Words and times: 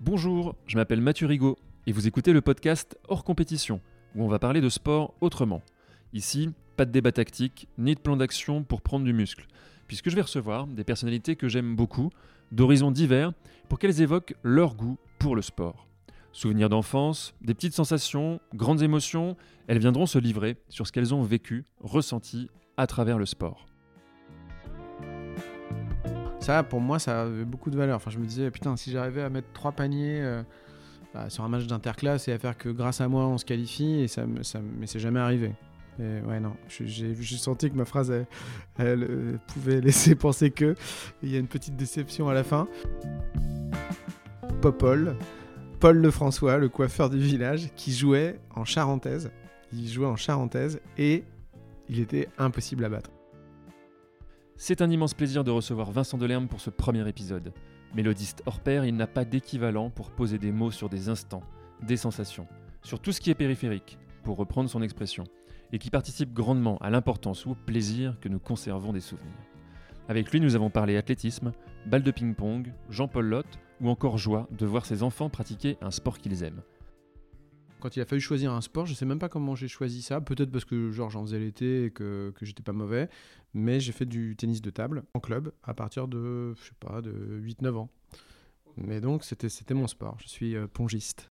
Bonjour, 0.00 0.54
je 0.68 0.76
m'appelle 0.76 1.00
Mathieu 1.00 1.26
Rigaud 1.26 1.58
et 1.88 1.90
vous 1.90 2.06
écoutez 2.06 2.32
le 2.32 2.40
podcast 2.40 2.96
Hors 3.08 3.24
compétition, 3.24 3.80
où 4.14 4.22
on 4.22 4.28
va 4.28 4.38
parler 4.38 4.60
de 4.60 4.68
sport 4.68 5.14
autrement. 5.20 5.60
Ici, 6.12 6.50
pas 6.76 6.84
de 6.84 6.92
débat 6.92 7.10
tactique, 7.10 7.66
ni 7.78 7.96
de 7.96 8.00
plan 8.00 8.16
d'action 8.16 8.62
pour 8.62 8.80
prendre 8.80 9.04
du 9.04 9.12
muscle, 9.12 9.48
puisque 9.88 10.08
je 10.08 10.14
vais 10.14 10.22
recevoir 10.22 10.68
des 10.68 10.84
personnalités 10.84 11.34
que 11.34 11.48
j'aime 11.48 11.74
beaucoup, 11.74 12.10
d'horizons 12.52 12.92
divers, 12.92 13.32
pour 13.68 13.80
qu'elles 13.80 14.00
évoquent 14.00 14.36
leur 14.44 14.76
goût 14.76 14.98
pour 15.18 15.34
le 15.34 15.42
sport. 15.42 15.88
Souvenirs 16.30 16.68
d'enfance, 16.68 17.34
des 17.40 17.54
petites 17.54 17.74
sensations, 17.74 18.38
grandes 18.54 18.82
émotions, 18.82 19.36
elles 19.66 19.80
viendront 19.80 20.06
se 20.06 20.20
livrer 20.20 20.58
sur 20.68 20.86
ce 20.86 20.92
qu'elles 20.92 21.12
ont 21.12 21.22
vécu, 21.22 21.64
ressenti 21.80 22.48
à 22.76 22.86
travers 22.86 23.18
le 23.18 23.26
sport. 23.26 23.66
Ça, 26.40 26.62
pour 26.62 26.80
moi, 26.80 26.98
ça 26.98 27.22
avait 27.22 27.44
beaucoup 27.44 27.70
de 27.70 27.76
valeur. 27.76 27.96
Enfin, 27.96 28.10
je 28.10 28.18
me 28.18 28.26
disais, 28.26 28.50
putain, 28.50 28.76
si 28.76 28.90
j'arrivais 28.90 29.22
à 29.22 29.30
mettre 29.30 29.48
trois 29.52 29.72
paniers 29.72 30.20
euh, 30.22 30.42
bah, 31.14 31.28
sur 31.30 31.44
un 31.44 31.48
match 31.48 31.66
d'interclasse 31.66 32.28
et 32.28 32.32
à 32.32 32.38
faire 32.38 32.56
que 32.56 32.68
grâce 32.68 33.00
à 33.00 33.08
moi, 33.08 33.26
on 33.26 33.38
se 33.38 33.44
qualifie, 33.44 34.00
et 34.00 34.08
ça, 34.08 34.24
mais 34.26 34.86
c'est 34.86 35.00
jamais 35.00 35.20
arrivé. 35.20 35.52
Ouais, 35.98 36.38
non, 36.38 36.52
j'ai 36.68 37.14
senti 37.36 37.70
que 37.70 37.76
ma 37.76 37.84
phrase, 37.84 38.10
elle, 38.10 38.26
elle, 38.78 39.02
euh, 39.02 39.38
pouvait 39.48 39.80
laisser 39.80 40.14
penser 40.14 40.50
que. 40.50 40.76
Il 41.22 41.30
y 41.30 41.36
a 41.36 41.38
une 41.40 41.48
petite 41.48 41.76
déception 41.76 42.28
à 42.28 42.34
la 42.34 42.44
fin. 42.44 42.68
Popol, 44.60 45.16
Paul 45.80 45.98
Lefrançois, 45.98 46.58
le 46.58 46.68
coiffeur 46.68 47.10
du 47.10 47.18
village, 47.18 47.70
qui 47.74 47.92
jouait 47.92 48.38
en 48.54 48.64
charentaise. 48.64 49.30
Il 49.72 49.88
jouait 49.88 50.06
en 50.06 50.16
charentaise 50.16 50.80
et 50.96 51.24
il 51.88 52.00
était 52.00 52.28
impossible 52.38 52.84
à 52.84 52.88
battre. 52.88 53.10
C'est 54.60 54.82
un 54.82 54.90
immense 54.90 55.14
plaisir 55.14 55.44
de 55.44 55.52
recevoir 55.52 55.92
Vincent 55.92 56.18
Delerme 56.18 56.48
pour 56.48 56.60
ce 56.60 56.68
premier 56.68 57.08
épisode. 57.08 57.52
Mélodiste 57.94 58.42
hors 58.44 58.58
pair, 58.58 58.84
il 58.84 58.96
n'a 58.96 59.06
pas 59.06 59.24
d'équivalent 59.24 59.88
pour 59.88 60.10
poser 60.10 60.36
des 60.36 60.50
mots 60.50 60.72
sur 60.72 60.88
des 60.88 61.08
instants, 61.08 61.44
des 61.80 61.96
sensations, 61.96 62.48
sur 62.82 62.98
tout 62.98 63.12
ce 63.12 63.20
qui 63.20 63.30
est 63.30 63.36
périphérique, 63.36 63.98
pour 64.24 64.36
reprendre 64.36 64.68
son 64.68 64.82
expression, 64.82 65.22
et 65.72 65.78
qui 65.78 65.90
participe 65.90 66.34
grandement 66.34 66.76
à 66.78 66.90
l'importance 66.90 67.46
ou 67.46 67.52
au 67.52 67.54
plaisir 67.54 68.18
que 68.20 68.28
nous 68.28 68.40
conservons 68.40 68.92
des 68.92 69.00
souvenirs. 69.00 69.30
Avec 70.08 70.32
lui, 70.32 70.40
nous 70.40 70.56
avons 70.56 70.70
parlé 70.70 70.96
athlétisme, 70.96 71.52
balle 71.86 72.02
de 72.02 72.10
ping-pong, 72.10 72.72
Jean-Paul 72.90 73.26
Lotte, 73.26 73.60
ou 73.80 73.88
encore 73.88 74.18
joie 74.18 74.48
de 74.50 74.66
voir 74.66 74.86
ses 74.86 75.04
enfants 75.04 75.30
pratiquer 75.30 75.78
un 75.82 75.92
sport 75.92 76.18
qu'ils 76.18 76.42
aiment. 76.42 76.62
Quand 77.80 77.96
il 77.96 78.00
a 78.00 78.04
fallu 78.04 78.20
choisir 78.20 78.52
un 78.52 78.60
sport, 78.60 78.86
je 78.86 78.94
sais 78.94 79.06
même 79.06 79.18
pas 79.18 79.28
comment 79.28 79.54
j'ai 79.54 79.68
choisi 79.68 80.02
ça. 80.02 80.20
Peut-être 80.20 80.50
parce 80.50 80.64
que 80.64 80.90
genre 80.90 81.10
j'en 81.10 81.22
faisais 81.24 81.38
l'été 81.38 81.84
et 81.84 81.90
que, 81.90 82.32
que 82.36 82.44
j'étais 82.44 82.62
pas 82.62 82.72
mauvais. 82.72 83.08
Mais 83.54 83.80
j'ai 83.80 83.92
fait 83.92 84.06
du 84.06 84.36
tennis 84.36 84.60
de 84.60 84.70
table 84.70 85.04
en 85.14 85.20
club 85.20 85.52
à 85.62 85.74
partir 85.74 86.08
de, 86.08 86.54
je 86.54 86.64
sais 86.64 86.76
pas, 86.80 87.00
de 87.00 87.40
8-9 87.42 87.76
ans. 87.76 87.90
Mais 88.76 89.00
donc 89.00 89.24
c'était 89.24 89.74
mon 89.74 89.86
sport. 89.86 90.16
Je 90.20 90.28
suis 90.28 90.56
euh, 90.56 90.66
pongiste. 90.66 91.30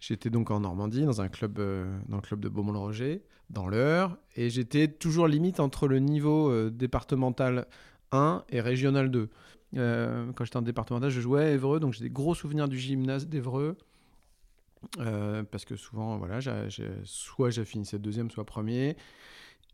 J'étais 0.00 0.30
donc 0.30 0.50
en 0.50 0.60
Normandie 0.60 1.04
dans 1.04 1.20
un 1.20 1.28
club 1.28 1.58
euh, 1.58 1.98
dans 2.08 2.16
le 2.16 2.22
club 2.22 2.40
de 2.40 2.48
Beaumont-le-Roger 2.48 3.22
dans 3.50 3.66
l'heure 3.66 4.16
et 4.36 4.48
j'étais 4.48 4.86
toujours 4.86 5.26
limite 5.26 5.58
entre 5.58 5.88
le 5.88 5.98
niveau 5.98 6.50
euh, 6.50 6.70
départemental 6.70 7.66
1 8.12 8.44
et 8.50 8.60
régional 8.60 9.10
2. 9.10 9.28
Euh, 9.76 10.32
quand 10.34 10.44
j'étais 10.44 10.56
en 10.56 10.62
départemental, 10.62 11.10
je 11.10 11.20
jouais 11.20 11.44
à 11.44 11.50
Évreux, 11.50 11.80
donc 11.80 11.92
j'ai 11.92 12.04
des 12.04 12.10
gros 12.10 12.34
souvenirs 12.34 12.68
du 12.68 12.78
gymnase 12.78 13.26
d'Évreux. 13.26 13.76
Euh, 15.00 15.42
parce 15.44 15.64
que 15.64 15.76
souvent, 15.76 16.18
voilà, 16.18 16.38
soit 17.04 17.50
j'ai 17.50 17.64
finissais 17.64 17.98
deuxième, 17.98 18.30
soit 18.30 18.44
premier. 18.44 18.96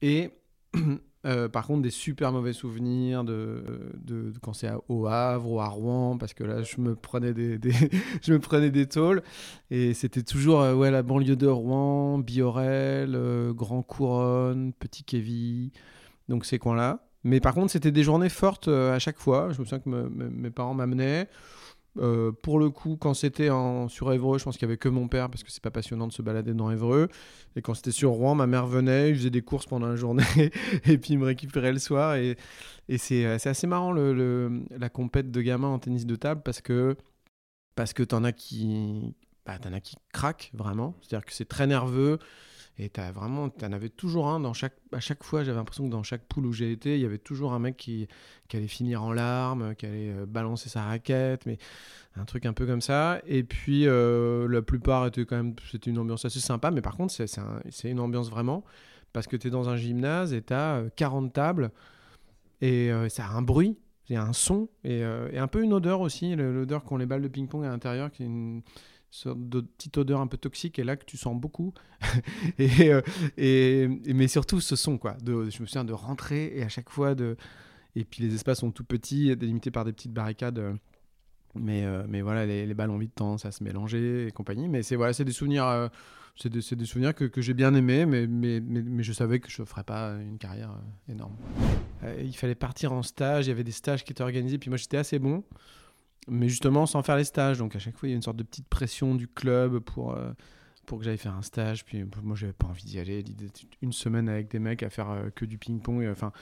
Et 0.02 0.30
euh, 1.26 1.48
par 1.48 1.66
contre, 1.66 1.82
des 1.82 1.90
super 1.90 2.32
mauvais 2.32 2.52
souvenirs 2.52 3.24
de, 3.24 3.92
de, 3.96 4.32
quand 4.42 4.52
c'est 4.52 4.70
au 4.88 5.06
Havre 5.06 5.50
ou 5.50 5.60
à 5.60 5.68
Rouen, 5.68 6.18
parce 6.18 6.34
que 6.34 6.44
là, 6.44 6.62
je 6.62 6.80
me 6.80 6.94
prenais 6.96 7.34
des, 7.34 7.58
je 8.22 8.32
me 8.32 8.38
prenais 8.38 8.70
des 8.70 8.86
tôles. 8.86 9.22
Et 9.70 9.94
c'était 9.94 10.22
toujours 10.22 10.60
euh, 10.62 10.74
ouais, 10.74 10.90
la 10.90 11.02
banlieue 11.02 11.36
de 11.36 11.46
Rouen, 11.48 12.18
Biorel, 12.18 13.16
Grand 13.54 13.82
Couronne, 13.82 14.72
Petit 14.74 15.04
Kévy, 15.04 15.72
donc 16.28 16.44
ces 16.44 16.58
coins-là. 16.58 17.06
Mais 17.24 17.40
par 17.40 17.54
contre, 17.54 17.70
c'était 17.72 17.92
des 17.92 18.02
journées 18.02 18.28
fortes 18.28 18.68
à 18.68 18.98
chaque 18.98 19.18
fois. 19.18 19.50
Je 19.52 19.60
me 19.60 19.64
souviens 19.64 19.80
que 19.80 19.88
me- 19.88 20.08
me- 20.10 20.30
mes 20.30 20.50
parents 20.50 20.74
m'amenaient. 20.74 21.28
Euh, 21.98 22.32
pour 22.32 22.58
le 22.58 22.70
coup, 22.70 22.96
quand 22.96 23.14
c'était 23.14 23.48
sur 23.88 24.12
Évreux, 24.12 24.38
je 24.38 24.44
pense 24.44 24.56
qu'il 24.56 24.66
n'y 24.66 24.72
avait 24.72 24.78
que 24.78 24.88
mon 24.88 25.06
père 25.08 25.30
parce 25.30 25.44
que 25.44 25.50
c'est 25.52 25.62
pas 25.62 25.70
passionnant 25.70 26.08
de 26.08 26.12
se 26.12 26.22
balader 26.22 26.52
dans 26.54 26.70
Évreux. 26.70 27.08
Et 27.56 27.62
quand 27.62 27.74
c'était 27.74 27.92
sur 27.92 28.10
Rouen, 28.10 28.34
ma 28.34 28.46
mère 28.46 28.66
venait, 28.66 29.10
il 29.10 29.16
faisait 29.16 29.30
des 29.30 29.42
courses 29.42 29.66
pendant 29.66 29.86
la 29.88 29.96
journée 29.96 30.24
et 30.86 30.98
puis 30.98 31.14
il 31.14 31.18
me 31.18 31.26
récupérait 31.26 31.72
le 31.72 31.78
soir. 31.78 32.16
Et, 32.16 32.36
et 32.88 32.98
c'est 32.98 33.24
euh, 33.26 33.38
c'est 33.38 33.48
assez 33.50 33.66
marrant 33.66 33.92
le, 33.92 34.12
le- 34.12 34.64
la 34.76 34.88
compète 34.88 35.30
de 35.30 35.40
gamins 35.42 35.68
en 35.68 35.78
tennis 35.78 36.06
de 36.06 36.16
table 36.16 36.42
parce 36.44 36.60
que, 36.60 36.96
parce 37.74 37.92
que 37.92 38.02
t'en 38.02 38.24
as 38.24 38.32
qui. 38.32 39.14
Bah, 39.46 39.58
as 39.62 39.80
qui 39.80 39.96
craquent 40.12 40.50
vraiment. 40.54 40.96
C'est-à-dire 41.02 41.26
que 41.26 41.32
c'est 41.32 41.44
très 41.48 41.66
nerveux. 41.66 42.18
Et 42.78 42.88
t'as 42.88 43.12
vraiment, 43.12 43.50
t'en 43.50 43.70
avais 43.72 43.88
toujours 43.88 44.26
un 44.28 44.40
dans 44.40 44.52
chaque, 44.52 44.74
à 44.92 44.98
chaque 44.98 45.22
fois. 45.22 45.44
J'avais 45.44 45.58
l'impression 45.58 45.84
que 45.84 45.90
dans 45.90 46.02
chaque 46.02 46.24
poule 46.26 46.46
où 46.46 46.52
j'ai 46.52 46.72
été, 46.72 46.96
il 46.96 47.00
y 47.00 47.04
avait 47.04 47.18
toujours 47.18 47.52
un 47.52 47.60
mec 47.60 47.76
qui, 47.76 48.08
qui 48.48 48.56
allait 48.56 48.66
finir 48.66 49.04
en 49.04 49.12
larmes, 49.12 49.74
qui 49.76 49.86
allait 49.86 50.10
euh, 50.10 50.26
balancer 50.26 50.68
sa 50.68 50.82
raquette, 50.84 51.46
mais 51.46 51.58
un 52.16 52.24
truc 52.24 52.46
un 52.46 52.52
peu 52.52 52.66
comme 52.66 52.80
ça. 52.80 53.20
Et 53.26 53.44
puis 53.44 53.86
euh, 53.86 54.48
la 54.48 54.62
plupart 54.62 55.06
étaient 55.06 55.24
quand 55.24 55.36
même, 55.36 55.54
c'était 55.70 55.90
une 55.90 55.98
ambiance 55.98 56.24
assez 56.24 56.40
sympa, 56.40 56.70
mais 56.72 56.80
par 56.82 56.96
contre 56.96 57.12
c'est 57.12 57.38
un- 57.38 57.60
une 57.84 58.00
ambiance 58.00 58.28
vraiment 58.30 58.64
parce 59.12 59.26
que 59.28 59.36
tu 59.36 59.48
es 59.48 59.50
dans 59.50 59.68
un 59.68 59.76
gymnase 59.76 60.32
et 60.32 60.42
tu 60.42 60.52
as 60.52 60.82
40 60.96 61.32
tables 61.32 61.70
et 62.60 62.90
euh, 62.92 63.08
ça 63.08 63.26
a 63.26 63.30
un 63.30 63.42
bruit, 63.42 63.78
il 64.08 64.14
y 64.14 64.16
a 64.16 64.22
un 64.24 64.32
son 64.32 64.68
et, 64.84 65.02
euh, 65.04 65.28
et 65.32 65.38
un 65.38 65.46
peu 65.46 65.62
une 65.62 65.72
odeur 65.72 66.00
aussi, 66.00 66.34
l'odeur 66.36 66.84
qu'ont 66.84 66.96
les 66.96 67.06
balles 67.06 67.22
de 67.22 67.28
ping-pong 67.28 67.64
à 67.64 67.68
l'intérieur 67.68 68.10
qui 68.10 68.22
est 68.22 68.26
une 68.26 68.62
de 69.24 69.60
petite 69.60 69.96
odeur 69.98 70.20
un 70.20 70.26
peu 70.26 70.36
toxique 70.36 70.78
et 70.78 70.84
là 70.84 70.96
que 70.96 71.04
tu 71.04 71.16
sens 71.16 71.38
beaucoup. 71.38 71.72
Et, 72.58 72.92
euh, 72.92 73.00
et, 73.38 73.88
mais 74.12 74.28
surtout 74.28 74.60
ce 74.60 74.76
son 74.76 74.98
quoi. 74.98 75.16
Je 75.24 75.32
me 75.32 75.66
souviens 75.66 75.84
de 75.84 75.92
rentrer 75.92 76.52
et 76.54 76.62
à 76.62 76.68
chaque 76.68 76.90
fois 76.90 77.14
de 77.14 77.36
et 77.96 78.04
puis 78.04 78.22
les 78.22 78.34
espaces 78.34 78.60
sont 78.60 78.70
tout 78.70 78.84
petits 78.84 79.34
délimités 79.36 79.70
par 79.70 79.84
des 79.84 79.92
petites 79.92 80.12
barricades 80.12 80.58
euh, 80.58 80.74
mais, 81.54 81.84
euh, 81.84 82.04
mais 82.08 82.20
voilà 82.20 82.46
les, 82.46 82.66
les 82.66 82.74
balles 82.74 82.90
ont 82.90 82.98
vite 82.98 83.14
tendance 83.14 83.44
à 83.44 83.52
se 83.52 83.62
mélanger 83.62 84.26
et 84.26 84.32
compagnie. 84.32 84.68
Mais 84.68 84.82
c'est 84.82 84.96
voilà 84.96 85.12
c'est 85.12 85.24
des 85.24 85.32
souvenirs 85.32 85.66
euh, 85.66 85.88
c'est 86.36 86.50
des, 86.50 86.60
souvenirs 86.60 87.14
que, 87.14 87.24
que 87.24 87.40
j'ai 87.40 87.54
bien 87.54 87.74
aimés 87.74 88.06
mais, 88.06 88.26
mais, 88.26 88.60
mais, 88.60 88.82
mais 88.82 89.02
je 89.04 89.12
savais 89.12 89.38
que 89.38 89.48
je 89.48 89.62
ne 89.62 89.66
ferais 89.66 89.84
pas 89.84 90.14
une 90.20 90.38
carrière 90.38 90.76
énorme. 91.08 91.36
Il 92.18 92.36
fallait 92.36 92.56
partir 92.56 92.92
en 92.92 93.02
stage 93.02 93.46
il 93.46 93.50
y 93.50 93.52
avait 93.52 93.64
des 93.64 93.72
stages 93.72 94.04
qui 94.04 94.12
étaient 94.12 94.22
organisés 94.22 94.58
puis 94.58 94.68
moi 94.68 94.76
j'étais 94.76 94.96
assez 94.96 95.20
bon 95.20 95.44
mais 96.28 96.48
justement 96.48 96.86
sans 96.86 97.02
faire 97.02 97.16
les 97.16 97.24
stages. 97.24 97.58
Donc 97.58 97.76
à 97.76 97.78
chaque 97.78 97.96
fois 97.96 98.08
il 98.08 98.12
y 98.12 98.14
a 98.14 98.16
une 98.16 98.22
sorte 98.22 98.36
de 98.36 98.42
petite 98.42 98.68
pression 98.68 99.14
du 99.14 99.28
club 99.28 99.78
pour 99.80 100.14
euh, 100.14 100.32
pour 100.86 100.98
que 100.98 101.04
j'aille 101.04 101.18
faire 101.18 101.34
un 101.34 101.42
stage. 101.42 101.84
Puis 101.84 102.04
moi 102.22 102.36
j'avais 102.36 102.52
pas 102.52 102.66
envie 102.66 102.84
d'y 102.84 102.98
aller. 102.98 103.22
L'idée 103.22 103.48
une 103.82 103.92
semaine 103.92 104.28
avec 104.28 104.50
des 104.50 104.58
mecs 104.58 104.82
à 104.82 104.90
faire 104.90 105.10
euh, 105.10 105.30
que 105.34 105.44
du 105.44 105.58
ping 105.58 105.80
pong 105.80 106.06
enfin 106.10 106.32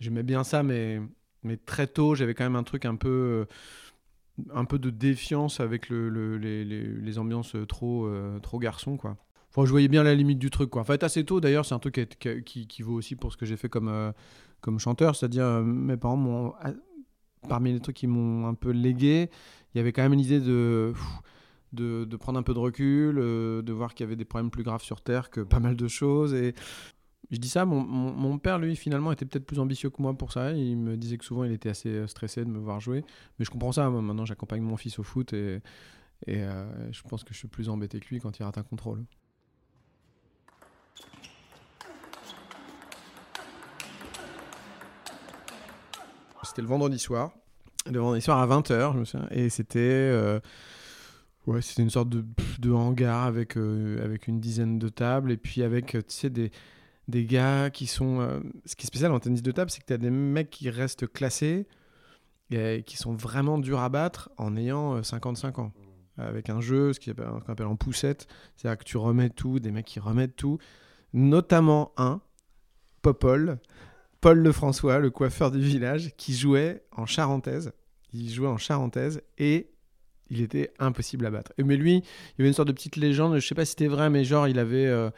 j'aimais 0.00 0.22
bien 0.22 0.44
ça 0.44 0.62
mais 0.62 1.00
mais 1.42 1.56
très 1.56 1.86
tôt 1.86 2.14
j'avais 2.14 2.34
quand 2.34 2.44
même 2.44 2.56
un 2.56 2.62
truc 2.64 2.84
un 2.84 2.96
peu 2.96 3.08
euh, 3.08 4.44
un 4.54 4.64
peu 4.64 4.78
de 4.78 4.90
défiance 4.90 5.60
avec 5.60 5.88
le, 5.88 6.08
le- 6.08 6.38
les, 6.38 6.64
les, 6.64 6.82
les 6.86 7.18
ambiances 7.18 7.56
trop 7.68 8.06
euh, 8.06 8.38
trop 8.40 8.58
garçons 8.58 8.96
quoi. 8.96 9.16
Enfin, 9.52 9.64
je 9.66 9.70
voyais 9.72 9.88
bien 9.88 10.04
la 10.04 10.14
limite 10.14 10.38
du 10.38 10.48
truc 10.48 10.70
quoi. 10.70 10.82
En 10.82 10.84
fait 10.84 11.02
assez 11.02 11.24
tôt 11.24 11.40
d'ailleurs 11.40 11.64
c'est 11.66 11.74
un 11.74 11.78
truc 11.80 12.08
qui, 12.44 12.66
qui, 12.68 12.82
vaut 12.82 12.94
aussi 12.94 13.16
pour 13.16 13.32
ce 13.32 13.36
que 13.36 13.44
j'ai 13.46 13.56
fait 13.56 13.68
comme 13.68 13.88
euh, 13.88 14.12
comme 14.60 14.78
chanteur. 14.78 15.16
C'est-à-dire 15.16 15.44
euh, 15.44 15.62
mes 15.62 15.96
parents 15.96 16.16
m'ont 16.16 16.54
parmi 17.48 17.72
les 17.72 17.80
trucs 17.80 17.96
qui 17.96 18.06
m'ont 18.06 18.46
un 18.46 18.54
peu 18.54 18.70
légué, 18.70 19.30
il 19.74 19.78
y 19.78 19.80
avait 19.80 19.92
quand 19.92 20.02
même 20.02 20.14
l'idée 20.14 20.40
de, 20.40 20.92
de, 21.72 22.16
prendre 22.16 22.38
un 22.38 22.42
peu 22.42 22.54
de 22.54 22.58
recul, 22.58 23.18
euh, 23.18 23.62
de 23.62 23.72
voir 23.72 23.94
qu'il 23.94 24.04
y 24.04 24.06
avait 24.06 24.16
des 24.16 24.24
problèmes 24.24 24.50
plus 24.50 24.62
graves 24.62 24.82
sur 24.82 25.00
Terre 25.00 25.30
que 25.30 25.40
pas 25.40 25.60
mal 25.60 25.76
de 25.76 25.88
choses. 25.88 26.34
Et 26.34 26.54
je 27.30 27.38
dis 27.38 27.48
ça, 27.48 27.64
mon, 27.64 28.38
père, 28.38 28.58
lui, 28.58 28.74
finalement, 28.74 29.12
était 29.12 29.24
peut-être 29.24 29.46
plus 29.46 29.60
ambitieux 29.60 29.90
que 29.90 30.02
moi 30.02 30.14
pour 30.14 30.32
ça. 30.32 30.52
Il 30.52 30.76
me 30.76 30.96
disait 30.96 31.16
que 31.18 31.24
souvent, 31.24 31.44
il 31.44 31.52
était 31.52 31.68
assez 31.68 31.88
euh, 31.88 32.06
stressé 32.06 32.44
de 32.44 32.50
me 32.50 32.58
voir 32.58 32.80
jouer. 32.80 33.04
Mais 33.38 33.44
je 33.44 33.50
comprends 33.50 33.72
ça. 33.72 33.88
Maintenant, 33.88 34.24
j'accompagne 34.24 34.62
mon 34.62 34.76
fils 34.76 34.98
au 34.98 35.04
foot 35.04 35.32
et, 35.32 35.60
et 36.26 36.42
euh, 36.42 36.92
je 36.92 37.02
pense 37.02 37.22
que 37.22 37.32
je 37.32 37.38
suis 37.38 37.48
plus 37.48 37.68
embêté 37.68 38.00
que 38.00 38.08
lui 38.08 38.20
quand 38.20 38.36
il 38.38 38.42
rate 38.42 38.58
un 38.58 38.62
contrôle. 38.62 39.04
C'était 46.42 46.62
le 46.62 46.68
vendredi 46.68 46.98
soir. 46.98 47.30
Le 47.90 47.98
vendredi 47.98 48.22
soir 48.22 48.38
à 48.38 48.46
20h, 48.46 48.92
je 48.94 48.98
me 48.98 49.04
souviens. 49.04 49.28
Et 49.30 49.48
c'était. 49.48 49.78
euh, 49.80 50.40
ouais, 51.46 51.60
c'était 51.62 51.82
une 51.82 51.90
sorte 51.90 52.08
de, 52.08 52.72
hangar 52.72 53.24
avec, 53.24 53.56
euh, 53.56 54.04
avec 54.04 54.28
une 54.28 54.40
dizaine 54.40 54.78
de 54.78 54.88
tables. 54.88 55.32
Et 55.32 55.36
puis 55.36 55.62
avec, 55.62 55.94
euh, 55.94 56.02
tu 56.02 56.14
sais, 56.14 56.30
des, 56.30 56.50
des 57.08 57.24
gars 57.24 57.70
qui 57.70 57.86
sont. 57.86 58.42
ce 58.64 58.76
qui 58.76 58.84
est 58.84 58.86
spécial 58.86 59.12
en 59.12 59.18
tennis 59.18 59.42
de 59.42 59.52
table, 59.52 59.70
c'est 59.70 59.80
que 59.80 59.86
tu 59.86 59.92
as 59.92 59.98
des 59.98 60.10
mecs 60.10 60.50
qui 60.50 60.70
restent 60.70 61.10
classés 61.12 61.66
et 62.50 62.82
qui 62.84 62.96
sont 62.96 63.14
vraiment 63.14 63.58
durs 63.58 63.80
à 63.80 63.88
battre 63.88 64.30
en 64.36 64.56
ayant 64.56 64.96
euh, 64.96 65.02
55 65.02 65.58
ans. 65.58 65.72
Avec 66.18 66.50
un 66.50 66.60
jeu, 66.60 66.92
ce 66.92 67.00
qu'on 67.00 67.40
appelle 67.48 67.66
en 67.66 67.76
poussette. 67.76 68.26
C'est-à-dire 68.56 68.78
que 68.78 68.84
tu 68.84 68.98
remets 68.98 69.30
tout, 69.30 69.58
des 69.58 69.70
mecs 69.70 69.86
qui 69.86 70.00
remettent 70.00 70.36
tout. 70.36 70.58
Notamment 71.14 71.92
un, 71.96 72.20
Popol, 73.00 73.58
Paul 74.20 74.38
Lefrançois, 74.38 74.98
le 74.98 75.10
coiffeur 75.10 75.50
du 75.50 75.60
village, 75.60 76.14
qui 76.18 76.34
jouait 76.34 76.84
en 76.92 77.06
charentaise. 77.06 77.72
Il 78.12 78.30
jouait 78.30 78.48
en 78.48 78.58
charentaise 78.58 79.22
et 79.38 79.70
il 80.30 80.40
était 80.40 80.72
impossible 80.78 81.26
à 81.26 81.30
battre. 81.30 81.52
Mais 81.58 81.76
lui, 81.76 81.96
il 81.96 82.02
y 82.38 82.42
avait 82.42 82.48
une 82.48 82.54
sorte 82.54 82.68
de 82.68 82.72
petite 82.72 82.96
légende, 82.96 83.38
je 83.38 83.46
sais 83.46 83.54
pas 83.54 83.64
si 83.64 83.70
c'était 83.70 83.88
vrai, 83.88 84.10
mais 84.10 84.24
genre, 84.24 84.48
il 84.48 84.58
avait 84.58 84.86
euh, 84.86 85.10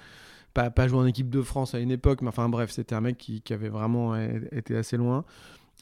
pas, 0.54 0.88
joué 0.88 0.98
en 0.98 1.06
équipe 1.06 1.30
de 1.30 1.42
France 1.42 1.74
à 1.74 1.78
une 1.78 1.90
époque, 1.90 2.22
mais 2.22 2.28
enfin 2.28 2.48
bref, 2.48 2.70
c'était 2.70 2.94
un 2.94 3.00
mec 3.00 3.18
qui, 3.18 3.42
avait 3.52 3.68
vraiment 3.68 4.16
été 4.16 4.76
assez 4.76 4.96
loin 4.96 5.24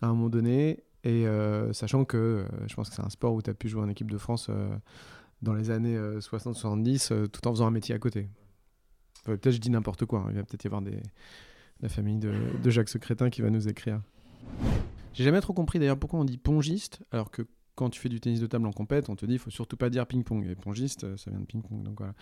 à 0.02 0.06
un 0.06 0.14
moment 0.14 0.28
donné. 0.28 0.82
Et 1.02 1.26
euh, 1.26 1.72
sachant 1.72 2.04
que 2.04 2.16
euh, 2.16 2.44
je 2.66 2.74
pense 2.74 2.90
que 2.90 2.96
c'est 2.96 3.04
un 3.04 3.08
sport 3.08 3.32
où 3.32 3.40
tu 3.40 3.48
as 3.48 3.54
pu 3.54 3.68
jouer 3.68 3.82
en 3.82 3.88
équipe 3.88 4.10
de 4.10 4.18
France 4.18 4.50
dans 5.40 5.54
les 5.54 5.70
années 5.70 5.96
60-70 5.96 7.28
tout 7.28 7.48
en 7.48 7.52
faisant 7.52 7.66
un 7.66 7.70
métier 7.70 7.94
à 7.94 7.98
côté. 7.98 8.28
peut-être 9.24 9.52
je 9.52 9.58
dis 9.58 9.70
n'importe 9.70 10.04
quoi, 10.04 10.20
hein. 10.20 10.26
il 10.30 10.36
va 10.36 10.42
peut-être 10.42 10.64
y 10.64 10.66
avoir 10.66 10.82
la 11.80 11.88
famille 11.88 12.18
de, 12.18 12.32
de 12.62 12.70
Jacques 12.70 12.90
Secrétin 12.90 13.30
qui 13.30 13.40
va 13.40 13.48
nous 13.48 13.68
écrire. 13.68 14.02
J'ai 15.12 15.24
jamais 15.24 15.40
trop 15.40 15.52
compris 15.52 15.78
d'ailleurs 15.78 15.98
pourquoi 15.98 16.20
on 16.20 16.24
dit 16.24 16.38
pongiste 16.38 17.00
alors 17.10 17.30
que 17.30 17.42
quand 17.80 17.88
tu 17.88 17.98
fais 17.98 18.10
du 18.10 18.20
tennis 18.20 18.40
de 18.40 18.46
table 18.46 18.66
en 18.66 18.72
compète, 18.72 19.08
on 19.08 19.16
te 19.16 19.24
dit 19.24 19.34
il 19.34 19.38
faut 19.38 19.48
surtout 19.50 19.78
pas 19.78 19.88
dire 19.88 20.06
ping-pong. 20.06 20.46
Et 20.46 20.54
pongiste, 20.54 21.04
euh, 21.04 21.16
ça 21.16 21.30
vient 21.30 21.40
de 21.40 21.46
ping-pong. 21.46 21.82
Donc 21.82 21.94
voilà. 21.96 22.12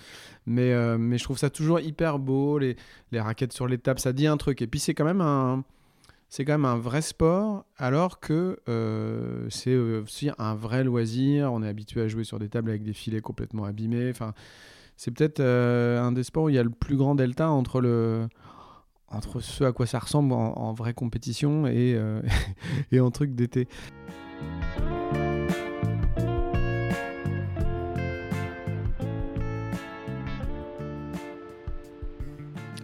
Mais, 0.46 0.72
euh, 0.72 1.16
je 1.16 1.24
trouve 1.24 1.36
ça 1.36 1.50
toujours 1.50 1.80
hyper 1.80 2.20
beau, 2.20 2.58
les, 2.58 2.76
raquettes 3.12 3.52
sur 3.52 3.66
les 3.66 3.76
tables, 3.76 3.98
ça 3.98 4.12
dit 4.12 4.28
un 4.28 4.36
truc. 4.36 4.62
Et 4.62 4.68
puis 4.68 4.78
c'est 4.78 4.94
quand 4.94 5.04
même 5.04 5.20
un. 5.20 5.64
C'est 6.30 6.44
quand 6.44 6.52
même 6.52 6.66
un 6.66 6.76
vrai 6.76 7.00
sport, 7.00 7.64
alors 7.78 8.20
que 8.20 8.60
euh, 8.68 9.46
c'est 9.48 9.74
aussi 9.74 10.30
un 10.36 10.54
vrai 10.54 10.84
loisir. 10.84 11.52
On 11.52 11.62
est 11.62 11.68
habitué 11.68 12.02
à 12.02 12.08
jouer 12.08 12.22
sur 12.22 12.38
des 12.38 12.50
tables 12.50 12.68
avec 12.68 12.82
des 12.82 12.92
filets 12.92 13.22
complètement 13.22 13.64
abîmés. 13.64 14.10
Enfin, 14.10 14.34
c'est 14.96 15.10
peut-être 15.10 15.40
un 15.40 16.12
des 16.12 16.22
sports 16.22 16.44
où 16.44 16.48
il 16.50 16.54
y 16.54 16.58
a 16.58 16.62
le 16.62 16.70
plus 16.70 16.96
grand 16.96 17.14
delta 17.14 17.48
entre 17.48 17.80
le, 17.80 18.28
entre 19.10 19.40
ce 19.40 19.64
à 19.64 19.72
quoi 19.72 19.86
ça 19.86 19.98
ressemble 19.98 20.32
en, 20.32 20.72
vraie 20.72 20.94
compétition 20.94 21.66
et, 21.66 21.98
et 22.92 23.00
en 23.00 23.10
truc 23.10 23.34
d'été. 23.34 23.68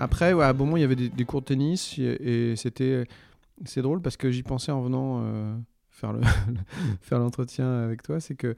Après, 0.05 0.33
à 0.33 0.49
un 0.49 0.53
moment, 0.53 0.77
il 0.77 0.81
y 0.81 0.85
avait 0.85 0.97
des, 0.97 1.25
cours 1.25 1.41
de 1.41 1.47
tennis 1.47 1.99
et, 1.99 2.57
c'était 2.57 3.07
c'est 3.65 3.81
drôle 3.81 4.03
parce 4.03 4.17
que 4.17 4.31
j'y 4.31 4.43
pensais 4.43 4.71
en 4.73 4.83
venant 4.83 5.23
euh, 5.25 5.57
faire 5.91 6.13
l'entretien 7.13 7.85
avec 7.85 8.03
toi, 8.03 8.21
c'est 8.21 8.35
que 8.35 8.55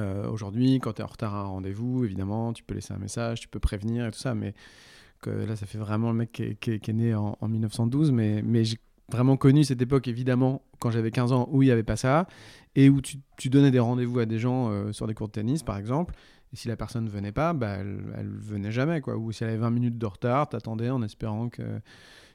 euh, 0.00 0.26
aujourd'hui, 0.30 0.78
quand 0.78 0.94
tu 0.94 1.02
es 1.02 1.04
en 1.04 1.08
retard 1.08 1.34
à 1.34 1.40
un 1.40 1.46
rendez-vous, 1.46 2.04
évidemment, 2.04 2.52
tu 2.52 2.62
peux 2.62 2.74
laisser 2.74 2.94
un 2.94 2.98
message, 2.98 3.40
tu 3.40 3.48
peux 3.48 3.58
prévenir 3.58 4.06
et 4.06 4.10
tout 4.12 4.18
ça, 4.18 4.34
mais 4.34 4.54
là, 5.26 5.56
ça 5.56 5.66
fait 5.66 5.78
vraiment 5.78 6.10
le 6.10 6.16
mec 6.16 6.32
qui 6.32 6.70
est, 6.70 6.88
né 6.88 7.14
en, 7.14 7.36
1912, 7.42 8.12
mais, 8.12 8.42
mais 8.42 8.64
j'ai 8.64 8.78
vraiment 9.10 9.36
connu 9.36 9.64
cette 9.64 9.80
époque, 9.82 10.08
évidemment, 10.08 10.62
quand 10.78 10.90
j'avais 10.90 11.10
15 11.10 11.32
ans, 11.32 11.48
où 11.50 11.62
il 11.62 11.66
n'y 11.66 11.72
avait 11.72 11.82
pas 11.82 11.96
ça, 11.96 12.26
et 12.74 12.88
où 12.88 13.00
tu, 13.00 13.16
tu 13.36 13.48
donnais 13.48 13.70
des 13.70 13.78
rendez-vous 13.78 14.18
à 14.20 14.26
des 14.26 14.38
gens 14.38 14.70
euh, 14.70 14.92
sur 14.92 15.06
des 15.06 15.14
cours 15.14 15.28
de 15.28 15.32
tennis, 15.32 15.62
par 15.62 15.76
exemple, 15.76 16.14
et 16.52 16.56
si 16.56 16.68
la 16.68 16.76
personne 16.76 17.04
ne 17.04 17.10
venait 17.10 17.32
pas, 17.32 17.52
bah, 17.52 17.76
elle, 17.80 18.00
elle 18.16 18.28
venait 18.28 18.72
jamais. 18.72 19.00
Quoi. 19.00 19.16
Ou 19.16 19.32
si 19.32 19.44
elle 19.44 19.50
avait 19.50 19.58
20 19.58 19.70
minutes 19.70 19.98
de 19.98 20.06
retard, 20.06 20.48
t'attendais 20.48 20.90
en 20.90 21.02
espérant 21.02 21.48
que 21.48 21.80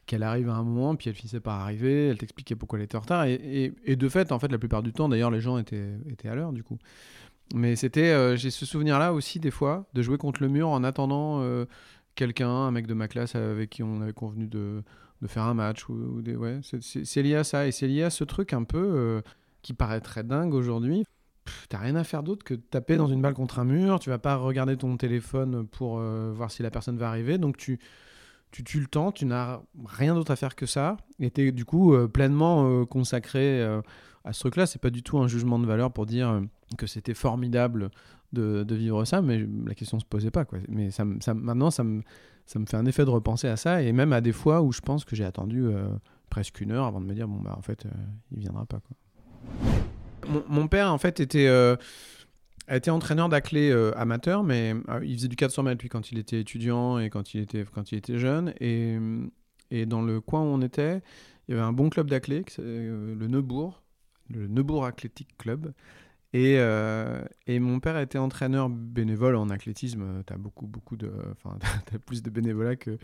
qu'elle 0.06 0.24
arrive 0.24 0.50
à 0.50 0.56
un 0.56 0.64
moment, 0.64 0.96
puis 0.96 1.10
elle 1.10 1.16
finissait 1.16 1.40
par 1.40 1.62
arriver, 1.62 2.10
elle 2.10 2.18
t'expliquait 2.18 2.56
pourquoi 2.56 2.78
elle 2.78 2.86
était 2.86 2.98
en 2.98 3.02
retard. 3.02 3.24
Et, 3.26 3.74
et, 3.86 3.96
de 3.96 4.10
fait, 4.10 4.32
en 4.32 4.40
fait, 4.40 4.52
la 4.52 4.58
plupart 4.58 4.84
du 4.84 4.92
temps, 4.92 5.08
d'ailleurs, 5.08 5.32
les 5.32 5.40
gens 5.40 5.58
étaient, 5.58 5.92
étaient 6.10 6.28
à 6.28 6.36
l'heure, 6.36 6.52
du 6.52 6.64
coup. 6.64 6.78
Mais 7.54 7.76
c'était, 7.76 8.12
euh, 8.12 8.36
j'ai 8.36 8.52
ce 8.52 8.66
souvenir-là 8.66 9.14
aussi, 9.14 9.40
des 9.40 9.52
fois, 9.52 9.86
de 9.94 10.02
jouer 10.02 10.18
contre 10.18 10.42
le 10.42 10.50
mur 10.50 10.70
en 10.70 10.84
attendant 10.84 11.42
euh, 11.42 11.66
quelqu'un, 12.16 12.50
un 12.50 12.72
mec 12.72 12.88
de 12.88 12.94
ma 12.94 13.08
classe 13.08 13.36
avec 13.36 13.70
qui 13.70 13.84
on 13.84 14.02
avait 14.02 14.14
convenu 14.14 14.48
de, 14.48 14.84
faire 15.28 15.44
un 15.44 15.54
match. 15.54 15.88
Ou, 15.90 16.22
des, 16.22 16.36
ouais, 16.36 16.60
c'est 16.82 17.22
lié 17.22 17.36
à 17.36 17.44
ça. 17.44 17.68
Et 17.68 17.72
c'est 17.72 17.88
lié 17.88 18.04
à 18.04 18.10
ce 18.10 18.24
truc 18.24 18.54
un 18.54 18.64
peu 18.64 18.78
euh, 18.78 19.22
qui 19.62 19.74
paraît 19.74 20.02
très 20.02 20.24
dingue 20.24 20.54
aujourd'hui 20.54 21.04
t'as 21.68 21.78
rien 21.78 21.98
à 21.98 22.06
faire 22.06 22.24
d'autre 22.24 22.46
que 22.46 22.54
taper 22.54 22.96
dans 22.96 23.08
une 23.08 23.22
balle 23.22 23.34
contre 23.34 23.60
un 23.60 23.66
mur. 23.66 24.00
Tu 24.00 24.10
vas 24.10 24.18
pas 24.18 24.38
regarder 24.38 24.78
ton 24.78 24.96
téléphone 24.96 25.68
pour 25.68 26.00
euh, 26.00 26.32
voir 26.34 26.50
si 26.50 26.64
la 26.64 26.72
personne 26.72 26.98
va 26.98 27.10
arriver. 27.10 27.38
Donc 27.38 27.58
tu, 27.58 27.82
tu 28.52 28.64
tues 28.64 28.80
le 28.80 28.88
temps, 28.88 29.12
tu 29.12 29.26
n'as 29.26 29.60
rien 29.86 30.16
d'autre 30.16 30.32
à 30.32 30.38
faire 30.38 30.56
que 30.56 30.66
ça. 30.66 30.96
Et 31.20 31.32
tu 31.32 31.42
es 31.42 31.52
du 31.52 31.66
coup 31.66 31.94
euh, 31.94 32.08
pleinement 32.08 32.86
consacré 32.86 33.62
à 34.24 34.32
ce 34.32 34.40
truc-là. 34.40 34.66
C'est 34.68 34.82
pas 34.82 34.90
du 34.90 35.04
tout 35.04 35.18
un 35.18 35.28
jugement 35.28 35.60
de 35.60 35.66
valeur 35.66 35.92
pour 35.92 36.06
dire 36.06 36.42
que 36.78 36.88
c'était 36.88 37.14
formidable 37.14 37.92
de, 38.34 38.76
vivre 38.76 39.06
ça, 39.06 39.22
mais 39.22 39.46
la 39.66 39.76
question 39.76 40.00
se 40.00 40.06
posait 40.06 40.32
pas. 40.32 40.46
Quoi. 40.46 40.60
Mais 40.68 40.92
ça, 40.92 41.06
ça 41.22 41.34
maintenant, 41.34 41.72
ça 41.72 41.84
me, 41.84 42.02
ça 42.46 42.60
me 42.60 42.66
fait 42.66 42.78
un 42.78 42.86
effet 42.86 43.06
de 43.06 43.10
repenser 43.10 43.48
à 43.48 43.58
ça. 43.58 43.82
Et 43.82 43.92
même 43.92 44.14
à 44.14 44.22
des 44.22 44.34
fois 44.34 44.62
où 44.62 44.72
je 44.72 44.82
pense 44.82 45.06
que 45.06 45.16
j'ai 45.16 45.26
attendu 45.26 45.68
presque 46.30 46.62
une 46.62 46.72
heure 46.72 46.86
avant 46.86 47.00
de 47.00 47.06
me 47.06 47.14
dire, 47.14 47.28
bon, 47.28 47.40
bah 47.40 47.56
en 47.58 47.62
fait, 47.62 47.86
il 48.32 48.40
viendra 48.40 48.66
pas. 48.66 48.80
Quoi. 48.80 48.98
Mon, 50.50 50.68
père, 50.68 50.92
en 50.92 50.98
fait, 50.98 51.20
était, 51.20 51.48
euh, 51.48 51.76
a 52.68 52.78
été 52.78 52.90
entraîneur 52.92 53.30
d'athlé 53.30 53.70
euh, 53.70 53.92
amateur, 53.98 54.44
mais 54.44 54.74
euh, 54.90 55.04
il 55.04 55.16
faisait 55.16 55.28
du 55.28 55.36
400 55.36 55.64
mètres, 55.64 55.82
lui, 55.82 55.90
quand 55.90 56.12
il 56.12 56.18
était 56.18 56.40
étudiant 56.40 56.98
et 57.00 57.10
quand 57.10 57.34
il 57.34 57.42
était, 57.42 57.66
quand 57.74 57.92
il 57.92 57.98
était 57.98 58.18
jeune. 58.18 58.54
Et, 58.60 58.98
et 59.72 59.86
dans 59.86 60.02
le 60.02 60.22
coin 60.22 60.42
où 60.42 60.46
on 60.46 60.62
était, 60.62 61.02
il 61.48 61.52
y 61.52 61.54
avait 61.58 61.66
un 61.66 61.74
bon 61.74 61.90
club 61.90 62.10
d'athlé, 62.10 62.46
le 62.58 63.28
Neubourg, 63.28 63.82
le 64.30 64.48
Neubourg 64.48 64.86
Athletic 64.86 65.38
Club. 65.38 65.74
Et, 66.34 66.56
et, 67.48 67.60
mon 67.60 67.80
père 67.80 67.98
était 68.00 68.18
entraîneur 68.18 68.70
bénévole 68.70 69.36
en 69.36 69.50
athlétisme. 69.50 70.24
Tu 70.26 70.34
as 70.34 70.38
beaucoup, 70.38 70.66
beaucoup 70.66 70.98
de. 70.98 71.12
Enfin, 71.32 71.58
tu 71.88 71.96
as 71.96 72.00
plus 72.00 72.24
de 72.24 72.30
bénévolat 72.30 72.76
que, 72.76 72.98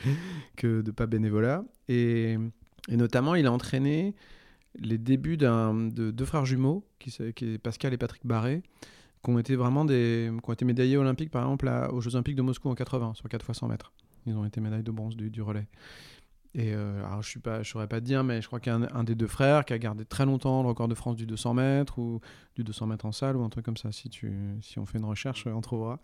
que 0.56 0.82
de 0.82 0.92
pas 0.92 1.06
bénévolat. 1.06 1.64
Et, 1.88 2.38
notamment, 2.90 3.36
il 3.36 3.46
a 3.46 3.52
entraîné 3.52 4.16
les 4.80 4.98
débuts 4.98 5.38
de 5.38 6.12
deux 6.12 6.26
frères 6.26 6.46
jumeaux, 6.46 6.84
qui, 7.00 7.16
qui 7.34 7.58
Pascal 7.60 7.94
et 7.94 7.98
Patrick 7.98 8.26
Barré, 8.26 8.64
qui 9.24 9.30
ont 9.30 9.40
été 9.40 9.56
vraiment 9.56 9.86
des, 9.86 10.32
qui 10.44 10.50
ont 10.50 10.54
été 10.54 10.66
médaillés 10.66 10.98
olympiques, 10.98 11.32
par 11.32 11.44
exemple, 11.44 11.70
aux 11.92 12.02
Jeux 12.02 12.16
Olympiques 12.16 12.36
de 12.36 12.42
Moscou 12.42 12.70
en 12.70 12.76
80, 12.76 13.14
sur 13.16 13.30
4 13.30 13.50
x 13.50 13.60
100 13.60 13.68
mètres. 13.68 13.92
Ils 14.26 14.36
ont 14.36 14.46
été 14.46 14.62
médailles 14.62 14.84
de 14.84 14.92
bronze 14.92 15.16
du 15.16 15.42
relais. 15.42 15.68
Et 16.56 16.74
euh, 16.74 17.06
alors, 17.06 17.22
je 17.22 17.38
ne 17.38 17.64
saurais 17.64 17.88
pas 17.88 18.00
te 18.00 18.06
dire, 18.06 18.24
mais 18.24 18.42
je 18.42 18.48
crois 18.48 18.60
qu'il 18.60 18.74
y 18.74 18.76
a 18.76 18.80
un, 18.94 19.04
des 19.04 19.16
deux 19.16 19.28
frères 19.28 19.66
qui 19.66 19.74
a 19.74 19.78
gardé 19.78 20.04
très 20.04 20.26
longtemps 20.26 20.64
le 20.64 20.70
record 20.70 20.88
de 20.88 20.96
France 20.96 21.16
du 21.16 21.26
200 21.26 21.54
mètres 21.54 22.00
ou 22.00 22.22
du 22.56 22.64
200 22.64 22.88
mètres 22.88 23.06
en 23.06 23.12
salle 23.12 23.38
ou 23.38 23.44
un 23.44 23.50
truc 23.50 23.66
comme 23.66 23.78
ça. 23.78 23.92
Si, 23.92 24.10
on 24.78 24.86
fait 24.86 24.98
une 24.98 25.06
recherche, 25.06 25.46
on 25.46 25.62
trouvera. 25.62 26.00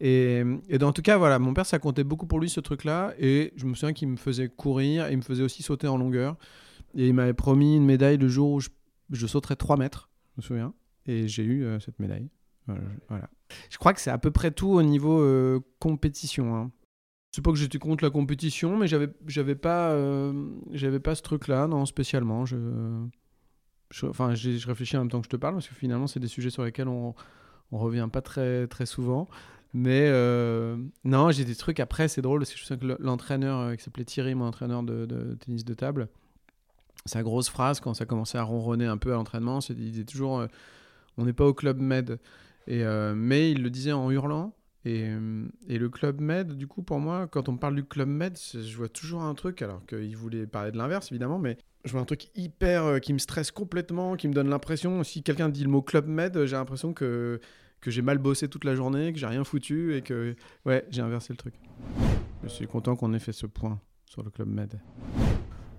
Et, 0.00 0.42
et 0.68 0.82
en 0.82 0.92
tout 0.92 1.02
cas, 1.02 1.18
voilà, 1.18 1.38
mon 1.38 1.52
père, 1.52 1.66
ça 1.66 1.78
comptait 1.78 2.04
beaucoup 2.04 2.26
pour 2.26 2.40
lui 2.40 2.48
ce 2.48 2.60
truc-là. 2.60 3.12
Et 3.18 3.52
je 3.56 3.66
me 3.66 3.74
souviens 3.74 3.92
qu'il 3.92 4.08
me 4.08 4.16
faisait 4.16 4.48
courir 4.48 5.06
et 5.06 5.12
il 5.12 5.18
me 5.18 5.22
faisait 5.22 5.42
aussi 5.42 5.62
sauter 5.62 5.88
en 5.88 5.98
longueur. 5.98 6.36
Et 6.94 7.08
il 7.08 7.14
m'avait 7.14 7.34
promis 7.34 7.76
une 7.76 7.84
médaille 7.84 8.16
le 8.16 8.28
jour 8.28 8.52
où 8.52 8.60
je, 8.60 8.70
je 9.10 9.26
sauterais 9.26 9.56
3 9.56 9.76
mètres, 9.76 10.10
je 10.36 10.40
me 10.40 10.42
souviens. 10.42 10.74
Et 11.04 11.28
j'ai 11.28 11.44
eu 11.44 11.64
euh, 11.64 11.78
cette 11.80 11.98
médaille. 11.98 12.30
Voilà, 13.08 13.28
Je 13.70 13.78
crois 13.78 13.92
que 13.92 14.00
c'est 14.00 14.10
à 14.10 14.18
peu 14.18 14.32
près 14.32 14.50
tout 14.50 14.70
au 14.70 14.82
niveau 14.82 15.20
euh, 15.20 15.60
compétition. 15.78 16.56
Hein. 16.56 16.72
C'est 17.36 17.42
pas 17.42 17.50
que 17.50 17.58
j'étais 17.58 17.78
contre 17.78 18.02
la 18.02 18.08
compétition, 18.08 18.78
mais 18.78 18.88
j'avais, 18.88 19.10
j'avais 19.26 19.56
pas, 19.56 19.90
euh, 19.90 20.32
j'avais 20.72 21.00
pas 21.00 21.14
ce 21.14 21.20
truc-là, 21.20 21.66
non, 21.66 21.84
spécialement. 21.84 22.46
Je, 22.46 22.56
enfin, 24.04 24.34
je 24.34 24.66
réfléchis 24.66 24.96
en 24.96 25.00
même 25.00 25.10
temps 25.10 25.20
que 25.20 25.26
je 25.26 25.30
te 25.30 25.36
parle, 25.36 25.52
parce 25.52 25.68
que 25.68 25.74
finalement, 25.74 26.06
c'est 26.06 26.18
des 26.18 26.28
sujets 26.28 26.48
sur 26.48 26.64
lesquels 26.64 26.88
on, 26.88 27.14
on 27.72 27.76
revient 27.76 28.08
pas 28.10 28.22
très, 28.22 28.66
très 28.68 28.86
souvent. 28.86 29.28
Mais 29.74 30.10
non, 31.04 31.30
j'ai 31.30 31.44
des 31.44 31.56
trucs 31.56 31.78
après, 31.78 32.08
c'est 32.08 32.22
drôle, 32.22 32.40
parce 32.40 32.54
que 32.54 32.58
je 32.58 32.64
sais 32.64 32.78
que 32.78 32.96
l'entraîneur 33.00 33.76
qui 33.76 33.84
s'appelait 33.84 34.06
Thierry, 34.06 34.34
mon 34.34 34.46
entraîneur 34.46 34.82
de, 34.82 35.36
tennis 35.38 35.66
de 35.66 35.74
table, 35.74 36.08
sa 37.04 37.22
grosse 37.22 37.50
phrase 37.50 37.80
quand 37.80 37.92
ça 37.92 38.06
commençait 38.06 38.38
à 38.38 38.44
ronronner 38.44 38.86
un 38.86 38.96
peu 38.96 39.12
à 39.12 39.16
l'entraînement, 39.16 39.60
c'est 39.60 39.74
il 39.74 39.90
disait 39.90 40.04
toujours 40.04 40.38
euh, 40.38 40.46
on 41.18 41.26
n'est 41.26 41.34
pas 41.34 41.44
au 41.44 41.52
club 41.52 41.80
med. 41.80 42.18
Euh, 42.70 43.12
mais 43.14 43.50
il 43.50 43.62
le 43.62 43.68
disait 43.68 43.92
en 43.92 44.10
hurlant. 44.10 44.54
Et, 44.86 45.02
euh, 45.04 45.48
et, 45.68 45.78
le 45.78 45.88
club 45.88 46.20
med, 46.20 46.52
du 46.52 46.68
coup, 46.68 46.80
pour 46.80 47.00
moi, 47.00 47.26
quand 47.26 47.48
on 47.48 47.56
parle 47.56 47.74
du 47.74 47.84
club 47.84 48.08
med, 48.08 48.38
je 48.38 48.76
vois 48.76 48.88
toujours 48.88 49.22
un 49.22 49.34
truc, 49.34 49.60
alors 49.60 49.84
qu'il 49.84 50.16
voulait 50.16 50.46
parler 50.46 50.70
de 50.70 50.78
l'inverse, 50.78 51.10
évidemment, 51.10 51.40
mais 51.40 51.58
je 51.84 51.90
vois 51.90 52.00
un 52.00 52.04
truc 52.04 52.28
hyper 52.36 53.00
qui 53.00 53.12
me 53.12 53.18
stresse 53.18 53.50
complètement, 53.50 54.14
qui 54.14 54.28
me 54.28 54.32
donne 54.32 54.48
l'impression, 54.48 55.02
si 55.02 55.24
quelqu'un 55.24 55.48
dit 55.48 55.64
le 55.64 55.70
mot 55.70 55.82
club 55.82 56.06
med, 56.06 56.46
j'ai 56.46 56.54
l'impression 56.54 56.92
que, 56.92 57.40
que 57.80 57.90
j'ai 57.90 58.02
mal 58.02 58.18
bossé 58.18 58.48
toute 58.48 58.64
la 58.64 58.76
journée, 58.76 59.12
que 59.12 59.18
j'ai 59.18 59.26
rien 59.26 59.42
foutu 59.42 59.96
et 59.96 60.02
que, 60.02 60.36
ouais, 60.64 60.84
j'ai 60.88 61.02
inversé 61.02 61.32
le 61.32 61.36
truc. 61.36 61.54
Je 62.44 62.48
suis 62.48 62.68
content 62.68 62.94
qu'on 62.94 63.12
ait 63.12 63.18
fait 63.18 63.32
ce 63.32 63.46
point 63.46 63.80
sur 64.04 64.22
le 64.22 64.30
club 64.30 64.48
med. 64.48 64.80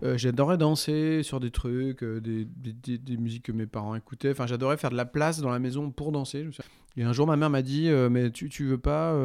Euh, 0.03 0.17
j'adorais 0.17 0.57
danser 0.57 1.23
sur 1.23 1.39
des 1.39 1.49
trucs, 1.49 2.03
euh, 2.03 2.21
des, 2.21 2.45
des, 2.45 3.17
musiques 3.17 3.43
que 3.43 3.51
mes 3.51 3.65
parents 3.65 3.95
écoutaient. 3.95 4.31
Enfin, 4.31 4.45
j'adorais 4.45 4.77
faire 4.77 4.91
de 4.91 4.95
la 4.95 5.05
place 5.05 5.39
dans 5.41 5.49
la 5.49 5.59
maison 5.59 5.89
pour 5.89 6.11
danser. 6.11 6.47
Et 6.95 7.03
un 7.03 7.13
jour, 7.13 7.25
ma 7.25 7.35
mère 7.35 7.49
m'a 7.49 7.61
dit 7.61 7.89
euh, 7.89 8.09
Mais 8.09 8.31
tu, 8.31 8.49
tu 8.49 8.65
veux 8.65 8.77
pas, 8.77 9.15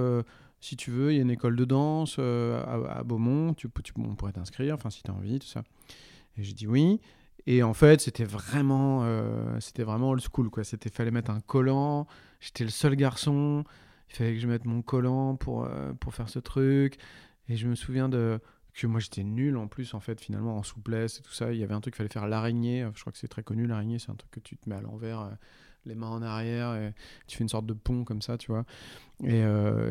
si 0.61 0.77
tu 0.77 0.91
veux, 0.91 1.13
il 1.13 1.17
y 1.17 1.19
a 1.19 1.23
une 1.23 1.31
école 1.31 1.57
de 1.57 1.65
danse 1.65 2.19
à, 2.19 3.03
Beaumont, 3.05 3.55
on 3.99 4.15
pourrait 4.15 4.33
t'inscrire, 4.33 4.75
enfin, 4.75 4.91
si 4.91 5.03
tu 5.03 5.11
as 5.11 5.15
envie, 5.15 5.39
tout 5.39 5.47
ça. 5.47 5.63
Et 6.37 6.43
j'ai 6.43 6.55
dit 6.55 6.67
oui. 6.67 7.01
Et 7.47 7.63
en 7.63 7.75
fait, 7.75 8.01
c'était 8.01 8.25
vraiment, 8.25 9.05
c'était 9.61 9.83
vraiment 9.83 10.11
old 10.11 10.23
school, 10.23 10.49
quoi. 10.49 10.65
C'était 10.65 10.91
fallait 10.91 11.11
mettre 11.11 11.31
un 11.31 11.41
collant. 11.41 12.07
J'étais 12.41 12.65
le 12.65 12.71
seul 12.71 12.97
garçon. 12.97 13.65
Il 14.09 14.17
fallait 14.17 14.35
que 14.35 14.41
je 14.41 14.47
mette 14.47 14.65
mon 14.65 14.83
collant 14.83 15.37
pour, 15.37 15.69
pour 16.01 16.15
faire 16.15 16.29
ce 16.29 16.39
truc. 16.39 16.99
Et 17.49 17.57
je 17.57 17.67
me 17.67 17.75
souviens 17.75 18.09
de 18.09 18.39
que 18.75 18.87
moi 18.87 19.01
j'étais 19.01 19.23
nul 19.23 19.57
en 19.57 19.69
plus 19.69 19.95
en 19.95 20.01
fait 20.01 20.21
finalement 20.21 20.57
en 20.57 20.63
souplesse 20.63 21.19
et 21.19 21.23
tout 21.23 21.33
ça. 21.33 21.53
Il 21.53 21.59
y 21.59 21.65
avait 21.65 21.75
un 21.75 21.81
truc 21.81 21.95
qu'il 21.95 21.99
fallait 21.99 22.13
faire 22.13 22.27
l'araignée. 22.29 22.89
Je 22.95 23.01
crois 23.01 23.13
que 23.13 23.19
c'est 23.19 23.29
très 23.29 23.43
connu 23.43 23.67
l'araignée 23.67 23.99
c'est 23.99 24.11
un 24.11 24.15
truc 24.15 24.31
que 24.31 24.41
tu 24.41 24.57
te 24.57 24.69
mets 24.69 24.77
à 24.77 24.81
l'envers 24.81 25.21
euh, 25.21 25.31
les 25.85 25.97
mains 25.97 26.11
en 26.11 26.23
arrière, 26.23 26.77
et 26.77 26.95
tu 27.27 27.37
fais 27.37 27.43
une 27.43 27.49
sorte 27.49 27.67
de 27.67 27.73
pont 27.73 28.05
comme 28.05 28.23
ça, 28.23 28.39
tu 28.39 28.53
vois, 28.53 28.65
et 29.25 29.43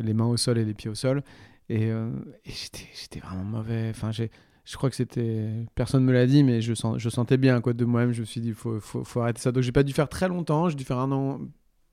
les 0.02 0.14
mains 0.14 0.26
au 0.26 0.38
sol 0.38 0.58
et 0.58 0.64
les 0.64 0.74
pieds 0.74 0.90
au 0.90 0.96
sol. 0.96 1.22
Et, 1.68 1.88
et 1.90 2.00
j'étais 2.46 3.20
vraiment 3.20 3.44
mauvais. 3.44 3.90
Enfin, 3.90 4.10
j'ai 4.12 4.32
je 4.66 4.78
crois 4.78 4.90
que 4.90 4.96
c'était 4.96 5.66
personne 5.76 6.04
me 6.04 6.12
l'a 6.12 6.26
dit 6.28 6.44
mais 6.44 6.62
je, 6.62 6.74
sens, 6.74 6.98
je 6.98 7.10
sentais 7.10 7.38
bien 7.38 7.62
quoi 7.62 7.74
de 7.74 7.86
moi-même. 7.86 8.14
Je 8.14 8.22
me 8.22 8.26
suis 8.26 8.42
dit 8.42 8.54
faut, 8.54 8.80
faut, 8.80 9.04
faut 9.04 9.22
arrêter 9.22 9.42
ça. 9.42 9.52
Donc 9.52 9.64
j'ai 9.64 9.72
pas 9.72 9.84
dû 9.84 9.94
faire 9.94 10.10
très 10.10 10.28
longtemps. 10.28 10.70
J'ai 10.70 10.76
dû 10.76 10.84
faire 10.84 11.00
un 11.00 11.12
an 11.12 11.40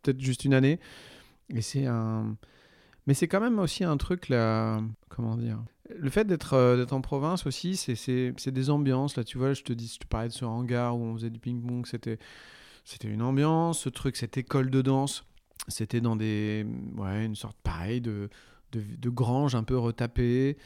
peut-être 0.02 0.21
juste 0.21 0.45
une 0.45 0.54
année. 0.54 0.78
Et 1.49 1.62
c'est 1.62 1.87
un 1.87 2.37
mais 3.07 3.14
c'est 3.14 3.26
quand 3.26 3.40
même 3.40 3.59
aussi 3.59 3.85
un 3.85 3.97
truc 3.97 4.28
là 4.28 4.80
comment 5.09 5.37
dire 5.37 5.62
le 5.97 6.11
fait 6.11 6.25
d'être 6.25 6.54
euh, 6.54 6.76
d'être 6.76 6.92
en 6.92 7.00
province 7.00 7.47
aussi 7.47 7.76
c'est 7.76 8.50
des 8.50 8.71
ambiances 8.71 9.16
là 9.16 9.25
tu 9.25 9.38
vois 9.38 9.52
je 9.52 9.62
te 9.62 9.73
dis 9.73 9.90
je 9.95 9.99
te 10.00 10.07
parlais 10.07 10.28
de 10.28 10.33
ce 10.33 10.45
hangar 10.45 10.97
où 10.97 11.02
on 11.02 11.14
faisait 11.14 11.30
du 11.30 11.38
ping 11.38 11.64
pong 11.64 11.87
c'était 11.87 12.18
une 13.04 13.23
ambiance 13.23 13.80
ce 13.80 13.88
truc 13.88 14.16
cette 14.16 14.37
école 14.37 14.71
de 14.71 14.83
danse 14.83 15.25
c'était 15.68 16.00
dans 16.00 16.16
des 16.16 16.66
ouais 16.97 17.25
une 17.25 17.37
sorte 17.37 17.57
pareil 17.62 18.00
de 18.00 18.28
de, 18.73 18.83
de 18.99 19.09
grange 19.09 19.54
un 19.54 19.64
peu 19.64 19.78
retapée 19.78 20.59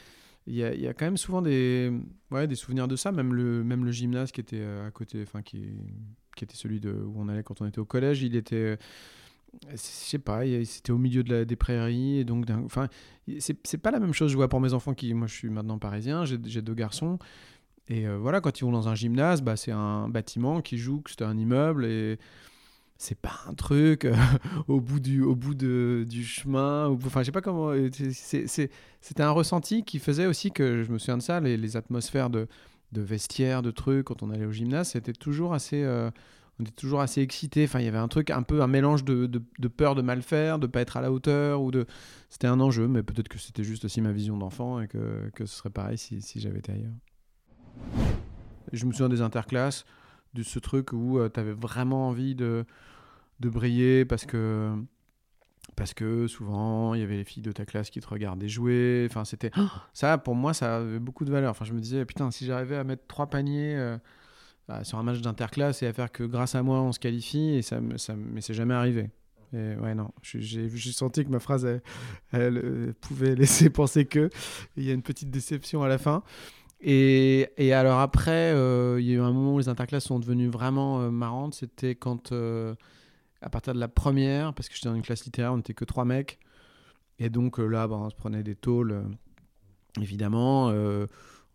il 0.46 0.56
y, 0.56 0.64
a, 0.64 0.74
y, 0.74 0.88
a, 0.88 0.94
quand 0.94 1.04
même 1.04 1.16
souvent 1.16 1.40
des, 1.40 1.92
ouais, 2.32 2.48
des 2.48 2.56
souvenirs 2.56 2.88
de 2.88 2.96
ça. 2.96 3.12
Même 3.12 3.32
le, 3.32 3.62
même 3.62 3.84
le 3.84 3.92
gymnase 3.92 4.32
qui 4.32 4.40
était 4.40 4.58
euh, 4.58 4.88
à 4.88 4.90
côté, 4.90 5.22
enfin 5.22 5.42
qui, 5.42 5.68
qui 6.34 6.44
était 6.44 6.56
celui 6.56 6.80
de, 6.80 6.90
où 6.90 7.14
on 7.16 7.28
allait 7.28 7.44
quand 7.44 7.60
on 7.60 7.66
était 7.66 7.78
au 7.78 7.84
collège, 7.84 8.22
il 8.22 8.34
était, 8.34 8.76
je 9.70 9.76
sais 9.76 10.18
pas, 10.18 10.42
c'était 10.64 10.92
au 10.92 10.98
milieu 10.98 11.22
de 11.22 11.34
la, 11.34 11.44
des 11.44 11.56
prairies. 11.56 12.18
Et 12.18 12.24
donc, 12.24 12.46
enfin, 12.64 12.88
c'est 13.38 13.78
pas 13.78 13.90
la 13.90 14.00
même 14.00 14.12
chose. 14.12 14.30
Je 14.30 14.36
vois 14.36 14.48
pour 14.48 14.60
mes 14.60 14.74
enfants 14.74 14.94
qui, 14.94 15.12
moi, 15.14 15.26
je 15.26 15.34
suis 15.34 15.50
maintenant 15.50 15.78
parisien, 15.78 16.24
j'ai 16.24 16.62
deux 16.62 16.74
garçons. 16.74 17.18
Et 17.88 18.06
euh, 18.06 18.16
voilà, 18.16 18.40
quand 18.40 18.60
ils 18.60 18.64
vont 18.64 18.72
dans 18.72 18.88
un 18.88 18.94
gymnase, 18.94 19.42
bah, 19.42 19.56
c'est 19.56 19.72
un 19.72 20.08
bâtiment 20.08 20.60
qui 20.62 20.78
joue 20.78 21.02
c'était 21.08 21.24
un 21.24 21.36
immeuble 21.36 21.84
et 21.84 22.18
c'est 23.02 23.18
pas 23.18 23.40
un 23.48 23.54
truc 23.54 24.04
euh, 24.04 24.14
au 24.68 24.80
bout 24.80 25.00
du 25.00 25.22
au 25.22 25.34
bout 25.34 25.54
de, 25.54 26.06
du 26.08 26.24
chemin 26.24 26.86
enfin 26.86 27.22
pas 27.32 27.40
comment 27.40 27.70
euh, 27.70 27.90
c'était 27.90 29.22
un 29.22 29.30
ressenti 29.30 29.82
qui 29.82 29.98
faisait 29.98 30.26
aussi 30.26 30.52
que 30.52 30.84
je 30.84 30.92
me 30.92 30.98
souviens 30.98 31.16
de 31.16 31.22
ça 31.22 31.40
les, 31.40 31.56
les 31.56 31.76
atmosphères 31.76 32.30
de, 32.30 32.46
de 32.92 33.00
vestiaires 33.00 33.62
de 33.62 33.72
trucs 33.72 34.06
quand 34.06 34.22
on 34.22 34.30
allait 34.30 34.46
au 34.46 34.52
gymnase 34.52 34.90
c'était 34.90 35.12
toujours 35.12 35.52
assez 35.52 35.82
euh, 35.82 36.10
on 36.60 36.64
était 36.64 36.72
toujours 36.72 37.00
assez 37.00 37.20
excité 37.20 37.64
enfin 37.64 37.80
il 37.80 37.84
y 37.84 37.88
avait 37.88 37.98
un 37.98 38.08
truc 38.08 38.30
un 38.30 38.42
peu 38.42 38.62
un 38.62 38.66
mélange 38.66 39.04
de, 39.04 39.26
de, 39.26 39.68
peur 39.68 39.94
de 39.94 40.02
mal 40.02 40.22
faire 40.22 40.58
de 40.58 40.66
pas 40.66 40.80
être 40.80 40.96
à 40.96 41.00
la 41.00 41.10
hauteur 41.10 41.62
ou 41.62 41.70
de 41.70 41.86
c'était 42.28 42.46
un 42.46 42.60
enjeu 42.60 42.88
mais 42.88 43.02
peut-être 43.02 43.28
que 43.28 43.38
c'était 43.38 43.64
juste 43.64 43.84
aussi 43.84 44.00
ma 44.00 44.12
vision 44.12 44.36
d'enfant 44.36 44.80
et 44.80 44.88
que, 44.88 45.30
que 45.34 45.46
ce 45.46 45.56
serait 45.56 45.70
pareil 45.70 45.98
si, 45.98 46.20
si 46.20 46.40
j'avais 46.40 46.58
été 46.58 46.72
ailleurs. 46.72 46.94
Je 48.72 48.86
me 48.86 48.92
souviens 48.92 49.08
des 49.08 49.22
interclasses 49.22 49.84
de 50.34 50.42
ce 50.42 50.58
truc 50.58 50.92
où 50.92 51.18
tu 51.32 51.40
avais 51.40 51.52
vraiment 51.52 52.08
envie 52.08 52.34
de 52.34 52.64
de 53.42 53.50
briller 53.50 54.04
parce 54.04 54.24
que 54.24 54.72
parce 55.76 55.94
que 55.94 56.26
souvent 56.26 56.94
il 56.94 57.00
y 57.00 57.04
avait 57.04 57.16
les 57.16 57.24
filles 57.24 57.42
de 57.42 57.52
ta 57.52 57.66
classe 57.66 57.90
qui 57.90 58.00
te 58.00 58.08
regardaient 58.08 58.48
jouer. 58.48 59.06
Enfin 59.10 59.24
c'était 59.24 59.50
ça 59.92 60.16
pour 60.16 60.34
moi 60.34 60.54
ça 60.54 60.76
avait 60.76 60.98
beaucoup 60.98 61.24
de 61.24 61.30
valeur. 61.30 61.50
Enfin 61.50 61.64
je 61.64 61.72
me 61.72 61.80
disais 61.80 62.04
putain 62.06 62.30
si 62.30 62.46
j'arrivais 62.46 62.76
à 62.76 62.84
mettre 62.84 63.06
trois 63.06 63.26
paniers 63.26 63.76
euh, 63.76 63.98
sur 64.82 64.98
un 64.98 65.02
match 65.02 65.20
d'interclasse 65.20 65.82
et 65.82 65.86
à 65.86 65.92
faire 65.92 66.10
que 66.10 66.24
grâce 66.24 66.54
à 66.54 66.62
moi 66.62 66.80
on 66.80 66.92
se 66.92 66.98
qualifie 66.98 67.50
et 67.50 67.62
ça, 67.62 67.80
ça 67.96 68.14
mais 68.16 68.40
c'est 68.40 68.54
jamais 68.54 68.74
arrivé 68.74 69.10
et 69.52 69.74
ouais 69.76 69.94
non 69.94 70.10
j'ai 70.22 70.68
senti 70.92 71.24
que 71.24 71.30
ma 71.30 71.40
phrase 71.40 71.66
elle, 72.32 72.58
euh, 72.58 72.94
pouvait 73.00 73.34
laisser 73.36 73.68
penser 73.68 74.06
que 74.06 74.30
il 74.76 74.84
y 74.84 74.90
a 74.90 74.94
une 74.94 75.02
petite 75.02 75.30
déception 75.30 75.82
à 75.82 75.88
la 75.88 75.98
fin 75.98 76.22
et, 76.80 77.50
et 77.58 77.72
alors 77.74 78.00
après 78.00 78.52
euh, 78.52 78.98
il 78.98 79.06
y 79.06 79.10
a 79.10 79.14
eu 79.14 79.20
un 79.20 79.32
moment 79.32 79.54
où 79.54 79.58
les 79.58 79.68
interclasses 79.68 80.04
sont 80.04 80.18
devenues 80.18 80.48
vraiment 80.48 81.10
marrantes 81.10 81.54
c'était 81.54 81.94
quand 81.94 82.32
à 83.42 83.50
partir 83.50 83.74
de 83.74 83.80
la 83.80 83.88
première, 83.88 84.54
parce 84.54 84.68
que 84.68 84.74
j'étais 84.74 84.88
dans 84.88 84.94
une 84.94 85.02
classe 85.02 85.24
littéraire, 85.24 85.52
on 85.52 85.56
n'était 85.56 85.74
que 85.74 85.84
trois 85.84 86.04
mecs. 86.04 86.38
Et 87.18 87.28
donc 87.28 87.58
euh, 87.58 87.66
là, 87.66 87.86
bah, 87.88 87.96
on 87.96 88.08
se 88.08 88.14
prenait 88.14 88.42
des 88.42 88.54
tôles, 88.54 88.92
euh, 88.92 89.02
évidemment. 90.00 90.72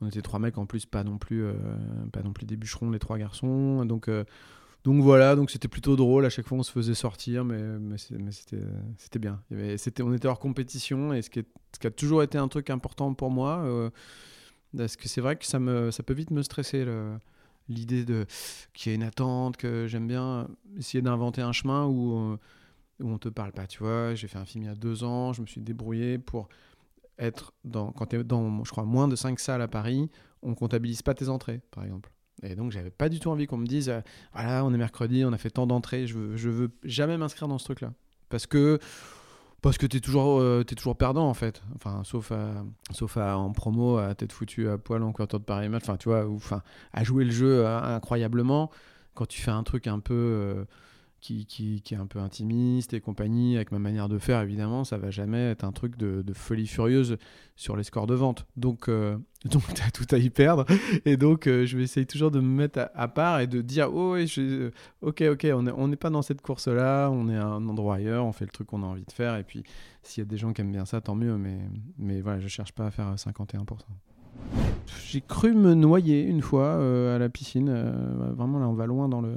Euh, 0.02 0.06
on 0.06 0.08
était 0.08 0.22
trois 0.22 0.40
mecs 0.40 0.58
en 0.58 0.66
plus, 0.66 0.86
pas 0.86 1.04
non 1.04 1.18
plus, 1.18 1.46
pas 2.12 2.22
non 2.22 2.34
plus 2.34 2.46
des 2.46 2.58
bûcherons, 2.58 2.92
les 2.92 3.00
trois 3.00 3.18
garçons. 3.18 3.86
Donc, 3.86 4.10
donc 4.84 5.02
voilà, 5.02 5.36
donc 5.36 5.52
c'était 5.52 5.68
plutôt 5.68 5.96
drôle. 5.96 6.26
À 6.26 6.30
chaque 6.30 6.48
fois, 6.48 6.58
on 6.58 6.64
se 6.64 6.72
faisait 6.72 6.94
sortir, 6.94 7.44
mais, 7.44 7.62
mais 7.80 7.98
c'était 7.98 9.20
bien. 9.20 9.42
On 9.52 10.14
était 10.14 10.28
hors 10.28 10.40
compétition, 10.40 11.14
et 11.14 11.22
ce 11.22 11.30
qui, 11.30 11.40
a 11.40 11.92
toujours 11.92 12.24
été 12.24 12.38
un 12.38 12.48
truc 12.48 12.70
important 12.70 13.14
pour 13.14 13.32
moi. 13.32 13.92
parce 14.76 14.96
que 14.96 15.08
c'est 15.08 15.22
vrai 15.22 15.36
que 15.36 15.46
ça, 15.46 15.60
me, 15.60 15.90
peut 16.06 16.14
vite 16.14 16.32
me 16.32 16.44
stresser. 16.44 16.86
L'idée 17.70 18.06
de 18.06 18.26
qu'il 18.74 18.92
y 18.92 18.94
a 18.94 18.96
une 18.96 19.04
attente, 19.04 19.58
que 19.58 19.88
j'aime 19.88 20.08
bien 20.08 20.48
essayer 20.78 21.02
d'inventer 21.02 21.42
un 21.42 21.52
chemin 21.52 21.86
où, 21.86 22.18
euh, 22.18 22.38
où 23.02 23.10
on 23.10 23.18
te 23.18 23.28
parle 23.30 23.52
pas. 23.52 23.68
Tu 23.68 23.84
j'ai 24.14 24.28
fait 24.28 24.38
un 24.38 24.46
film 24.46 24.64
il 24.64 24.68
y 24.68 24.70
a 24.70 24.76
deux 24.76 25.04
ans, 25.04 25.34
je 25.34 25.42
me 25.42 25.48
suis 25.48 25.62
débrouillé 25.62 26.18
pour 26.18 26.48
être 27.20 27.54
dans, 27.64 27.92
quand 27.92 28.08
tu 28.08 28.20
es 28.20 28.24
dans, 28.24 28.64
je 28.64 28.72
crois, 28.72 28.84
moins 28.84 29.08
de 29.08 29.16
cinq 29.16 29.40
salles 29.40 29.62
à 29.62 29.68
Paris, 29.68 30.10
on 30.42 30.56
comptabilise 30.56 31.02
pas 31.02 31.14
tes 31.14 31.30
entrées, 31.30 31.62
par 31.72 31.84
exemple. 31.84 32.12
Et 32.44 32.56
donc, 32.56 32.72
j'avais 32.72 32.92
pas 32.92 33.10
du 33.10 33.20
tout 33.20 33.30
envie 33.30 33.48
qu'on 33.48 33.58
me 33.58 33.66
dise, 33.66 33.90
euh, 33.90 34.02
voilà, 34.34 34.64
on 34.64 34.74
est 34.74 34.78
mercredi, 34.78 35.24
on 35.26 35.34
a 35.34 35.38
fait 35.38 35.50
tant 35.50 35.66
d'entrées, 35.66 36.06
je 36.06 36.18
veux, 36.18 36.38
je 36.38 36.50
veux 36.50 36.72
jamais 36.84 37.18
m'inscrire 37.18 37.48
dans 37.48 37.58
ce 37.58 37.66
truc-là. 37.66 37.94
Parce 38.30 38.46
que 38.46 38.80
parce 39.62 39.80
que 39.80 39.88
tu 39.88 39.98
es, 39.98 40.00
toujours, 40.00 40.40
euh, 40.40 40.64
toujours 40.64 40.96
perdant 40.96 41.28
en 41.28 41.34
fait. 41.34 41.64
Enfin, 41.76 42.04
sauf, 42.04 42.32
sauf 42.92 43.18
en 43.18 43.52
promo, 43.54 43.98
à 43.98 44.14
tête 44.14 44.32
foutue 44.32 44.70
à 44.70 44.78
poil 44.78 45.02
en 45.02 45.12
couverture 45.12 45.40
de 45.40 45.46
Paris 45.46 45.68
Match. 45.68 45.84
Enfin, 45.84 45.98
tu 45.98 46.10
vois, 46.10 46.30
enfin, 46.30 46.62
à 46.94 47.04
jouer 47.04 47.26
le 47.26 47.32
jeu 47.32 47.66
euh, 47.66 47.96
incroyablement. 47.96 48.70
Quand 49.16 49.26
tu 49.26 49.42
fais 49.42 49.52
un 49.52 49.64
truc 49.64 49.88
un 49.88 50.00
peu. 50.00 50.66
Qui, 51.20 51.48
qui, 51.48 51.82
qui, 51.82 51.96
est 51.96 51.98
un 51.98 52.06
peu 52.06 52.20
intimiste 52.20 52.94
et 52.94 53.02
compagnie, 53.02 53.56
avec 53.56 53.72
ma 53.72 53.80
manière 53.80 54.08
de 54.08 54.20
faire, 54.20 54.40
évidemment, 54.42 54.84
ça 54.84 55.00
va 55.00 55.10
jamais 55.10 55.50
être 55.50 55.64
un 55.64 55.72
truc 55.72 55.98
de, 55.98 56.22
de 56.22 56.34
folie 56.34 56.68
furieuse 56.68 57.18
sur 57.58 57.76
les 57.76 57.84
scores 57.84 58.08
de 58.08 58.14
vente. 58.14 58.46
Donc, 58.56 58.88
euh, 58.88 59.18
donc 59.46 59.64
tu 59.74 59.82
as 59.82 59.92
tout 59.92 60.06
à 60.12 60.18
y 60.18 60.30
perdre. 60.30 60.66
Et 61.06 61.18
donc, 61.18 61.48
euh, 61.48 61.66
je 61.66 61.76
vais 61.76 61.84
essayer 61.84 62.06
toujours 62.06 62.32
de 62.32 62.40
me 62.40 62.48
mettre 62.48 62.90
à, 62.94 63.08
part 63.08 63.42
et 63.42 63.48
de 63.48 63.62
dire 63.62 63.92
Oh, 63.92 64.16
euh, 64.16 64.72
ok, 65.02 65.24
ok, 65.32 65.48
on 65.54 65.88
n'est 65.88 65.96
pas 65.98 66.10
dans 66.10 66.22
cette 66.22 66.42
course-là, 66.42 67.10
on 67.10 67.28
est 67.30 67.36
à 67.36 67.46
un 67.46 67.68
endroit 67.68 67.96
ailleurs, 67.96 68.26
on 68.26 68.32
fait 68.32 68.46
le 68.46 68.52
truc 68.52 68.68
qu'on 68.68 68.84
a 68.84 68.86
envie 68.86 69.06
de 69.06 69.12
faire. 69.12 69.36
Et 69.36 69.44
puis, 69.44 69.64
s'il 70.04 70.24
y 70.24 70.28
a 70.28 70.30
des 70.30 70.38
gens 70.38 70.54
qui 70.54 70.62
aiment 70.62 70.72
bien 70.72 70.86
ça, 70.86 71.02
tant 71.02 71.16
mieux. 71.16 71.36
Mais, 71.38 71.58
mais 71.98 72.22
voilà, 72.22 72.40
je 72.40 72.48
cherche 72.48 72.72
pas 72.72 72.86
à 72.86 72.92
faire 72.92 73.14
51%. 73.16 73.66
J'ai 75.08 75.22
cru 75.22 75.54
me 75.54 75.74
noyer 75.74 76.22
une 76.22 76.44
fois 76.44 76.76
à 76.76 77.18
la 77.18 77.28
piscine. 77.28 77.72
vraiment, 78.36 78.60
là, 78.60 78.70
on 78.70 78.74
va 78.74 78.86
loin 78.86 79.10
dans 79.10 79.22
le 79.22 79.34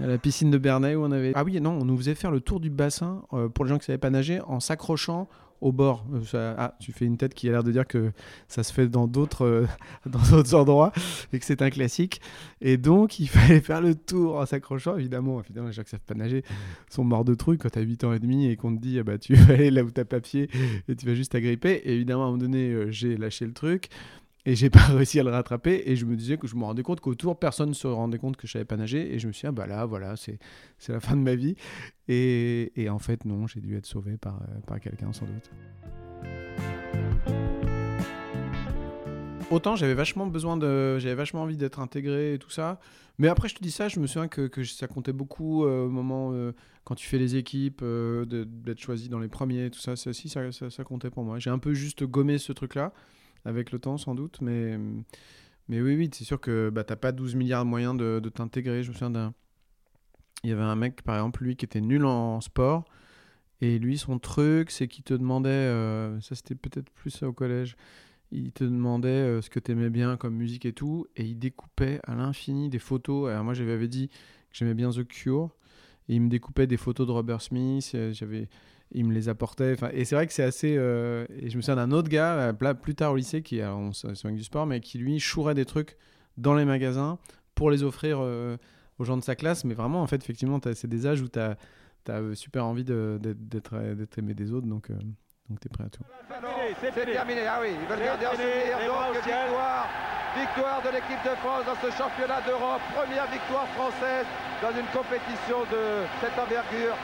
à 0.00 0.06
la 0.06 0.18
piscine 0.18 0.50
de 0.50 0.58
Bernay 0.58 0.94
où 0.94 1.04
on 1.04 1.12
avait. 1.12 1.32
Ah 1.34 1.44
oui, 1.44 1.60
non, 1.60 1.78
on 1.80 1.84
nous 1.84 1.96
faisait 1.96 2.14
faire 2.14 2.30
le 2.30 2.40
tour 2.40 2.60
du 2.60 2.70
bassin 2.70 3.22
euh, 3.32 3.48
pour 3.48 3.64
les 3.64 3.70
gens 3.70 3.76
qui 3.76 3.82
ne 3.82 3.86
savaient 3.86 3.98
pas 3.98 4.10
nager 4.10 4.40
en 4.40 4.60
s'accrochant 4.60 5.28
au 5.62 5.72
bord. 5.72 6.04
Euh, 6.34 6.54
ah, 6.58 6.74
tu 6.80 6.92
fais 6.92 7.06
une 7.06 7.16
tête 7.16 7.32
qui 7.32 7.48
a 7.48 7.52
l'air 7.52 7.64
de 7.64 7.72
dire 7.72 7.86
que 7.86 8.12
ça 8.46 8.62
se 8.62 8.72
fait 8.72 8.88
dans 8.88 9.06
d'autres 9.06 9.46
euh, 9.46 9.66
endroits 10.52 10.92
et 11.32 11.38
que 11.38 11.44
c'est 11.44 11.62
un 11.62 11.70
classique. 11.70 12.20
Et 12.60 12.76
donc, 12.76 13.18
il 13.18 13.28
fallait 13.28 13.60
faire 13.60 13.80
le 13.80 13.94
tour 13.94 14.36
en 14.36 14.46
s'accrochant. 14.46 14.98
Évidemment, 14.98 15.40
évidemment, 15.40 15.68
les 15.68 15.72
gens 15.72 15.82
qui 15.82 15.88
ne 15.88 15.98
savent 15.98 16.06
pas 16.06 16.14
nager 16.14 16.44
sont 16.90 17.04
morts 17.04 17.24
de 17.24 17.34
trucs 17.34 17.62
quand 17.62 17.70
tu 17.70 17.78
as 17.78 17.82
8 17.82 18.04
ans 18.04 18.12
et 18.12 18.18
demi 18.18 18.46
et 18.46 18.56
qu'on 18.56 18.74
te 18.74 18.80
dit 18.80 18.98
ah 18.98 19.02
bah, 19.02 19.18
tu 19.18 19.34
vas 19.34 19.54
aller 19.54 19.70
là 19.70 19.82
où 19.82 19.90
tu 19.90 20.04
pas 20.04 20.20
pied 20.20 20.50
et 20.88 20.94
tu 20.94 21.06
vas 21.06 21.14
juste 21.14 21.32
t'agripper. 21.32 21.82
Et 21.84 21.94
évidemment, 21.94 22.24
à 22.24 22.26
un 22.26 22.30
moment 22.32 22.42
donné, 22.42 22.92
j'ai 22.92 23.16
lâché 23.16 23.46
le 23.46 23.52
truc 23.52 23.88
et 24.46 24.54
j'ai 24.54 24.70
pas 24.70 24.80
réussi 24.80 25.20
à 25.20 25.24
le 25.24 25.30
rattraper. 25.30 25.82
Et 25.86 25.96
je 25.96 26.06
me 26.06 26.16
disais 26.16 26.38
que 26.38 26.46
je 26.46 26.54
me 26.54 26.64
rendais 26.64 26.82
compte 26.82 27.00
qu'autour 27.00 27.38
personne 27.38 27.70
ne 27.70 27.74
se 27.74 27.86
rendait 27.86 28.18
compte 28.18 28.36
que 28.36 28.46
je 28.46 28.52
savais 28.52 28.64
pas 28.64 28.76
nager 28.76 29.12
et 29.12 29.18
je 29.18 29.26
me 29.26 29.32
suis 29.32 29.42
dit 29.42 29.48
ah 29.48 29.52
bah 29.52 29.66
là 29.66 29.84
voilà 29.84 30.16
c'est 30.16 30.38
c'est 30.78 30.92
la 30.92 31.00
fin 31.00 31.16
de 31.16 31.22
ma 31.22 31.34
vie. 31.34 31.56
Et, 32.08 32.72
et 32.80 32.88
en 32.88 33.00
fait 33.00 33.24
non 33.24 33.46
j'ai 33.46 33.60
dû 33.60 33.76
être 33.76 33.86
sauvé 33.86 34.16
par, 34.16 34.36
euh, 34.36 34.60
par 34.66 34.80
quelqu'un 34.80 35.12
sans 35.12 35.26
doute. 35.26 35.50
Autant 39.50 39.76
j'avais 39.76 39.94
vachement 39.94 40.26
besoin 40.26 40.56
de 40.56 40.98
j'avais 40.98 41.14
vachement 41.14 41.42
envie 41.42 41.56
d'être 41.56 41.80
intégré 41.80 42.34
et 42.34 42.38
tout 42.38 42.50
ça. 42.50 42.80
Mais 43.18 43.28
après 43.28 43.48
je 43.48 43.54
te 43.54 43.62
dis 43.62 43.70
ça 43.70 43.88
je 43.88 43.98
me 43.98 44.06
souviens 44.06 44.28
que, 44.28 44.46
que 44.46 44.62
ça 44.62 44.86
comptait 44.86 45.12
beaucoup 45.12 45.64
euh, 45.64 45.86
au 45.86 45.88
moment 45.88 46.30
euh, 46.32 46.52
quand 46.84 46.94
tu 46.94 47.08
fais 47.08 47.18
les 47.18 47.34
équipes 47.34 47.82
d'être 47.82 48.78
choisi 48.78 49.08
dans 49.08 49.18
les 49.18 49.28
premiers 49.28 49.70
tout 49.70 49.80
ça. 49.80 49.96
Ça 49.96 50.10
aussi 50.10 50.28
ça, 50.28 50.52
ça, 50.52 50.70
ça 50.70 50.84
comptait 50.84 51.10
pour 51.10 51.24
moi. 51.24 51.40
J'ai 51.40 51.50
un 51.50 51.58
peu 51.58 51.74
juste 51.74 52.04
gommé 52.04 52.38
ce 52.38 52.52
truc 52.52 52.76
là 52.76 52.92
avec 53.46 53.72
le 53.72 53.78
temps 53.78 53.96
sans 53.96 54.14
doute. 54.14 54.40
Mais, 54.42 54.78
mais 55.68 55.80
oui, 55.80 55.96
oui, 55.96 56.10
c'est 56.12 56.24
sûr 56.24 56.40
que 56.40 56.70
bah, 56.70 56.84
t'as 56.84 56.96
pas 56.96 57.12
12 57.12 57.34
milliards 57.34 57.64
de 57.64 57.70
moyens 57.70 57.96
de, 57.96 58.20
de 58.22 58.28
t'intégrer. 58.28 58.82
Je 58.82 58.88
me 58.88 58.92
souviens 58.92 59.10
d'un. 59.10 59.32
Il 60.44 60.50
y 60.50 60.52
avait 60.52 60.62
un 60.62 60.76
mec, 60.76 61.02
par 61.02 61.16
exemple, 61.16 61.42
lui 61.42 61.56
qui 61.56 61.64
était 61.64 61.80
nul 61.80 62.04
en 62.04 62.40
sport. 62.40 62.84
Et 63.60 63.78
lui, 63.78 63.96
son 63.96 64.18
truc, 64.18 64.70
c'est 64.70 64.86
qu'il 64.86 65.02
te 65.02 65.14
demandait, 65.14 65.48
euh, 65.48 66.20
ça 66.20 66.34
c'était 66.34 66.54
peut-être 66.54 66.90
plus 66.90 67.22
au 67.22 67.32
collège, 67.32 67.76
il 68.30 68.52
te 68.52 68.64
demandait 68.64 69.08
euh, 69.08 69.40
ce 69.40 69.48
que 69.48 69.58
tu 69.58 69.72
aimais 69.72 69.88
bien 69.88 70.18
comme 70.18 70.34
musique 70.34 70.66
et 70.66 70.74
tout, 70.74 71.06
et 71.16 71.24
il 71.24 71.38
découpait 71.38 72.00
à 72.04 72.14
l'infini 72.14 72.68
des 72.68 72.78
photos. 72.78 73.30
Alors 73.30 73.44
moi, 73.44 73.54
j'avais 73.54 73.88
dit 73.88 74.08
que 74.08 74.14
j'aimais 74.52 74.74
bien 74.74 74.90
The 74.90 75.04
Cure, 75.04 75.56
et 76.08 76.16
il 76.16 76.20
me 76.20 76.28
découpait 76.28 76.66
des 76.66 76.76
photos 76.76 77.06
de 77.06 77.12
Robert 77.12 77.40
Smith, 77.40 77.96
j'avais 78.12 78.48
il 78.92 79.04
me 79.04 79.12
les 79.12 79.28
apportait. 79.28 79.76
Et 79.92 80.04
c'est 80.04 80.14
vrai 80.14 80.26
que 80.26 80.32
c'est 80.32 80.44
assez. 80.44 80.76
Euh, 80.76 81.26
et 81.40 81.50
je 81.50 81.56
me 81.56 81.62
souviens 81.62 81.76
d'un 81.76 81.92
autre 81.92 82.08
gars, 82.08 82.52
euh, 82.52 82.74
plus 82.74 82.94
tard 82.94 83.12
au 83.12 83.16
lycée, 83.16 83.42
qui 83.42 83.60
on 83.62 83.90
du 84.30 84.44
sport, 84.44 84.66
mais 84.66 84.80
qui 84.80 84.98
lui 84.98 85.18
chourait 85.18 85.54
des 85.54 85.64
trucs 85.64 85.96
dans 86.36 86.54
les 86.54 86.64
magasins 86.64 87.18
pour 87.56 87.70
les 87.70 87.82
offrir 87.82 88.18
euh, 88.20 88.56
aux 88.98 89.04
gens 89.04 89.16
de 89.16 89.22
sa 89.22 89.34
classe, 89.34 89.64
mais 89.64 89.74
vraiment, 89.74 90.02
en 90.02 90.06
fait, 90.06 90.22
effectivement, 90.22 90.60
c'est 90.62 90.86
des 90.86 91.06
âges 91.06 91.22
où 91.22 91.28
tu 91.28 91.40
as, 91.40 91.56
as, 92.08 92.34
super 92.34 92.64
envie 92.64 92.84
d'être 92.84 94.18
aimé 94.18 94.34
des 94.34 94.52
autres, 94.52 94.66
donc, 94.66 94.90
euh, 94.90 94.94
donc 95.48 95.58
tu 95.60 95.66
es 95.66 95.70
prêt 95.70 95.84
à 95.84 95.88
tout. 95.88 96.04
C'est 96.80 96.92
terminé, 96.92 97.46
ah 97.46 97.58
oui, 97.60 97.70
ils 97.72 97.88
veulent 97.88 98.04
garder 98.04 98.26
en 98.26 98.32
souvenir, 98.32 98.78
donc 98.86 99.16
victoire, 99.16 99.88
victoire 100.36 100.82
de 100.82 100.90
l'équipe 100.90 101.24
de 101.24 101.34
France 101.36 101.64
dans 101.64 101.80
ce 101.80 101.90
championnat 101.96 102.40
d'Europe, 102.42 102.82
première 102.94 103.26
victoire 103.30 103.66
française 103.68 104.26
dans 104.60 104.70
une 104.70 104.86
compétition 104.92 105.64
de 105.72 106.04
cette 106.20 106.38
envergure. 106.38 106.96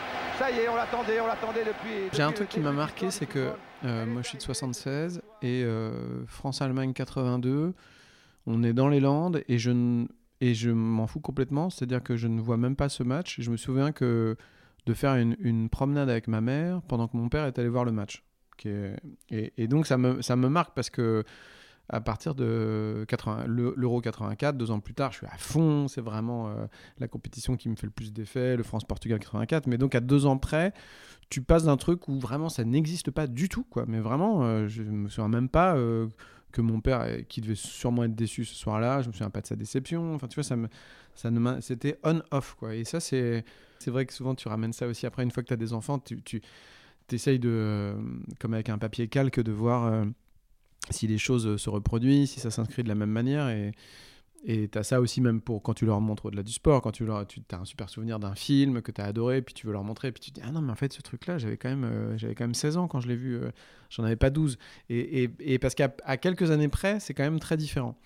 Ça 0.42 0.50
y 0.50 0.58
est, 0.58 0.68
on 0.68 0.74
l'attendait, 0.74 1.20
on 1.20 1.28
l'attendait 1.28 1.64
depuis. 1.64 2.10
J'ai 2.12 2.22
un 2.22 2.32
truc 2.32 2.48
qui 2.48 2.58
m'a 2.58 2.72
marqué, 2.72 3.12
c'est 3.12 3.26
que 3.26 3.52
euh, 3.84 4.06
moi 4.06 4.22
je 4.22 4.26
suis 4.26 4.38
de 4.38 4.42
76 4.42 5.22
et 5.40 5.62
euh, 5.62 6.26
France-Allemagne 6.26 6.92
82, 6.94 7.72
on 8.48 8.64
est 8.64 8.72
dans 8.72 8.88
les 8.88 8.98
Landes 8.98 9.44
et 9.46 9.58
je, 9.58 10.04
et 10.40 10.54
je 10.54 10.70
m'en 10.70 11.06
fous 11.06 11.20
complètement, 11.20 11.70
c'est-à-dire 11.70 12.02
que 12.02 12.16
je 12.16 12.26
ne 12.26 12.40
vois 12.40 12.56
même 12.56 12.74
pas 12.74 12.88
ce 12.88 13.04
match. 13.04 13.36
Je 13.38 13.52
me 13.52 13.56
souviens 13.56 13.92
que 13.92 14.36
de 14.86 14.94
faire 14.94 15.14
une, 15.14 15.36
une 15.38 15.68
promenade 15.68 16.10
avec 16.10 16.26
ma 16.26 16.40
mère 16.40 16.82
pendant 16.88 17.06
que 17.06 17.16
mon 17.16 17.28
père 17.28 17.44
est 17.44 17.56
allé 17.60 17.68
voir 17.68 17.84
le 17.84 17.92
match. 17.92 18.24
Et, 18.64 19.52
et, 19.56 19.68
donc 19.68 19.86
ça 19.86 19.96
me, 19.96 20.22
ça 20.22 20.34
me 20.34 20.48
marque 20.48 20.74
parce 20.74 20.90
que 20.90 21.22
à 21.92 22.00
partir 22.00 22.34
de 22.34 23.06
l'Euro 23.46 24.00
84, 24.00 24.56
deux 24.56 24.70
ans 24.70 24.80
plus 24.80 24.94
tard, 24.94 25.12
je 25.12 25.18
suis 25.18 25.26
à 25.26 25.36
fond. 25.36 25.88
C'est 25.88 26.00
vraiment 26.00 26.48
euh, 26.48 26.66
la 26.98 27.06
compétition 27.06 27.56
qui 27.56 27.68
me 27.68 27.76
fait 27.76 27.86
le 27.86 27.92
plus 27.92 28.14
d'effet, 28.14 28.56
le 28.56 28.62
France-Portugal 28.62 29.18
84. 29.18 29.66
Mais 29.66 29.76
donc 29.76 29.94
à 29.94 30.00
deux 30.00 30.24
ans 30.24 30.38
près, 30.38 30.72
tu 31.28 31.42
passes 31.42 31.64
d'un 31.64 31.76
truc 31.76 32.08
où 32.08 32.18
vraiment 32.18 32.48
ça 32.48 32.64
n'existe 32.64 33.10
pas 33.10 33.26
du 33.26 33.50
tout, 33.50 33.64
quoi. 33.64 33.84
Mais 33.86 34.00
vraiment, 34.00 34.42
euh, 34.42 34.68
je 34.68 34.82
me 34.82 35.08
souviens 35.10 35.28
même 35.28 35.50
pas 35.50 35.76
euh, 35.76 36.08
que 36.50 36.62
mon 36.62 36.80
père, 36.80 37.06
qui 37.28 37.42
devait 37.42 37.54
sûrement 37.54 38.04
être 38.04 38.14
déçu 38.14 38.46
ce 38.46 38.54
soir-là, 38.54 39.02
je 39.02 39.08
me 39.08 39.12
souviens 39.12 39.30
pas 39.30 39.42
de 39.42 39.46
sa 39.46 39.56
déception. 39.56 40.14
Enfin, 40.14 40.28
tu 40.28 40.36
vois, 40.36 40.44
ça 40.44 40.56
ça 41.14 41.30
ne 41.30 41.60
c'était 41.60 41.98
on-off. 42.04 42.56
Et 42.72 42.84
ça, 42.84 43.00
c'est, 43.00 43.44
c'est 43.80 43.90
vrai 43.90 44.06
que 44.06 44.14
souvent 44.14 44.34
tu 44.34 44.48
ramènes 44.48 44.72
ça 44.72 44.86
aussi 44.86 45.04
après 45.04 45.22
une 45.24 45.30
fois 45.30 45.42
que 45.42 45.48
tu 45.48 45.52
as 45.54 45.58
des 45.58 45.74
enfants, 45.74 45.98
tu, 45.98 46.22
tu 46.22 46.40
essayes 47.10 47.38
de, 47.38 47.94
comme 48.40 48.54
avec 48.54 48.70
un 48.70 48.78
papier 48.78 49.08
calque, 49.08 49.40
de 49.40 49.52
voir 49.52 50.06
si 50.90 51.06
les 51.06 51.18
choses 51.18 51.56
se 51.56 51.70
reproduisent, 51.70 52.30
si 52.30 52.40
ça 52.40 52.50
s'inscrit 52.50 52.82
de 52.82 52.88
la 52.88 52.94
même 52.94 53.10
manière. 53.10 53.48
Et 54.44 54.68
tu 54.68 54.76
as 54.76 54.82
ça 54.82 55.00
aussi 55.00 55.20
même 55.20 55.40
pour 55.40 55.62
quand 55.62 55.74
tu 55.74 55.86
leur 55.86 56.00
montres 56.00 56.26
au-delà 56.26 56.42
du 56.42 56.52
sport, 56.52 56.82
quand 56.82 56.90
tu, 56.90 57.04
leur, 57.04 57.26
tu 57.26 57.40
as 57.52 57.58
un 57.58 57.64
super 57.64 57.88
souvenir 57.88 58.18
d'un 58.18 58.34
film 58.34 58.82
que 58.82 58.90
tu 58.90 59.00
as 59.00 59.04
adoré, 59.04 59.40
puis 59.40 59.54
tu 59.54 59.66
veux 59.66 59.72
leur 59.72 59.84
montrer, 59.84 60.10
puis 60.10 60.20
tu 60.20 60.32
te 60.32 60.40
dis 60.40 60.46
Ah 60.46 60.50
non, 60.50 60.60
mais 60.60 60.72
en 60.72 60.76
fait, 60.76 60.92
ce 60.92 61.00
truc-là, 61.00 61.38
j'avais 61.38 61.56
quand, 61.56 61.68
même, 61.68 61.84
euh, 61.84 62.16
quand 62.36 62.44
même 62.44 62.54
16 62.54 62.76
ans 62.76 62.88
quand 62.88 63.00
je 63.00 63.06
l'ai 63.06 63.16
vu, 63.16 63.36
euh, 63.36 63.50
j'en 63.90 64.02
avais 64.02 64.16
pas 64.16 64.30
12. 64.30 64.58
Et, 64.88 65.22
et, 65.24 65.30
et 65.38 65.58
parce 65.58 65.76
qu'à 65.76 65.88
quelques 66.16 66.50
années 66.50 66.68
près, 66.68 66.98
c'est 66.98 67.14
quand 67.14 67.22
même 67.22 67.38
très 67.38 67.56
différent. 67.56 67.96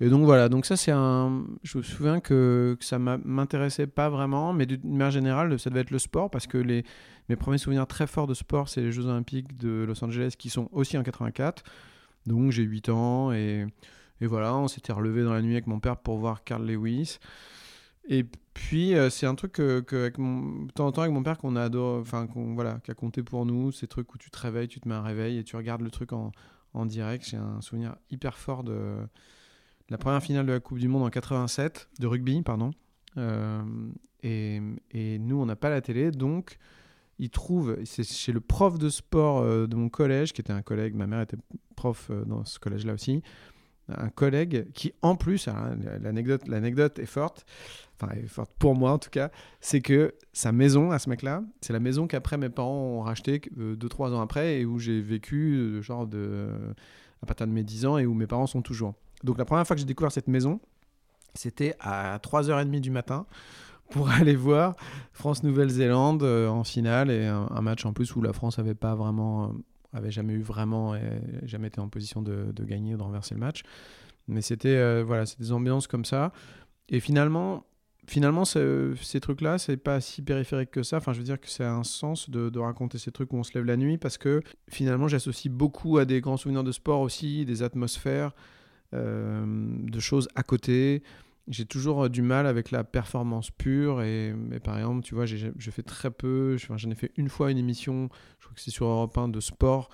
Et 0.00 0.08
donc 0.08 0.24
voilà, 0.24 0.48
donc 0.48 0.66
ça 0.66 0.76
c'est 0.76 0.90
un. 0.92 1.44
Je 1.62 1.78
me 1.78 1.82
souviens 1.82 2.20
que, 2.20 2.76
que 2.78 2.84
ça 2.84 2.98
m'intéressait 2.98 3.86
pas 3.86 4.08
vraiment, 4.08 4.52
mais 4.52 4.66
d'une 4.66 4.80
manière 4.84 5.10
générale, 5.10 5.58
ça 5.58 5.70
devait 5.70 5.82
être 5.82 5.90
le 5.90 5.98
sport 5.98 6.30
parce 6.30 6.46
que 6.46 6.58
les, 6.58 6.84
mes 7.28 7.36
premiers 7.36 7.58
souvenirs 7.58 7.86
très 7.86 8.06
forts 8.06 8.26
de 8.26 8.34
sport, 8.34 8.68
c'est 8.68 8.80
les 8.80 8.90
Jeux 8.90 9.06
Olympiques 9.06 9.56
de 9.56 9.84
Los 9.86 10.02
Angeles 10.04 10.34
qui 10.38 10.50
sont 10.50 10.68
aussi 10.72 10.96
en 10.98 11.02
84. 11.02 11.62
Donc 12.26 12.50
j'ai 12.52 12.62
8 12.62 12.88
ans 12.88 13.32
et, 13.32 13.66
voilà, 14.20 14.54
on 14.56 14.68
s'était 14.68 14.92
relevé 14.92 15.24
dans 15.24 15.32
la 15.32 15.42
nuit 15.42 15.54
avec 15.54 15.66
mon 15.66 15.80
père 15.80 15.96
pour 15.96 16.18
voir 16.18 16.44
Carl 16.44 16.64
Lewis. 16.64 17.18
Et 18.08 18.24
puis 18.54 18.94
euh, 18.94 19.10
c'est 19.10 19.26
un 19.26 19.34
truc 19.34 19.52
que, 19.52 19.84
avec 19.92 20.18
mon, 20.18 20.64
de 20.64 20.72
temps 20.72 20.86
en 20.86 20.92
temps 20.92 21.02
avec 21.02 21.14
mon 21.14 21.22
père 21.22 21.38
qu'on 21.38 21.56
adore, 21.56 22.00
enfin 22.00 22.26
qu'on 22.26 22.54
voilà, 22.54 22.78
qui 22.84 22.90
a 22.90 22.94
compté 22.94 23.22
pour 23.22 23.46
nous, 23.46 23.72
ces 23.72 23.86
trucs 23.86 24.12
où 24.14 24.18
tu 24.18 24.30
te 24.30 24.38
réveilles, 24.38 24.68
tu 24.68 24.80
te 24.80 24.88
mets 24.88 24.94
un 24.94 25.02
réveil 25.02 25.38
et 25.38 25.44
tu 25.44 25.56
regardes 25.56 25.82
le 25.82 25.90
truc 25.90 26.12
en, 26.12 26.32
en 26.74 26.86
direct. 26.86 27.24
J'ai 27.28 27.36
un 27.36 27.60
souvenir 27.60 27.96
hyper 28.10 28.38
fort 28.38 28.64
de, 28.64 28.96
la 29.88 29.98
première 29.98 30.22
finale 30.22 30.46
de 30.46 30.52
la 30.52 30.60
Coupe 30.60 30.78
du 30.78 30.88
Monde 30.88 31.02
en 31.02 31.10
87 31.10 31.88
de 31.98 32.06
rugby, 32.06 32.42
pardon. 32.42 32.72
Euh, 33.18 33.62
et, 34.22 34.60
et, 34.92 35.18
nous 35.18 35.36
on 35.36 35.46
n'a 35.46 35.56
pas 35.56 35.68
la 35.68 35.80
télé, 35.80 36.10
donc 36.10 36.58
il 37.22 37.30
trouve, 37.30 37.78
c'est 37.84 38.02
chez 38.02 38.32
le 38.32 38.40
prof 38.40 38.80
de 38.80 38.88
sport 38.88 39.38
euh, 39.38 39.68
de 39.68 39.76
mon 39.76 39.88
collège, 39.88 40.32
qui 40.32 40.40
était 40.40 40.52
un 40.52 40.60
collègue, 40.60 40.96
ma 40.96 41.06
mère 41.06 41.20
était 41.20 41.36
prof 41.76 42.08
euh, 42.10 42.24
dans 42.24 42.44
ce 42.44 42.58
collège-là 42.58 42.94
aussi, 42.94 43.22
un 43.88 44.08
collègue 44.08 44.72
qui, 44.74 44.92
en 45.02 45.14
plus, 45.14 45.48
l'anecdote, 46.00 46.48
l'anecdote 46.48 46.98
est 46.98 47.06
forte, 47.06 47.46
enfin, 47.94 48.12
est 48.14 48.26
forte 48.26 48.50
pour 48.58 48.74
moi 48.74 48.90
en 48.90 48.98
tout 48.98 49.10
cas, 49.10 49.30
c'est 49.60 49.80
que 49.80 50.14
sa 50.32 50.50
maison 50.50 50.90
à 50.90 50.98
ce 50.98 51.08
mec-là, 51.10 51.44
c'est 51.60 51.72
la 51.72 51.80
maison 51.80 52.08
qu'après 52.08 52.38
mes 52.38 52.48
parents 52.48 52.74
ont 52.74 53.02
racheté 53.02 53.38
2-3 53.38 53.60
euh, 53.60 54.14
ans 54.16 54.20
après 54.20 54.60
et 54.60 54.64
où 54.64 54.80
j'ai 54.80 55.00
vécu, 55.00 55.78
genre 55.80 56.08
de, 56.08 56.48
à 57.22 57.26
partir 57.26 57.46
de 57.46 57.52
mes 57.52 57.62
10 57.62 57.86
ans 57.86 57.98
et 57.98 58.06
où 58.06 58.14
mes 58.14 58.26
parents 58.26 58.48
sont 58.48 58.62
toujours. 58.62 58.94
Donc 59.22 59.38
la 59.38 59.44
première 59.44 59.64
fois 59.64 59.76
que 59.76 59.80
j'ai 59.80 59.86
découvert 59.86 60.10
cette 60.10 60.28
maison, 60.28 60.60
c'était 61.34 61.76
à 61.78 62.18
3h30 62.18 62.80
du 62.80 62.90
matin 62.90 63.26
pour 63.92 64.08
aller 64.10 64.34
voir 64.34 64.74
France-Nouvelle-Zélande 65.22 66.24
euh, 66.24 66.48
en 66.48 66.64
finale 66.64 67.08
et 67.08 67.26
un, 67.26 67.60
match 67.60 67.86
en 67.86 67.92
plus 67.92 68.16
où 68.16 68.22
la 68.22 68.32
France 68.32 68.58
avait 68.58 68.74
pas 68.74 68.96
vraiment, 68.96 69.44
euh, 69.44 69.48
avait 69.92 70.10
jamais 70.10 70.32
eu 70.32 70.42
vraiment, 70.42 70.96
jamais 71.44 71.68
été 71.68 71.78
en 71.78 71.88
position 71.88 72.22
de, 72.22 72.52
gagner, 72.64 72.96
de 72.96 73.02
renverser 73.02 73.34
le 73.34 73.38
match. 73.38 73.62
Mais 74.26 74.42
c'était 74.42 74.74
euh, 74.74 75.04
voilà, 75.06 75.24
c'est 75.24 75.38
des 75.38 75.52
ambiances 75.52 75.86
comme 75.86 76.04
ça. 76.04 76.32
Et 76.88 76.98
finalement, 76.98 77.64
finalement, 78.08 78.44
ces 78.44 79.20
trucs-là, 79.20 79.58
c'est 79.58 79.76
pas 79.76 80.00
si 80.00 80.22
périphérique 80.22 80.72
que 80.72 80.82
ça. 80.82 80.96
Enfin, 80.96 81.12
je 81.12 81.18
veux 81.18 81.24
dire 81.24 81.40
que 81.40 81.48
c'est 81.48 81.62
un 81.62 81.84
sens 81.84 82.28
de, 82.28 82.58
raconter 82.58 82.98
ces 82.98 83.12
trucs 83.12 83.32
où 83.32 83.36
on 83.36 83.44
se 83.44 83.54
lève 83.54 83.64
la 83.64 83.76
nuit 83.76 83.98
parce 83.98 84.18
que 84.18 84.42
finalement, 84.68 85.06
j'associe 85.06 85.54
beaucoup 85.54 85.98
à 85.98 86.04
des 86.04 86.20
grands 86.20 86.36
souvenirs 86.36 86.64
de 86.64 86.72
sport 86.72 87.00
aussi, 87.00 87.44
des 87.44 87.62
atmosphères, 87.62 88.32
de 88.92 90.00
choses 90.00 90.28
à 90.34 90.42
côté 90.42 91.04
j'ai 91.48 91.66
toujours 91.66 92.04
euh, 92.04 92.08
du 92.08 92.22
mal 92.22 92.46
avec 92.46 92.70
la 92.70 92.84
performance 92.84 93.50
pure. 93.50 94.02
Et, 94.02 94.34
par 94.62 94.78
exemple, 94.78 95.02
tu 95.02 95.14
vois, 95.14 95.26
je 95.26 95.70
fais 95.70 95.82
très 95.82 96.10
peu. 96.10 96.56
J'en 96.56 96.90
ai 96.90 96.94
fait 96.94 97.12
une 97.16 97.28
fois 97.28 97.50
une 97.50 97.58
émission, 97.58 98.08
je 98.38 98.44
crois 98.44 98.54
que 98.54 98.60
c'est 98.60 98.70
sur 98.70 98.86
Europe 98.86 99.16
1 99.16 99.28
de 99.28 99.40
sport 99.40 99.88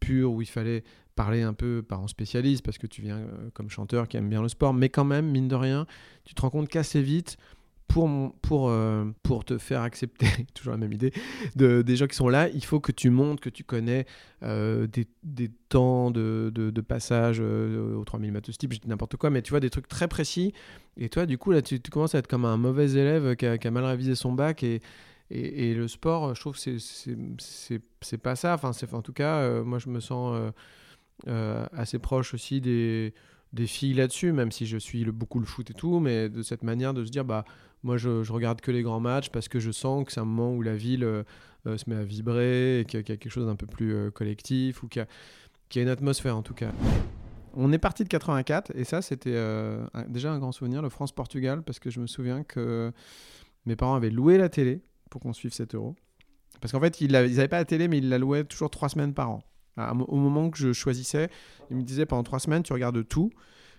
pur 0.00 0.32
où 0.32 0.42
il 0.42 0.48
fallait 0.48 0.82
parler 1.14 1.42
un 1.42 1.52
peu 1.52 1.84
par 1.86 2.02
un 2.02 2.08
spécialiste 2.08 2.64
parce 2.64 2.78
que 2.78 2.86
tu 2.86 3.02
viens 3.02 3.18
euh, 3.18 3.50
comme 3.52 3.70
chanteur 3.70 4.08
qui 4.08 4.16
aime 4.16 4.28
bien 4.28 4.42
le 4.42 4.48
sport. 4.48 4.74
Mais 4.74 4.88
quand 4.88 5.04
même, 5.04 5.30
mine 5.30 5.48
de 5.48 5.54
rien, 5.54 5.86
tu 6.24 6.34
te 6.34 6.40
rends 6.42 6.50
compte 6.50 6.68
qu'assez 6.68 7.02
vite, 7.02 7.36
pour, 7.88 8.34
pour, 8.40 8.70
euh, 8.70 9.04
pour 9.22 9.44
te 9.44 9.58
faire 9.58 9.82
accepter, 9.82 10.26
toujours 10.54 10.72
la 10.72 10.78
même 10.78 10.92
idée, 10.92 11.12
de, 11.56 11.82
des 11.82 11.96
gens 11.96 12.06
qui 12.06 12.16
sont 12.16 12.28
là, 12.28 12.48
il 12.48 12.64
faut 12.64 12.80
que 12.80 12.92
tu 12.92 13.10
montres 13.10 13.42
que 13.42 13.50
tu 13.50 13.64
connais 13.64 14.06
euh, 14.42 14.86
des, 14.86 15.06
des, 15.22 15.50
temps 15.68 16.10
de, 16.10 16.50
de, 16.54 16.80
passage 16.80 17.38
euh, 17.40 17.94
au 17.94 18.04
3000 18.04 18.32
mètres 18.32 18.50
type, 18.50 18.86
n'importe 18.86 19.16
quoi, 19.16 19.30
mais 19.30 19.42
tu 19.42 19.50
vois, 19.50 19.60
des 19.60 19.70
trucs 19.70 19.88
très 19.88 20.08
précis. 20.08 20.54
Et 20.96 21.08
toi, 21.08 21.26
du 21.26 21.36
coup, 21.36 21.52
là, 21.52 21.60
tu, 21.60 21.78
commences 21.80 22.14
à 22.14 22.18
être 22.18 22.28
comme 22.28 22.44
un 22.44 22.56
mauvais 22.56 22.92
élève 22.92 23.36
qui 23.36 23.46
a, 23.46 23.58
qui 23.58 23.68
a 23.68 23.70
mal 23.70 23.84
révisé 23.84 24.14
son 24.14 24.32
bac. 24.32 24.62
Et, 24.62 24.80
et, 25.30 25.74
le 25.74 25.88
sport, 25.88 26.34
je 26.34 26.40
trouve 26.40 26.56
c'est 26.56 28.18
pas 28.18 28.36
ça. 28.36 28.54
Enfin, 28.54 28.72
en 28.92 29.02
tout 29.02 29.12
cas, 29.12 29.62
moi, 29.62 29.78
je 29.78 29.88
me 29.88 30.00
sens 30.00 30.52
assez 31.26 31.98
proche 31.98 32.34
aussi 32.34 32.60
des 32.60 33.14
des 33.52 33.66
filles 33.66 33.94
là-dessus, 33.94 34.32
même 34.32 34.50
si 34.50 34.66
je 34.66 34.78
suis 34.78 35.04
le, 35.04 35.12
beaucoup 35.12 35.38
le 35.38 35.46
foot 35.46 35.70
et 35.70 35.74
tout, 35.74 36.00
mais 36.00 36.28
de 36.28 36.42
cette 36.42 36.62
manière 36.62 36.94
de 36.94 37.04
se 37.04 37.10
dire, 37.10 37.24
bah, 37.24 37.44
moi, 37.82 37.96
je, 37.96 38.22
je, 38.22 38.32
regarde 38.32 38.60
que 38.60 38.70
les 38.70 38.82
grands 38.82 39.00
matchs 39.00 39.30
parce 39.30 39.48
que 39.48 39.60
je 39.60 39.70
sens 39.70 40.04
que 40.04 40.12
c'est 40.12 40.20
un 40.20 40.24
moment 40.24 40.54
où 40.54 40.62
la 40.62 40.74
ville 40.74 41.04
euh, 41.04 41.22
euh, 41.66 41.76
se 41.76 41.88
met 41.90 41.96
à 41.96 42.04
vibrer, 42.04 42.80
et 42.80 42.84
qu'il 42.84 42.98
y, 42.98 43.02
a 43.02 43.04
quelque 43.04 43.30
chose 43.30 43.46
d'un 43.46 43.56
peu 43.56 43.66
plus 43.66 43.94
euh, 43.94 44.10
collectif, 44.10 44.82
ou 44.82 44.88
qu'il 44.88 45.06
y, 45.74 45.78
a 45.78 45.82
une 45.82 45.88
atmosphère 45.88 46.36
en 46.36 46.42
tout 46.42 46.54
cas. 46.54 46.72
On 47.54 47.72
est 47.72 47.78
parti 47.78 48.04
de 48.04 48.08
84, 48.08 48.72
et 48.74 48.84
ça, 48.84 49.02
c'était 49.02 49.38
déjà 50.08 50.32
un 50.32 50.38
grand 50.38 50.52
souvenir, 50.52 50.80
le 50.80 50.88
France-Portugal, 50.88 51.62
parce 51.62 51.78
que 51.78 51.90
je 51.90 52.00
me 52.00 52.06
souviens 52.06 52.44
que 52.44 52.90
mes 53.66 53.76
parents 53.76 53.94
avaient 53.94 54.08
loué 54.08 54.38
la 54.38 54.48
télé 54.48 54.80
pour 55.10 55.20
qu'on 55.20 55.34
suive 55.34 55.52
7 55.52 55.74
euros. 55.74 55.94
Parce 56.62 56.72
qu'en 56.72 56.80
fait, 56.80 57.02
ils 57.02 57.12
n'avaient 57.12 57.48
pas 57.48 57.58
la 57.58 57.66
télé, 57.66 57.88
mais 57.88 57.98
ils 57.98 58.08
la 58.08 58.16
louaient 58.16 58.44
toujours 58.44 58.70
3 58.70 58.88
semaines 58.88 59.12
par 59.12 59.30
an. 59.30 59.42
Au 59.76 60.16
moment 60.16 60.50
que 60.50 60.58
je 60.58 60.72
choisissais, 60.72 61.30
ils 61.70 61.76
me 61.76 61.82
disaient 61.82 62.06
pendant 62.06 62.22
3 62.22 62.40
semaines, 62.40 62.62
tu 62.62 62.72
regardes 62.72 63.06
tout. 63.06 63.30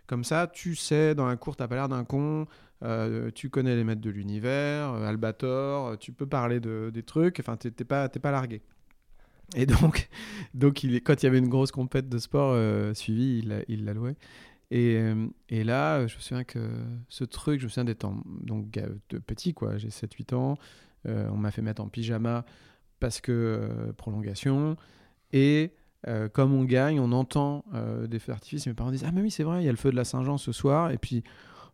Comme 0.07 0.23
ça, 0.23 0.47
tu 0.47 0.75
sais, 0.75 1.15
dans 1.15 1.25
la 1.25 1.37
cour, 1.37 1.55
t'as 1.55 1.67
pas 1.67 1.75
l'air 1.75 1.87
d'un 1.87 2.03
con, 2.03 2.45
euh, 2.83 3.31
tu 3.33 3.49
connais 3.49 3.75
les 3.75 3.83
maîtres 3.85 4.01
de 4.01 4.09
l'univers, 4.09 4.93
euh, 4.93 5.07
Albator, 5.07 5.87
euh, 5.87 5.95
tu 5.95 6.11
peux 6.11 6.25
parler 6.25 6.59
de, 6.59 6.91
des 6.93 7.03
trucs, 7.03 7.39
enfin, 7.39 7.55
t'es 7.55 7.71
pas, 7.85 8.09
pas 8.09 8.31
largué. 8.31 8.61
Et 9.55 9.65
donc, 9.65 10.09
donc 10.53 10.83
il, 10.83 11.01
quand 11.01 11.23
il 11.23 11.25
y 11.25 11.29
avait 11.29 11.37
une 11.37 11.47
grosse 11.47 11.71
compète 11.71 12.09
de 12.09 12.17
sport 12.17 12.57
suivie, 12.95 13.43
il 13.67 13.85
l'a 13.85 13.93
loué. 13.93 14.15
Et, 14.71 14.99
et, 15.49 15.63
là, 15.63 16.07
je 16.07 16.15
me 16.15 16.19
souviens 16.19 16.43
que 16.43 16.59
ce 17.07 17.23
truc, 17.23 17.59
je 17.59 17.65
me 17.65 17.69
souviens 17.69 17.83
d'être 17.83 18.11
donc 18.41 18.71
petit, 19.25 19.53
quoi, 19.53 19.77
j'ai 19.77 19.89
7-8 19.89 20.33
ans, 20.33 20.57
on 21.05 21.37
m'a 21.37 21.51
fait 21.51 21.61
mettre 21.61 21.81
en 21.81 21.87
pyjama 21.87 22.43
parce 22.99 23.21
que 23.21 23.93
prolongation, 23.97 24.75
et 25.31 25.73
comme 26.33 26.53
on 26.53 26.63
gagne, 26.63 26.99
on 26.99 27.11
entend 27.11 27.63
des 28.07 28.19
feux 28.19 28.31
d'artifice, 28.31 28.67
mes 28.67 28.73
parents 28.73 28.91
disent 28.91 29.05
Ah, 29.07 29.11
mais 29.13 29.21
oui, 29.21 29.31
c'est 29.31 29.43
vrai, 29.43 29.61
il 29.61 29.65
y 29.65 29.69
a 29.69 29.71
le 29.71 29.77
feu 29.77 29.91
de 29.91 29.95
la 29.95 30.03
Saint-Jean 30.03 30.37
ce 30.37 30.51
soir, 30.51 30.91
et 30.91 30.97
puis 30.97 31.23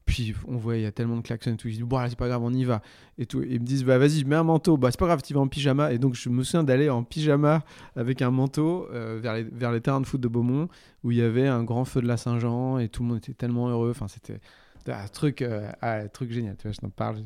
puis 0.10 0.34
on 0.48 0.58
voit, 0.58 0.76
il 0.76 0.82
y 0.82 0.86
a 0.88 0.92
tellement 0.92 1.18
de 1.18 1.22
klaxons 1.22 1.54
et 1.54 1.56
tout. 1.56 1.68
Ils 1.68 1.76
disent, 1.76 1.84
bon, 1.84 2.04
c'est 2.10 2.18
pas 2.18 2.28
grave, 2.28 2.42
on 2.44 2.52
y 2.52 2.64
va. 2.64 2.82
Et, 3.20 3.28
tout. 3.28 3.44
ils 3.44 3.60
me 3.60 3.66
disent, 3.66 3.84
bah 3.86 4.00
vas-y, 4.00 4.22
je 4.22 4.26
mets 4.26 4.36
un 4.36 4.44
manteau. 4.44 4.76
Bah 4.76 4.90
c'est 4.92 5.00
pas 5.00 5.06
grave, 5.06 5.22
tu 5.22 5.34
vas 5.36 5.40
en 5.40 5.48
pyjama. 5.48 5.94
Et 5.94 6.00
donc 6.00 6.16
je 6.16 6.30
me 6.30 6.44
souviens 6.44 6.64
d'aller 6.64 6.90
en 6.90 7.04
pyjama 7.04 7.64
avec 7.96 8.24
un 8.24 8.32
manteau 8.32 8.88
euh, 8.92 9.20
vers, 9.22 9.36
les, 9.36 9.44
vers 9.44 9.72
les 9.72 9.82
terrains 9.82 10.02
de 10.02 10.08
foot 10.08 10.20
de 10.20 10.28
Beaumont 10.28 10.68
où 11.04 11.12
il 11.12 11.18
y 11.18 11.22
avait 11.22 11.48
un 11.48 11.64
grand 11.64 11.86
feu 11.86 12.02
de 12.02 12.08
la 12.08 12.18
Saint-Jean 12.18 12.80
et 12.80 12.90
tout 12.90 13.04
le 13.04 13.10
monde 13.10 13.18
était 13.18 13.34
tellement 13.34 13.70
heureux. 13.70 13.92
Enfin, 13.92 14.08
c'était 14.08 14.40
Un 14.88 15.08
truc, 15.08 15.44
euh, 15.44 15.72
truc 16.12 16.32
génial, 16.32 16.56
tu 16.58 16.64
vois, 16.64 16.72
je 16.72 16.80
t'en 16.80 16.90
parle 16.90 17.18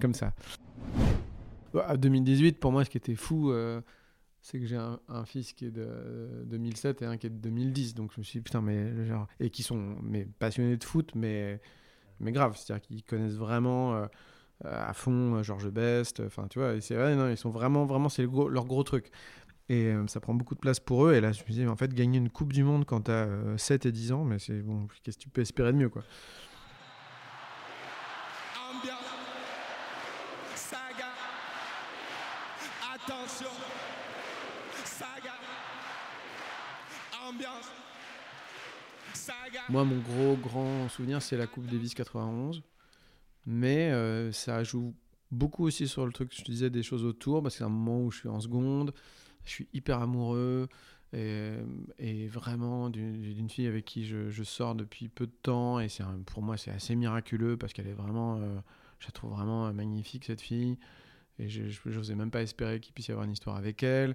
comme 0.00 0.14
ça. 0.14 0.32
Bah, 1.74 1.96
2018, 1.96 2.58
pour 2.60 2.70
moi, 2.70 2.84
ce 2.84 2.90
qui 2.90 2.98
était 2.98 3.16
fou, 3.16 3.50
euh, 3.50 3.80
c'est 4.42 4.58
que 4.58 4.66
j'ai 4.66 4.76
un, 4.76 5.24
fils 5.24 5.52
qui 5.52 5.66
est 5.66 5.70
de 5.70 5.86
euh, 5.86 6.44
2007 6.44 7.02
et 7.02 7.04
un 7.04 7.16
qui 7.16 7.26
est 7.26 7.30
de 7.30 7.38
2010. 7.38 7.94
Donc 7.94 8.12
je 8.14 8.20
me 8.20 8.24
suis 8.24 8.40
putain, 8.40 8.60
mais 8.60 9.06
genre. 9.06 9.26
Et 9.38 9.50
qui 9.50 9.62
sont 9.62 9.96
mais, 10.02 10.26
passionnés 10.38 10.76
de 10.76 10.84
foot, 10.84 11.12
mais, 11.14 11.60
mais 12.20 12.32
grave. 12.32 12.56
C'est-à-dire 12.56 12.86
qu'ils 12.86 13.04
connaissent 13.04 13.36
vraiment 13.36 13.94
euh, 13.96 14.06
à 14.64 14.92
fond 14.92 15.36
euh, 15.36 15.42
Georges 15.42 15.70
Best. 15.70 16.20
Enfin, 16.20 16.46
tu 16.48 16.58
vois, 16.58 16.80
c'est 16.80 16.94
vrai, 16.94 17.14
non, 17.16 17.28
ils 17.28 17.36
sont 17.36 17.50
vraiment, 17.50 17.84
vraiment, 17.86 18.08
c'est 18.08 18.22
leur 18.24 18.66
gros 18.66 18.82
truc. 18.82 19.10
Et 19.70 19.86
euh, 19.86 20.04
ça 20.08 20.18
prend 20.18 20.34
beaucoup 20.34 20.56
de 20.56 20.60
place 20.60 20.80
pour 20.80 21.06
eux. 21.06 21.14
Et 21.14 21.20
là, 21.20 21.30
je 21.30 21.42
me 21.42 21.52
dis, 21.52 21.66
en 21.66 21.76
fait, 21.76 21.94
gagner 21.94 22.18
une 22.18 22.28
Coupe 22.28 22.52
du 22.52 22.64
Monde 22.64 22.84
quand 22.84 23.02
t'as 23.02 23.26
euh, 23.26 23.56
7 23.56 23.86
et 23.86 23.92
10 23.92 24.12
ans, 24.12 24.24
mais 24.24 24.40
c'est 24.40 24.60
bon, 24.62 24.88
qu'est-ce 25.02 25.16
que 25.16 25.22
tu 25.22 25.28
peux 25.28 25.42
espérer 25.42 25.72
de 25.72 25.78
mieux, 25.78 25.88
quoi. 25.88 26.02
Moi, 39.68 39.84
mon 39.84 39.98
gros, 39.98 40.36
grand 40.36 40.88
souvenir, 40.88 41.22
c'est 41.22 41.36
la 41.36 41.46
Coupe 41.46 41.66
Davis 41.66 41.94
91. 41.94 42.62
Mais 43.46 43.90
euh, 43.90 44.32
ça 44.32 44.62
joue 44.64 44.94
beaucoup 45.30 45.64
aussi 45.64 45.88
sur 45.88 46.06
le 46.06 46.12
truc 46.12 46.30
que 46.30 46.36
je 46.36 46.42
te 46.42 46.50
disais, 46.50 46.70
des 46.70 46.82
choses 46.82 47.04
autour, 47.04 47.42
parce 47.42 47.54
que 47.54 47.58
c'est 47.58 47.64
un 47.64 47.68
moment 47.68 48.02
où 48.02 48.10
je 48.10 48.18
suis 48.18 48.28
en 48.28 48.40
seconde, 48.40 48.92
je 49.44 49.50
suis 49.50 49.68
hyper 49.72 50.00
amoureux, 50.00 50.68
et, 51.12 52.28
vraiment 52.28 52.90
d'une 52.90 53.48
fille 53.48 53.66
avec 53.66 53.84
qui 53.84 54.04
je, 54.04 54.42
sors 54.42 54.74
depuis 54.74 55.08
peu 55.08 55.26
de 55.26 55.32
temps, 55.42 55.80
et 55.80 55.88
pour 56.26 56.42
moi, 56.42 56.56
c'est 56.56 56.70
assez 56.70 56.94
miraculeux, 56.96 57.56
parce 57.56 57.72
qu'elle 57.72 57.88
est 57.88 57.92
vraiment, 57.92 58.36
euh, 58.36 58.58
je 58.98 59.06
la 59.06 59.12
trouve 59.12 59.30
vraiment 59.30 59.66
euh, 59.66 59.72
magnifique, 59.72 60.24
cette 60.24 60.40
fille, 60.40 60.78
et 61.38 61.48
je 61.48 61.62
n'osais 61.88 62.14
même 62.14 62.30
pas 62.30 62.42
espérer 62.42 62.80
qu'il 62.80 62.92
puisse 62.92 63.08
y 63.08 63.12
avoir 63.12 63.24
une 63.24 63.32
histoire 63.32 63.56
avec 63.56 63.82
elle. 63.82 64.14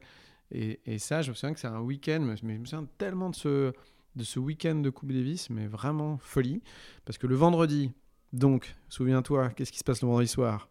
Et, 0.52 1.00
ça, 1.00 1.22
je 1.22 1.32
me 1.32 1.36
souviens 1.36 1.54
que 1.54 1.60
c'est 1.60 1.68
un 1.68 1.82
week-end, 1.82 2.20
mais 2.22 2.38
je 2.38 2.46
me 2.46 2.66
souviens 2.66 2.88
tellement 2.98 3.30
de 3.30 3.36
ce, 3.36 3.74
de 4.16 4.24
ce 4.24 4.40
week-end 4.40 4.76
de 4.76 4.90
Coupe 4.90 5.12
Davis, 5.12 5.50
mais 5.50 5.68
vraiment 5.68 6.18
folie. 6.20 6.62
Parce 7.04 7.18
que 7.18 7.28
le 7.28 7.36
vendredi, 7.36 7.92
donc, 8.32 8.76
souviens-toi, 8.90 9.50
qu'est-ce 9.50 9.72
qui 9.72 9.80
se 9.80 9.84
passe 9.84 10.02
le 10.02 10.08
vendredi 10.08 10.28
soir? 10.28 10.70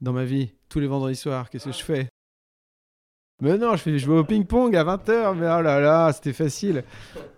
Dans 0.00 0.12
ma 0.12 0.24
vie, 0.24 0.52
tous 0.68 0.80
les 0.80 0.86
vendredis 0.86 1.16
soirs, 1.16 1.48
qu'est-ce 1.48 1.66
que 1.66 1.72
je 1.72 1.82
fais? 1.82 2.08
Mais 3.40 3.58
non, 3.58 3.72
je, 3.72 3.82
fais, 3.82 3.98
je 3.98 4.10
vais 4.10 4.18
au 4.18 4.24
ping-pong 4.24 4.76
à 4.76 4.84
20h, 4.84 5.34
mais 5.34 5.46
oh 5.46 5.62
là 5.62 5.80
là, 5.80 6.12
c'était 6.12 6.32
facile. 6.32 6.84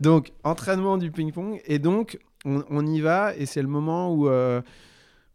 Donc, 0.01 0.33
entraînement 0.45 0.99
du 0.99 1.11
ping-pong, 1.11 1.61
et 1.65 1.79
donc, 1.79 2.19
on, 2.45 2.65
on 2.69 2.87
y 2.87 3.01
va, 3.01 3.35
et 3.37 3.47
c'est 3.47 3.63
le 3.63 3.69
moment 3.69 4.13
où, 4.13 4.29
euh, 4.29 4.61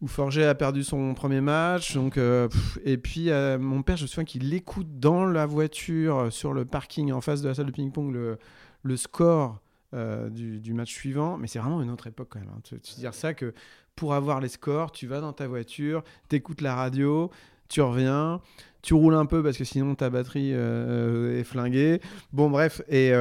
où 0.01 0.07
Forget 0.07 0.45
a 0.45 0.55
perdu 0.55 0.83
son 0.83 1.13
premier 1.13 1.41
match. 1.41 1.93
Donc, 1.93 2.17
euh, 2.17 2.49
et 2.83 2.97
puis, 2.97 3.29
euh, 3.29 3.59
mon 3.59 3.83
père, 3.83 3.97
je 3.97 4.03
me 4.03 4.07
souviens 4.07 4.25
qu'il 4.25 4.51
écoute 4.53 4.99
dans 4.99 5.25
la 5.25 5.45
voiture, 5.45 6.17
euh, 6.17 6.29
sur 6.31 6.53
le 6.53 6.65
parking 6.65 7.11
en 7.11 7.21
face 7.21 7.41
de 7.41 7.47
la 7.47 7.53
salle 7.53 7.67
de 7.67 7.71
ping-pong, 7.71 8.11
le, 8.11 8.97
score 8.97 9.61
du, 9.93 10.73
match 10.73 10.91
suivant. 10.91 11.37
Mais 11.37 11.47
c'est 11.47 11.59
vraiment 11.59 11.81
une 11.81 11.91
autre 11.91 12.07
époque 12.07 12.29
quand 12.31 12.39
même. 12.39 12.49
hein. 12.49 12.61
Tu, 12.63 12.79
tu 12.79 12.95
dire 12.95 13.13
ça 13.13 13.33
que 13.33 13.53
pour 13.95 14.15
avoir 14.15 14.39
les 14.39 14.49
scores, 14.49 14.91
tu 14.91 15.05
vas 15.05 15.21
dans 15.21 15.33
ta 15.33 15.47
voiture, 15.47 16.03
t'écoutes 16.29 16.61
la 16.61 16.73
radio, 16.73 17.29
tu 17.69 17.81
reviens, 17.81 18.41
tu 18.81 18.93
roules 18.95 19.13
un 19.13 19.25
peu 19.25 19.43
parce 19.43 19.57
que 19.57 19.65
sinon 19.65 19.93
ta 19.95 20.09
batterie 20.09 20.51
est 20.51 21.43
flinguée. 21.43 22.01
Bon, 22.33 22.49
bref. 22.49 22.81
Et, 22.89 23.11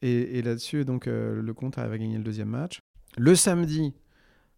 et, 0.00 0.42
là-dessus, 0.42 0.86
donc, 0.86 1.04
le 1.06 1.52
compte 1.52 1.76
avait 1.76 1.98
gagné 1.98 2.16
le 2.16 2.24
deuxième 2.24 2.48
match. 2.48 2.80
Le 3.18 3.34
samedi, 3.34 3.92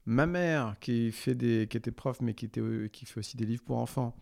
ma 0.07 0.27
mère, 0.27 0.77
qui, 0.81 1.13
fait 1.13 1.35
des, 1.35 1.63
était 1.63 1.91
prof, 1.91 2.19
mais 2.21 2.35
euh, 2.59 2.89
qui 2.89 3.07
fait 3.07 3.19
aussi 3.19 3.37
des 3.37 3.47
livres 3.47 3.63
pour 3.65 3.79
enfants, 3.79 4.17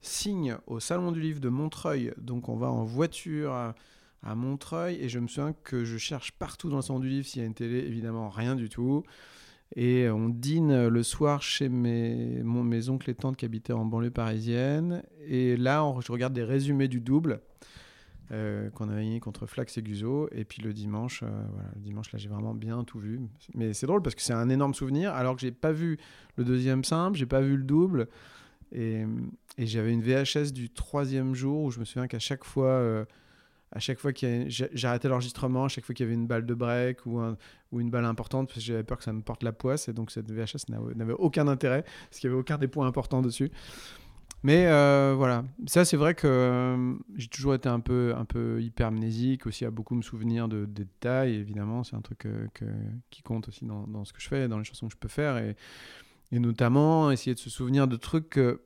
signe 0.00 0.56
au 0.66 0.80
Salon 0.80 1.12
du 1.12 1.20
Livre 1.20 1.40
de 1.40 1.48
Montreuil. 1.48 2.12
Donc, 2.18 2.48
on 2.48 2.56
va 2.56 2.70
en 2.70 2.84
voiture 2.84 3.52
à, 3.52 3.74
Montreuil. 4.34 4.96
Et 5.00 5.08
je 5.08 5.18
me 5.18 5.28
souviens 5.28 5.54
que 5.64 5.84
je 5.84 5.96
cherche 5.96 6.32
partout 6.32 6.68
dans 6.68 6.76
le 6.76 6.82
Salon 6.82 7.00
du 7.00 7.08
Livre 7.08 7.26
s'il 7.26 7.40
y 7.40 7.44
a 7.44 7.46
une 7.46 7.54
télé. 7.54 7.78
Évidemment, 7.78 8.28
rien 8.28 8.54
du 8.54 8.68
tout. 8.68 9.02
Et 9.76 10.10
on 10.10 10.28
dîne 10.28 10.88
le 10.88 11.02
soir 11.02 11.42
chez 11.42 11.68
mes, 11.68 12.42
mon- 12.42 12.70
oncles 12.88 13.10
et 13.10 13.14
tantes 13.14 13.36
qui 13.36 13.44
habitaient 13.44 13.72
en 13.72 13.84
banlieue 13.84 14.10
parisienne. 14.10 15.02
Et 15.26 15.56
là, 15.56 15.94
je 16.04 16.12
regarde 16.12 16.32
des 16.32 16.42
résumés 16.44 16.88
du 16.88 17.00
double 17.00 17.40
euh, 18.32 18.70
qu'on 18.70 18.88
a 18.88 18.94
gagné 18.94 19.18
contre 19.18 19.46
Flax 19.46 19.76
et 19.76 19.82
Guzo. 19.82 20.28
Et 20.30 20.44
puis 20.44 20.62
le 20.62 20.72
dimanche, 20.72 21.22
euh, 21.24 21.28
voilà, 21.52 21.68
le 21.74 21.80
dimanche 21.80 22.12
là, 22.12 22.18
j'ai 22.18 22.28
vraiment 22.28 22.54
bien 22.54 22.84
tout 22.84 23.00
vu. 23.00 23.20
Mais 23.54 23.72
c'est 23.72 23.86
drôle 23.86 24.02
parce 24.02 24.14
que 24.14 24.22
c'est 24.22 24.32
un 24.32 24.48
énorme 24.48 24.72
souvenir. 24.72 25.12
Alors 25.14 25.34
que 25.34 25.40
j'ai 25.40 25.50
pas 25.50 25.72
vu 25.72 25.98
le 26.36 26.44
deuxième 26.44 26.84
simple, 26.84 27.18
j'ai 27.18 27.26
pas 27.26 27.40
vu 27.40 27.56
le 27.56 27.64
double. 27.64 28.08
Et, 28.72 29.04
j'avais 29.58 29.92
une 29.92 30.00
VHS 30.00 30.52
du 30.52 30.70
troisième 30.70 31.34
jour 31.34 31.64
où 31.64 31.70
je 31.72 31.80
me 31.80 31.84
souviens 31.84 32.06
qu'à 32.06 32.20
chaque 32.20 32.44
fois, 32.44 32.66
euh, 32.68 33.04
à 33.72 33.80
chaque 33.80 33.98
fois 33.98 34.12
qu'il 34.12 34.46
j'arrêtais 34.48 35.08
l'enregistrement, 35.08 35.64
à 35.64 35.68
chaque 35.68 35.84
fois 35.84 35.94
qu'il 35.94 36.06
y 36.06 36.08
avait 36.08 36.14
une 36.14 36.28
balle 36.28 36.46
de 36.46 36.54
break 36.54 37.04
ou, 37.04 37.20
ou 37.72 37.80
une 37.80 37.90
balle 37.90 38.04
importante, 38.04 38.46
parce 38.46 38.60
que 38.60 38.64
j'avais 38.64 38.84
peur 38.84 38.98
que 38.98 39.04
ça 39.04 39.12
me 39.12 39.22
porte 39.22 39.42
la 39.42 39.52
poisse. 39.52 39.88
Et 39.88 39.92
donc 39.92 40.12
cette 40.12 40.30
VHS 40.30 40.68
n'a- 40.68 40.78
n'avait 40.94 41.14
aucun 41.14 41.48
intérêt 41.48 41.82
parce 41.82 42.20
qu'il 42.20 42.30
n'y 42.30 42.34
avait 42.34 42.40
aucun 42.40 42.58
des 42.58 42.68
points 42.68 42.86
importants 42.86 43.22
dessus. 43.22 43.50
Mais 44.42 44.66
euh, 44.66 45.14
voilà, 45.16 45.44
ça 45.66 45.84
c'est 45.84 45.98
vrai 45.98 46.14
que 46.14 46.26
euh, 46.26 46.94
j'ai 47.16 47.28
toujours 47.28 47.54
été 47.54 47.68
un 47.68 47.80
peu, 47.80 48.14
un 48.16 48.24
peu 48.24 48.62
hypermnésique, 48.62 49.46
aussi 49.46 49.66
à 49.66 49.70
beaucoup 49.70 49.94
me 49.94 50.02
souvenir 50.02 50.48
de, 50.48 50.64
des 50.64 50.84
détails, 50.84 51.34
évidemment, 51.34 51.84
c'est 51.84 51.94
un 51.96 52.00
truc 52.00 52.20
que- 52.54 52.64
qui 53.10 53.22
compte 53.22 53.48
aussi 53.48 53.66
dans, 53.66 53.86
dans 53.86 54.04
ce 54.06 54.14
que 54.14 54.20
je 54.20 54.28
fais, 54.28 54.48
dans 54.48 54.56
les 54.58 54.64
chansons 54.64 54.86
que 54.86 54.94
je 54.94 54.98
peux 54.98 55.08
faire, 55.08 55.36
et, 55.36 55.56
et 56.32 56.38
notamment 56.38 57.10
essayer 57.10 57.34
de 57.34 57.38
se 57.40 57.50
souvenir 57.50 57.86
de 57.86 57.96
trucs 57.96 58.30
que, 58.30 58.62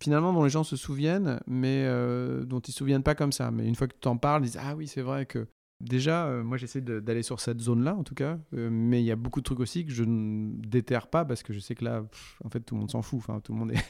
finalement 0.00 0.32
dont 0.32 0.44
les 0.44 0.50
gens 0.50 0.64
se 0.64 0.76
souviennent, 0.76 1.40
mais 1.48 1.84
euh, 1.86 2.44
dont 2.44 2.60
ils 2.60 2.72
se 2.72 2.78
souviennent 2.78 3.04
pas 3.04 3.14
comme 3.16 3.32
ça. 3.32 3.50
Mais 3.50 3.66
une 3.66 3.74
fois 3.74 3.88
que 3.88 3.94
tu 3.94 4.00
t'en 4.00 4.16
parles, 4.16 4.42
ils 4.42 4.46
disent 4.46 4.60
Ah 4.62 4.74
oui, 4.76 4.86
c'est 4.88 5.02
vrai 5.02 5.26
que. 5.26 5.46
Déjà, 5.80 6.28
moi 6.44 6.58
j'essaie 6.58 6.80
d'aller 6.80 7.24
sur 7.24 7.40
cette 7.40 7.60
zone-là 7.60 7.96
en 7.96 8.04
tout 8.04 8.14
cas, 8.14 8.38
mais 8.52 9.02
il 9.02 9.04
y 9.04 9.10
a 9.10 9.16
beaucoup 9.16 9.40
de 9.40 9.44
trucs 9.44 9.58
aussi 9.58 9.84
que 9.84 9.90
je 9.90 10.04
ne 10.04 10.54
déterre 10.64 11.08
pas 11.08 11.24
parce 11.24 11.42
que 11.42 11.52
je 11.52 11.58
sais 11.58 11.74
que 11.74 11.84
là, 11.84 12.04
en 12.44 12.48
fait, 12.50 12.60
tout 12.60 12.76
le 12.76 12.80
monde 12.82 12.90
s'en 12.92 13.02
fout. 13.02 13.18
Enfin, 13.18 13.40
tout 13.40 13.52
le 13.52 13.58
monde 13.58 13.72
est. 13.72 13.84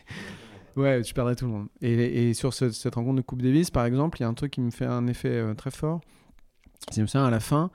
Ouais, 0.76 1.02
je 1.04 1.12
perdrais 1.12 1.34
tout 1.36 1.44
le 1.46 1.50
monde. 1.50 1.68
Et, 1.80 2.32
sur 2.34 2.54
ce- 2.54 2.70
cette 2.70 2.94
rencontre 2.94 3.16
de 3.16 3.22
Coupe 3.22 3.42
Davis, 3.42 3.70
par 3.70 3.84
exemple, 3.84 4.18
il 4.18 4.22
y 4.22 4.24
a 4.24 4.28
un 4.28 4.34
truc 4.34 4.52
qui 4.52 4.60
me 4.60 4.70
fait 4.70 4.86
un 4.86 5.06
effet 5.06 5.28
euh, 5.28 5.54
très 5.54 5.70
fort. 5.70 6.00
C'est 6.90 7.06
souviens, 7.06 7.24
à 7.24 7.30
la 7.30 7.40
fin, 7.40 7.70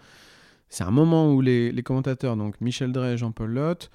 c'est 0.70 0.84
un 0.84 0.92
moment 0.92 1.34
où 1.34 1.42
les, 1.42 1.72
commentateurs, 1.84 2.36
donc 2.36 2.60
Michel 2.62 2.92
Drey 2.92 3.14
et 3.14 3.18
Jean-Paul 3.18 3.52
Lotte, 3.52 3.90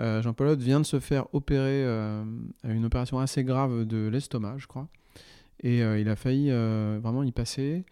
euh, 0.00 0.22
Jean-Paul 0.22 0.48
Lotte 0.48 0.60
vient 0.60 0.80
de 0.80 0.86
se 0.86 1.00
faire 1.00 1.26
opérer 1.34 1.84
euh, 1.84 2.24
une 2.64 2.84
opération 2.84 3.18
assez 3.18 3.44
grave 3.44 3.84
de 3.84 4.08
l'estomac, 4.08 4.56
je 4.58 4.66
crois. 4.66 4.88
Et 5.60 5.82
euh, 5.82 5.98
il 5.98 6.08
a 6.08 6.16
failli 6.16 6.50
vraiment 6.50 7.22
y 7.22 7.32
passer. 7.32 7.84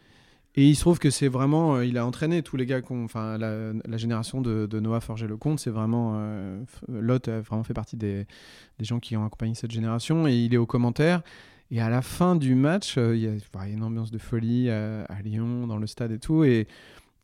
Et 0.57 0.69
il 0.69 0.75
se 0.75 0.81
trouve 0.81 0.99
que 0.99 1.11
c'est 1.11 1.29
vraiment, 1.29 1.77
euh, 1.77 1.87
il 1.87 1.97
a 1.97 2.05
entraîné 2.05 2.43
tous 2.43 2.57
les 2.57 2.67
gars, 2.67 2.81
enfin 2.91 3.39
la, 3.39 3.97
génération 3.97 4.41
de, 4.41 4.81
Noah 4.81 5.01
Forger-Lecomte, 5.01 5.61
c'est 5.61 5.71
vraiment, 5.71 6.15
euh, 6.17 6.63
Lotte 6.89 7.29
a 7.29 7.41
vraiment 7.41 7.63
fait 7.63 7.75
partie 7.75 7.97
des, 7.97 8.27
gens 8.81 8.99
qui 8.99 9.17
ont 9.17 9.25
accompagné 9.25 9.55
cette 9.55 9.71
génération, 9.71 10.27
et 10.27 10.35
il 10.35 10.53
est 10.53 10.57
aux 10.57 10.67
commentaires. 10.67 11.23
Et 11.71 11.81
à 11.81 11.89
la 11.89 12.03
fin 12.03 12.35
du 12.35 12.57
match, 12.57 12.99
euh, 12.99 13.15
il 13.17 13.23
y, 13.23 13.29
a 13.29 13.69
une 13.69 13.85
ambiance 13.85 14.11
de 14.11 14.19
folie 14.19 14.71
à, 14.71 15.05
à 15.05 15.23
Lyon, 15.23 15.69
dans 15.69 15.77
le 15.77 15.87
stade 15.87 16.11
et 16.11 16.19
tout, 16.19 16.43
et, 16.43 16.67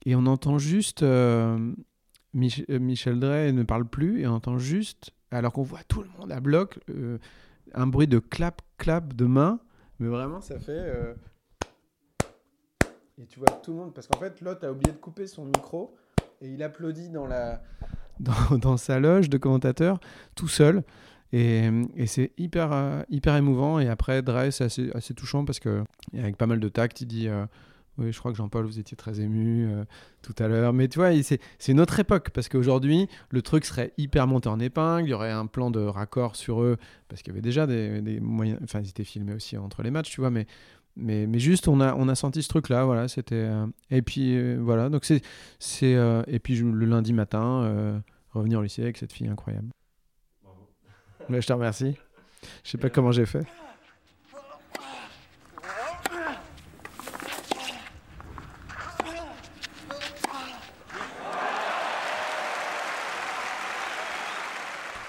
on 0.09 0.27
entend 0.27 0.59
juste 0.59 1.03
euh, 1.03 1.59
Mich- 2.33 2.65
euh, 2.71 2.79
Michel 2.79 3.19
Drey 3.19 3.51
ne 3.51 3.65
parle 3.65 3.87
plus, 3.87 4.21
et 4.21 4.27
on 4.29 4.35
entend 4.35 4.57
juste, 4.57 5.11
alors 5.33 5.53
qu'on 5.53 5.65
voit 5.65 5.83
tout 5.89 6.01
le 6.01 6.09
monde 6.21 6.31
à 6.31 6.39
bloc, 6.39 6.79
euh, 6.91 7.19
un 7.75 7.89
bruit 7.89 8.07
de 8.07 8.21
clap, 8.21 8.63
clap 8.79 9.15
de 9.15 9.25
main, 9.25 9.59
mais 9.99 10.07
vraiment 10.07 10.41
ça 10.41 10.61
fait. 10.61 11.17
Et 13.19 13.27
tu 13.27 13.39
vois 13.39 13.49
tout 13.49 13.73
le 13.73 13.79
monde, 13.79 13.95
parce 13.95 14.07
qu'en 14.07 14.19
fait, 14.19 14.41
l'autre 14.43 14.67
a 14.67 14.71
oublié 14.71 14.93
de 14.93 14.99
couper 14.99 15.27
son 15.27 15.47
micro 15.47 15.95
et 16.43 16.49
il 16.49 16.63
applaudit 16.63 17.09
dans, 17.09 17.27
la, 17.27 17.63
dans, 18.21 18.77
sa 18.77 19.01
loge 19.01 19.31
de 19.31 19.39
commentateur 19.39 19.99
tout 20.35 20.49
seul. 20.49 20.83
Et, 21.33 21.69
et 21.97 22.07
c'est 22.07 22.33
hyper, 22.39 22.73
euh, 22.73 23.03
hyper 23.09 23.35
émouvant. 23.37 23.79
Et 23.79 23.89
après, 23.89 24.23
Dre, 24.23 24.51
c'est 24.51 24.65
assez, 24.65 24.91
assez 24.95 25.15
touchant 25.15 25.45
parce 25.45 25.61
que, 25.61 25.83
avec 26.17 26.37
pas 26.37 26.47
mal 26.47 26.61
de 26.61 26.69
tact, 26.69 27.01
il 27.01 27.07
dit 27.07 27.29
euh, 27.29 27.47
Oui, 27.99 28.13
je 28.13 28.19
crois 28.19 28.31
que 28.31 28.37
Jean-Paul, 28.37 28.65
vous 28.65 28.79
étiez 28.79 28.97
très 28.97 29.21
ému 29.21 29.67
euh, 29.67 29.85
tout 30.23 30.35
à 30.39 30.47
l'heure. 30.47 30.73
Mais 30.73 30.87
tu 30.87 30.99
vois, 30.99 31.11
c'est 31.23 31.41
une 31.69 31.81
autre 31.81 31.99
époque 31.99 32.31
parce 32.31 32.49
qu'aujourd'hui, 32.49 33.09
le 33.31 33.43
truc 33.43 33.65
serait 33.65 33.93
hyper 33.99 34.27
monté 34.27 34.49
en 34.49 34.61
épingle. 34.61 35.09
Il 35.09 35.11
y 35.11 35.15
aurait 35.15 35.33
un 35.33 35.47
plan 35.47 35.71
de 35.71 35.81
raccord 35.81 36.37
sur 36.37 36.63
eux 36.63 36.77
parce 37.09 37.23
qu'il 37.23 37.33
y 37.33 37.35
avait 37.35 37.43
déjà 37.43 37.67
des, 37.67 38.03
des 38.03 38.21
moyens. 38.21 38.61
Enfin, 38.63 38.81
ils 38.81 38.91
étaient 38.91 39.05
filmés 39.05 39.35
aussi 39.35 39.57
entre 39.57 39.83
les 39.83 39.91
matchs, 39.91 40.11
tu 40.11 40.21
vois. 40.21 40.31
Mais 40.31 40.47
mais, 40.97 41.27
mais 41.27 41.39
juste 41.39 41.69
on 41.69 41.81
a 41.81 41.95
on 41.95 42.09
a 42.09 42.15
senti 42.15 42.43
ce 42.43 42.49
truc 42.49 42.69
là 42.69 42.85
voilà 42.85 43.07
c'était 43.07 43.35
euh, 43.35 43.67
et 43.91 44.03
puis 44.03 44.37
euh, 44.37 44.59
voilà 44.61 44.89
donc 44.89 45.05
c'est 45.05 45.23
c'est 45.59 45.95
euh, 45.95 46.23
et 46.27 46.39
puis 46.39 46.57
le 46.57 46.87
lundi 46.87 47.13
matin 47.13 48.03
revenir 48.33 48.59
au 48.59 48.63
lycée 48.63 48.83
avec 48.83 48.99
cette 48.99 49.13
fille 49.13 49.29
incroyable. 49.29 49.69
Ouais, 51.29 51.41
je 51.41 51.47
te 51.47 51.53
remercie. 51.53 51.97
Je 52.63 52.71
sais 52.71 52.79
pas 52.79 52.91
comment 52.91 53.11
j'ai 53.11 53.27
fait 53.27 53.47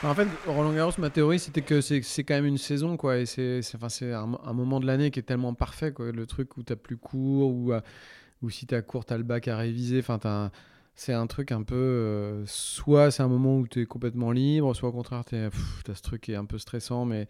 En 0.04 0.14
fait, 0.14 0.28
Roland 0.46 0.74
Garros, 0.74 0.92
ma 1.00 1.10
théorie, 1.10 1.40
c'était 1.40 1.64
que 1.64 1.82
c'est 1.82 2.02
quand 2.24 2.36
même 2.36 2.46
une 2.46 2.60
saison, 2.60 2.98
quoi. 2.98 3.18
Et 3.18 3.26
c'est 3.26 3.62
enfin, 3.76 3.88
un, 4.06 4.38
un 4.48 4.54
moment 4.54 4.80
de 4.80 4.86
l'année 4.86 5.10
qui 5.10 5.20
est 5.20 5.24
tellement 5.24 5.56
parfait, 5.56 5.92
quoi. 5.92 6.12
Le 6.12 6.26
truc 6.28 6.56
où 6.58 6.64
t'as 6.64 6.76
plus 6.76 6.98
cours, 6.98 7.52
ou, 7.52 7.74
euh, 7.74 7.82
si 8.50 8.68
t'as 8.68 8.82
cours, 8.84 9.06
t'as 9.06 9.18
le 9.18 9.24
bac 9.24 9.48
à 9.48 9.58
réviser. 9.58 10.00
Enfin, 10.08 10.52
c'est 10.96 11.14
un 11.14 11.26
truc 11.28 11.52
un 11.52 11.64
peu. 11.64 11.76
euh, 11.76 12.44
soit 12.46 13.10
c'est 13.12 13.24
un 13.24 13.28
moment 13.28 13.58
où 13.58 13.68
t'es 13.68 13.86
complètement 13.88 14.32
libre, 14.32 14.76
soit 14.76 14.90
au 14.90 14.92
contraire, 14.92 15.26
t'as 15.26 15.50
ce 15.96 16.02
truc 16.04 16.22
qui 16.22 16.34
est 16.34 16.36
un 16.36 16.46
peu 16.46 16.60
stressant, 16.60 17.06
mais 17.06 17.28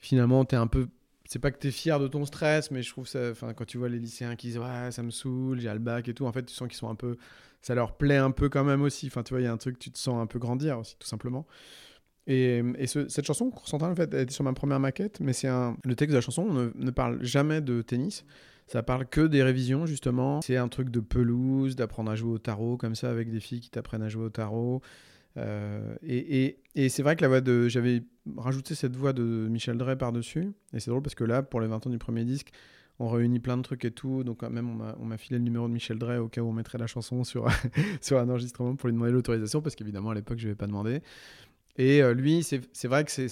finalement, 0.00 0.44
t'es 0.44 0.56
un 0.56 0.66
peu. 0.66 0.88
C'est 1.26 1.38
pas 1.38 1.50
que 1.50 1.58
t'es 1.58 1.70
fier 1.70 1.98
de 2.00 2.08
ton 2.08 2.26
stress, 2.26 2.70
mais 2.70 2.82
je 2.82 2.90
trouve 2.90 3.08
ça. 3.08 3.30
Enfin, 3.30 3.54
quand 3.54 3.64
tu 3.66 3.78
vois 3.78 3.88
les 3.88 3.98
lycéens 3.98 4.36
qui 4.36 4.48
disent 4.48 4.58
Ouais, 4.58 4.90
ça 4.90 5.02
me 5.02 5.10
saoule, 5.10 5.60
j'ai 5.60 5.72
le 5.72 5.78
bac 5.78 6.08
et 6.08 6.14
tout, 6.14 6.26
en 6.26 6.32
fait, 6.32 6.44
tu 6.44 6.54
sens 6.54 6.68
qu'ils 6.68 6.76
sont 6.78 6.90
un 6.90 6.94
peu. 6.96 7.16
Ça 7.62 7.74
leur 7.74 7.96
plaît 7.96 8.18
un 8.18 8.30
peu 8.30 8.48
quand 8.50 8.64
même 8.64 8.82
aussi. 8.82 9.06
Enfin, 9.06 9.22
tu 9.22 9.32
vois, 9.34 9.40
il 9.40 9.44
y 9.44 9.46
a 9.46 9.52
un 9.52 9.56
truc, 9.56 9.78
tu 9.78 9.90
te 9.90 9.98
sens 9.98 10.20
un 10.22 10.26
peu 10.26 10.38
grandir 10.38 10.78
aussi, 10.80 10.96
tout 10.98 11.08
simplement. 11.08 11.46
Et, 12.26 12.62
et 12.78 12.86
ce- 12.86 13.08
cette 13.08 13.26
chanson, 13.26 13.50
Cours 13.50 13.68
en 13.74 13.94
fait, 13.94 14.12
elle 14.14 14.22
était 14.22 14.32
sur 14.32 14.44
ma 14.44 14.52
première 14.54 14.80
maquette, 14.80 15.20
mais 15.20 15.32
c'est 15.32 15.48
le 15.48 15.94
texte 15.94 16.12
de 16.12 16.16
la 16.16 16.20
chanson 16.22 16.70
ne, 16.74 16.90
parle 16.90 17.22
jamais 17.22 17.60
de 17.60 17.82
tennis. 17.82 18.24
Ça 18.66 18.82
parle 18.82 19.06
que 19.06 19.20
des 19.26 19.42
révisions, 19.42 19.84
justement. 19.84 20.40
C'est 20.40 20.56
un 20.56 20.68
truc 20.68 20.88
de 20.88 21.00
pelouse, 21.00 21.76
d'apprendre 21.76 22.10
à 22.10 22.16
jouer 22.16 22.32
au 22.32 22.38
tarot, 22.38 22.78
comme 22.78 22.94
ça, 22.94 23.10
avec 23.10 23.30
des 23.30 23.40
filles 23.40 23.60
qui 23.60 23.68
t'apprennent 23.70 24.00
à 24.02 24.08
jouer 24.08 24.24
au 24.24 24.30
tarot. 24.30 24.80
Euh, 25.36 25.94
et 26.02 26.88
c'est 26.88 27.02
vrai 27.02 27.16
que 27.16 27.22
la 27.22 27.28
voix 27.28 27.40
de. 27.42 27.68
J'avais 27.68 28.02
rajouté 28.36 28.74
cette 28.74 28.96
voix 28.96 29.12
de 29.12 29.22
Michel 29.50 29.76
Drey 29.76 29.96
par-dessus. 29.96 30.52
Et 30.72 30.80
c'est 30.80 30.90
drôle 30.90 31.02
parce 31.02 31.14
que 31.14 31.24
là, 31.24 31.42
pour 31.42 31.60
les 31.60 31.66
20 31.66 31.86
ans 31.86 31.90
du 31.90 31.98
premier 31.98 32.24
disque, 32.24 32.50
on 33.00 33.08
réunit 33.08 33.40
plein 33.40 33.56
de 33.58 33.62
trucs 33.62 33.84
et 33.84 33.90
tout. 33.90 34.24
Donc, 34.24 34.42
même, 34.44 34.70
on 34.98 35.04
m'a- 35.04 35.18
filé 35.18 35.38
le 35.38 35.44
numéro 35.44 35.68
de 35.68 35.72
Michel 35.72 35.98
Drey 35.98 36.16
au 36.18 36.28
cas 36.28 36.40
où 36.40 36.46
on 36.46 36.52
mettrait 36.52 36.78
la 36.78 36.86
chanson 36.86 37.22
sur, 37.24 37.46
un 38.18 38.28
enregistrement 38.30 38.76
pour 38.76 38.88
lui 38.88 38.94
demander 38.94 39.12
l'autorisation, 39.12 39.60
parce 39.60 39.74
qu'évidemment, 39.74 40.10
à 40.10 40.14
l'époque, 40.14 40.38
je 40.38 40.46
ne 40.46 40.52
vais 40.52 40.56
pas 40.56 40.66
demander. 40.68 41.00
Et 41.76 42.02
euh, 42.02 42.14
lui, 42.14 42.42
c'est 42.44 42.86
vrai 42.88 43.04
que 43.04 43.10
c'est- 43.10 43.28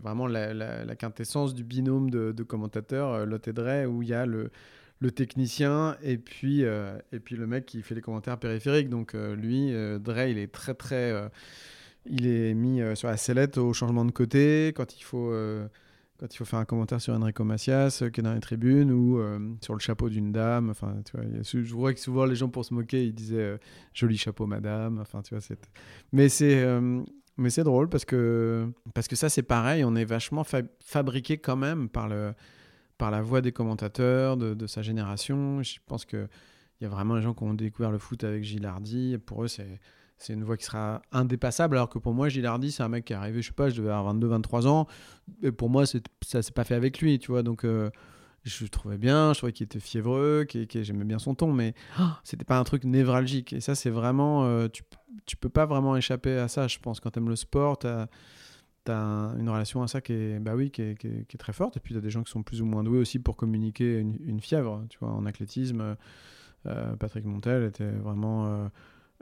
vraiment 0.00 0.26
la, 0.26 0.52
la- 0.54 0.84
la 0.84 0.96
quintessence 0.96 1.54
du 1.54 1.62
binôme 1.64 2.10
de, 2.10 2.32
commentateurs, 2.42 3.12
euh, 3.12 3.24
Lotte 3.26 3.46
et 3.48 3.52
Drey, 3.52 3.86
où 3.86 4.02
il 4.02 4.08
y 4.08 4.14
a 4.14 4.26
le, 4.26 4.50
le 5.00 5.10
technicien 5.12 5.96
et 6.02 6.18
puis, 6.18 6.64
euh, 6.64 6.98
et 7.12 7.20
puis 7.20 7.36
le 7.36 7.46
mec 7.46 7.66
qui 7.66 7.82
fait 7.82 7.94
les 7.94 8.00
commentaires 8.00 8.38
périphériques. 8.38 8.88
Donc 8.88 9.14
lui, 9.14 9.72
euh, 9.74 9.98
il 10.30 10.38
est 10.38 10.52
très 10.52 10.74
très... 10.74 11.12
il 12.06 12.26
est 12.26 12.54
mis 12.54 12.80
sur 12.96 13.08
la 13.08 13.16
sellette 13.16 13.58
au 13.58 13.72
changement 13.72 14.04
de 14.04 14.12
côté 14.12 14.72
quand 14.76 14.98
il 14.98 15.02
faut... 15.04 15.32
quand 16.18 16.32
il 16.32 16.36
faut 16.36 16.44
faire 16.44 16.58
un 16.58 16.64
commentaire 16.64 17.00
sur 17.00 17.14
Enrico 17.14 17.44
Macias 17.44 18.00
euh, 18.02 18.10
qui 18.10 18.20
est 18.20 18.22
dans 18.22 18.34
les 18.34 18.40
tribunes 18.40 18.90
ou 18.90 19.18
euh, 19.18 19.38
sur 19.62 19.74
le 19.74 19.80
chapeau 19.80 20.08
d'une 20.08 20.32
dame, 20.32 20.70
enfin 20.70 20.94
tu 21.04 21.16
vois, 21.16 21.26
je 21.42 21.74
vois 21.74 21.92
que 21.92 22.00
souvent 22.00 22.24
les 22.24 22.36
gens 22.36 22.48
pour 22.48 22.64
se 22.64 22.74
moquer 22.74 23.04
ils 23.04 23.14
disaient 23.14 23.36
euh, 23.36 23.58
joli 23.92 24.16
chapeau 24.16 24.46
madame, 24.46 24.98
enfin 25.00 25.22
tu 25.22 25.34
vois 25.34 25.56
mais 26.12 26.28
c'est 26.28 26.62
euh, 26.62 27.02
mais 27.36 27.50
c'est 27.50 27.64
drôle 27.64 27.88
parce 27.88 28.04
que 28.04 28.66
parce 28.94 29.08
que 29.08 29.16
ça 29.16 29.28
c'est 29.28 29.42
pareil, 29.42 29.84
on 29.84 29.94
est 29.94 30.04
vachement 30.04 30.44
fa- 30.44 30.62
fabriqué 30.80 31.38
quand 31.38 31.56
même 31.56 31.88
par 31.88 32.08
le 32.08 32.32
par 32.98 33.10
la 33.10 33.20
voix 33.20 33.40
des 33.42 33.52
commentateurs 33.52 34.36
de, 34.36 34.66
sa 34.66 34.82
génération. 34.82 35.62
Je 35.62 35.78
pense 35.86 36.04
que 36.04 36.28
il 36.80 36.84
y 36.84 36.86
a 36.86 36.90
vraiment 36.90 37.14
des 37.16 37.22
gens 37.22 37.34
qui 37.34 37.42
ont 37.42 37.54
découvert 37.54 37.90
le 37.90 37.98
foot 37.98 38.24
avec 38.24 38.44
Gilles 38.44 38.66
Hardy. 38.66 39.16
Pour 39.18 39.44
eux, 39.44 39.48
c'est 39.48 39.80
c'est 40.18 40.32
une 40.32 40.44
voix 40.44 40.56
qui 40.56 40.64
sera 40.64 41.02
indépassable. 41.12 41.76
Alors 41.76 41.88
que 41.88 41.98
pour 41.98 42.14
moi, 42.14 42.28
Gilles 42.28 42.46
Hardy, 42.46 42.72
c'est 42.72 42.82
un 42.82 42.88
mec 42.88 43.04
qui 43.04 43.12
est 43.12 43.16
arrivé, 43.16 43.42
je 43.42 43.48
sais 43.48 43.52
pas, 43.52 43.68
je 43.68 43.76
devais 43.80 43.90
avoir 43.92 44.14
22-23 44.14 44.66
ans. 44.66 44.86
Et 45.42 45.52
pour 45.52 45.68
moi, 45.70 45.84
ça 45.86 46.42
s'est 46.42 46.52
pas 46.52 46.64
fait 46.64 46.74
avec 46.74 47.00
lui, 47.00 47.18
tu 47.18 47.30
vois. 47.32 47.42
Donc, 47.42 47.64
euh, 47.64 47.90
je 48.44 48.62
le 48.64 48.68
trouvais 48.70 48.96
bien, 48.96 49.32
je 49.32 49.38
trouvais 49.38 49.52
qu'il 49.52 49.64
était 49.64 49.80
fiévreux, 49.80 50.44
qu'il- 50.48 50.68
j'aimais 50.84 51.04
bien 51.04 51.18
son 51.18 51.34
ton, 51.34 51.52
mais 51.52 51.74
oh, 52.00 52.04
c'était 52.24 52.44
pas 52.44 52.58
un 52.58 52.64
truc 52.64 52.84
névralgique. 52.84 53.52
Et 53.52 53.60
ça, 53.60 53.74
c'est 53.74 53.90
vraiment. 53.90 54.44
euh, 54.44 54.68
tu, 54.68 54.84
tu 55.26 55.36
peux 55.36 55.48
pas 55.48 55.66
vraiment 55.66 55.96
échapper 55.96 56.36
à 56.38 56.46
ça, 56.48 56.68
je 56.68 56.78
pense. 56.78 57.00
Quand 57.00 57.10
tu 57.10 57.18
aimes 57.18 57.28
le 57.28 57.36
sport, 57.36 57.78
tu 57.78 57.86
as, 57.88 58.08
une 58.88 59.48
relation 59.50 59.82
à 59.82 59.88
ça 59.88 60.00
qui 60.00 60.12
est, 60.12 60.38
bah 60.38 60.54
oui, 60.54 60.70
qui 60.70 60.80
est, 60.82 60.96
qui 60.96 61.08
est- 61.08 61.38
très 61.38 61.52
forte. 61.52 61.76
Et 61.76 61.80
puis, 61.80 61.92
tu 61.92 61.98
as 61.98 62.00
des 62.00 62.10
gens 62.10 62.22
qui 62.22 62.30
sont 62.30 62.44
plus 62.44 62.62
ou 62.62 62.66
moins 62.66 62.84
doués 62.84 62.98
aussi 63.00 63.18
pour 63.18 63.36
communiquer 63.36 63.98
une, 63.98 64.16
une 64.24 64.40
fièvre. 64.40 64.84
Tu 64.88 64.98
vois, 65.00 65.10
en 65.10 65.26
athlétisme, 65.26 65.96
euh, 66.66 66.96
Patrick 66.96 67.24
Montel 67.24 67.64
était 67.64 67.90
vraiment. 67.90 68.70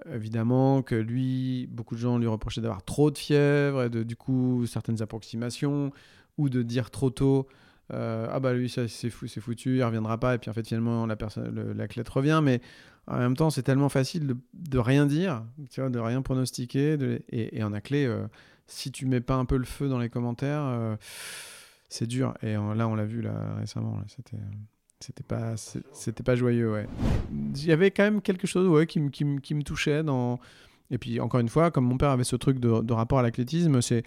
Euh, 0.07 0.17
évidemment 0.17 0.83
que 0.83 0.95
lui, 0.95 1.67
beaucoup 1.71 1.95
de 1.95 2.01
gens 2.01 2.19
lui 2.19 2.27
reprochaient 2.27 2.61
d'avoir 2.61 2.85
trop 2.85 3.11
de 3.11 3.19
fièvre 3.19 3.85
et 3.85 3.91
de, 3.91 4.03
du 4.03 4.17
coup, 4.17 4.67
certaines 4.67 5.03
approximations 5.03 5.93
ou 6.39 6.49
de 6.49 6.63
dire 6.63 6.91
trop 6.91 7.11
tôt. 7.11 7.47
euh, 7.93 8.27
ah 8.31 8.41
bah 8.41 8.55
lui 8.55 8.71
ça 8.71 8.89
c'est 8.89 9.11
fou 9.11 9.27
c'est 9.27 9.43
foutu 9.43 9.77
il 9.77 9.85
reviendra 9.85 10.19
pas 10.19 10.35
et 10.35 10.39
puis 10.39 10.49
en 10.49 10.55
fait 10.55 10.67
finalement 10.67 11.05
la 11.05 11.17
personne 11.17 11.75
l'athlète 11.77 12.09
revient 12.09 12.41
mais 12.43 12.63
en 13.07 13.19
même 13.19 13.37
temps 13.37 13.51
c'est 13.51 13.63
tellement 13.63 13.91
facile 13.91 14.27
de, 14.27 14.37
de 14.55 14.79
rien 14.79 15.05
dire 15.05 15.45
tu 15.71 15.83
vois 15.83 15.91
de 15.91 15.99
rien 15.99 16.23
pronostiquer 16.23 16.97
et, 17.29 17.63
en 17.63 17.71
clé 17.81 18.09
si 18.67 18.91
tu 18.93 19.07
mets 19.07 19.21
pas 19.21 19.35
un 19.35 19.45
peu 19.45 19.57
le 19.57 19.65
feu 19.65 19.89
dans 19.89 19.99
les 19.99 20.09
commentaires 20.09 20.65
euh, 20.65 20.97
c'est 21.89 22.07
dur 22.07 22.35
et 22.43 22.57
euh, 22.57 22.75
là 22.75 22.89
on 22.89 22.95
l'a 22.95 23.05
vu 23.05 23.21
là 23.21 23.55
récemment 23.59 23.97
là, 23.97 24.05
c'était 24.09 24.39
c'était 25.07 25.23
pas 25.23 25.55
c'était 25.93 26.23
pas 26.23 26.35
joyeux 26.35 26.73
ouais. 26.73 26.87
Il 27.33 27.67
y 27.67 27.73
avait 27.73 27.91
quand 27.91 28.05
même 28.05 28.21
quelque 28.23 28.47
chose 28.47 28.67
ouais, 28.69 28.87
qui, 28.87 29.01
me- 29.01 29.11
qui, 29.11 29.25
qui 29.43 29.55
me 29.55 29.63
touchait 29.63 30.03
dans 30.03 30.39
et 30.91 30.99
puis 30.99 31.21
encore 31.21 31.41
une 31.41 31.49
fois 31.49 31.71
comme 31.71 31.85
mon 31.85 31.97
père 31.99 32.11
avait 32.11 32.25
ce 32.25 32.37
truc 32.37 32.59
de, 32.59 32.81
de 32.81 32.93
rapport 32.93 33.19
à 33.19 33.23
l'athlétisme 33.23 33.83
c'est 33.83 34.03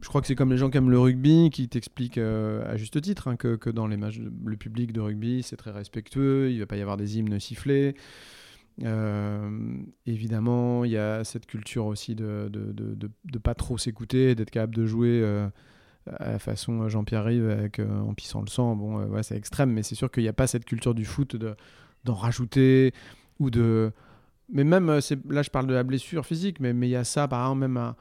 je 0.00 0.08
crois 0.08 0.20
que 0.20 0.26
c'est 0.26 0.34
comme 0.34 0.50
les 0.50 0.58
gens 0.58 0.68
qui 0.70 0.78
aiment 0.78 0.90
le 0.90 0.98
rugby 0.98 1.50
qui 1.50 1.68
t'expliquent 1.68 2.18
euh, 2.18 2.64
à 2.72 2.76
juste 2.76 3.00
titre 3.00 3.28
hein, 3.28 3.36
que, 3.36 3.56
que 3.56 3.70
dans 3.70 3.86
les 3.86 3.96
le 3.96 4.56
public 4.56 4.92
de 4.92 5.00
rugby 5.00 5.42
c'est 5.42 5.56
très 5.56 5.70
respectueux 5.70 6.50
il 6.50 6.58
va 6.60 6.66
pas 6.66 6.76
y 6.76 6.80
avoir 6.82 6.96
des 6.96 7.18
hymnes 7.18 7.38
sifflés. 7.40 7.94
Euh, 8.82 9.76
évidemment, 10.06 10.84
il 10.84 10.92
y 10.92 10.96
a 10.96 11.24
cette 11.24 11.46
culture 11.46 11.84
aussi 11.86 12.14
de 12.14 12.48
de, 12.50 12.72
de, 12.72 12.94
de- 12.94 13.10
de 13.24 13.38
pas 13.38 13.54
trop 13.54 13.76
s'écouter, 13.76 14.34
d'être 14.34 14.50
capable 14.50 14.74
de 14.74 14.86
jouer 14.86 15.20
euh, 15.22 15.46
à 16.18 16.32
la 16.32 16.38
façon 16.38 16.88
Jean-Pierre 16.88 17.24
Rive 17.24 17.48
avec, 17.48 17.78
euh, 17.78 18.00
en 18.00 18.14
pissant 18.14 18.40
le 18.40 18.48
sang. 18.48 18.74
Bon, 18.76 18.98
euh, 18.98 19.22
c'est 19.22 19.36
extrême, 19.36 19.70
mais 19.70 19.82
c'est 19.82 19.94
sûr 19.94 20.10
qu'il 20.10 20.22
n'y 20.22 20.28
a 20.28 20.32
pas 20.32 20.46
cette 20.46 20.64
culture 20.64 20.94
du 20.94 21.04
foot 21.04 21.36
de- 21.36 21.56
d'en 22.04 22.14
rajouter 22.14 22.92
ou 23.38 23.50
de. 23.50 23.92
Mais 24.52 24.64
même, 24.64 24.88
euh, 24.90 25.00
là 25.28 25.42
je 25.42 25.50
parle 25.50 25.66
de 25.66 25.74
la 25.74 25.82
blessure 25.82 26.26
physique, 26.26 26.60
mais 26.60 26.72
mais 26.72 26.88
il 26.88 26.92
y 26.92 26.96
a 26.96 27.04
ça, 27.04 27.28
par 27.28 27.42
exemple, 27.42 27.60
même 27.60 27.94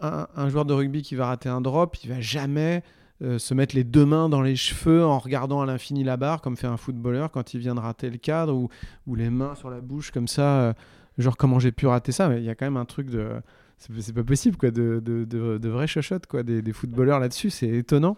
un, 0.00 0.48
joueur 0.48 0.64
de 0.64 0.72
rugby 0.72 1.02
qui 1.02 1.14
va 1.14 1.26
rater 1.26 1.48
un 1.48 1.60
drop, 1.60 1.96
il 2.02 2.10
va 2.10 2.20
jamais 2.20 2.82
euh, 3.22 3.38
se 3.38 3.54
mettre 3.54 3.74
les 3.74 3.84
deux 3.84 4.04
mains 4.04 4.28
dans 4.28 4.42
les 4.42 4.56
cheveux 4.56 5.04
en 5.04 5.18
regardant 5.18 5.60
à 5.62 5.66
l'infini 5.66 6.04
la 6.04 6.16
barre, 6.16 6.40
comme 6.40 6.56
fait 6.56 6.66
un 6.66 6.76
footballeur 6.76 7.30
quand 7.30 7.54
il 7.54 7.60
vient 7.60 7.74
de 7.74 7.80
rater 7.80 8.10
le 8.10 8.18
cadre, 8.18 8.54
ou, 8.54 8.68
ou 9.06 9.14
les 9.14 9.30
mains 9.30 9.54
sur 9.54 9.70
la 9.70 9.80
bouche 9.80 10.10
comme 10.10 10.28
ça, 10.28 10.60
euh, 10.60 10.72
genre 11.18 11.36
comment 11.36 11.58
j'ai 11.58 11.72
pu 11.72 11.86
rater 11.86 12.12
ça, 12.12 12.28
mais 12.28 12.38
il 12.38 12.44
y 12.44 12.50
a 12.50 12.54
quand 12.54 12.66
même 12.66 12.76
un 12.76 12.84
truc 12.84 13.10
de... 13.10 13.30
C'est 13.78 14.14
pas 14.14 14.24
possible, 14.24 14.56
quoi, 14.56 14.70
de, 14.70 15.02
de, 15.04 15.24
de, 15.24 15.58
de 15.58 15.68
vraies 15.68 15.86
chochottes, 15.86 16.26
quoi, 16.26 16.42
des, 16.42 16.72
footballeurs 16.72 17.20
là-dessus, 17.20 17.50
c'est 17.50 17.68
étonnant. 17.68 18.16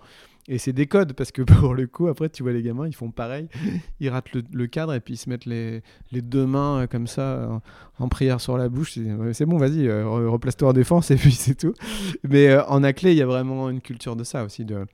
Et 0.51 0.57
c'est 0.57 0.73
des 0.73 0.87
codes, 0.87 1.13
parce 1.13 1.31
que 1.31 1.43
pour 1.61 1.75
le 1.75 1.87
coup, 1.87 2.07
après, 2.07 2.31
tu 2.31 2.43
vois 2.43 2.53
les 2.53 2.63
gamins, 2.63 2.87
ils 2.87 2.95
font 2.95 3.11
pareil, 3.11 3.49
ils 4.01 4.09
ratent 4.09 4.33
le, 4.33 4.67
cadre 4.67 4.95
et 4.95 5.01
puis 5.01 5.15
ils 5.15 5.19
se 5.19 5.29
mettent 5.29 5.47
les, 5.47 5.83
les 6.13 6.23
deux 6.23 6.47
mains 6.47 6.83
euh, 6.83 6.87
comme 6.87 7.07
ça 7.07 7.61
en, 7.99 8.09
prière 8.09 8.41
sur 8.41 8.57
la 8.57 8.69
bouche. 8.69 8.99
C'est 9.33 9.47
bon, 9.47 9.59
vas-y, 9.59 9.89
euh, 9.89 10.05
re- 10.05 10.29
replace-toi 10.29 10.69
en 10.71 10.73
défense 10.73 11.11
et 11.11 11.17
puis 11.17 11.33
c'est 11.33 11.57
tout. 11.57 11.75
Mais 12.23 12.49
euh, 12.49 12.65
en 12.67 12.81
clé, 12.93 13.13
il 13.13 13.19
y 13.19 13.23
a 13.23 13.27
vraiment 13.27 13.69
une 13.69 13.81
culture 13.81 14.17
de 14.17 14.25
ça 14.25 14.45
aussi, 14.45 14.65
de, 14.65 14.87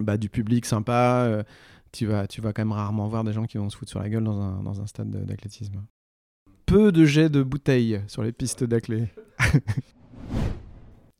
bah, 0.00 0.18
du 0.18 0.28
public 0.28 0.66
sympa. 0.66 1.44
tu, 1.92 2.06
vas, 2.06 2.26
tu 2.26 2.40
vas 2.40 2.52
quand 2.52 2.62
même 2.62 2.72
rarement 2.72 3.08
voir 3.08 3.24
des 3.24 3.32
gens 3.32 3.44
qui 3.46 3.58
vont 3.58 3.70
se 3.70 3.76
foutre 3.76 3.90
sur 3.90 4.00
la 4.00 4.08
gueule 4.08 4.24
dans 4.24 4.40
un, 4.40 4.62
dans 4.62 4.80
un 4.80 4.86
stade 4.86 5.10
de- 5.10 5.24
d'athlétisme. 5.24 5.82
Peu 6.66 6.92
de 6.92 7.04
jets 7.04 7.28
de 7.28 7.42
bouteilles 7.42 8.00
sur 8.06 8.22
les 8.22 8.32
pistes 8.32 8.64
d'athlé. 8.64 9.08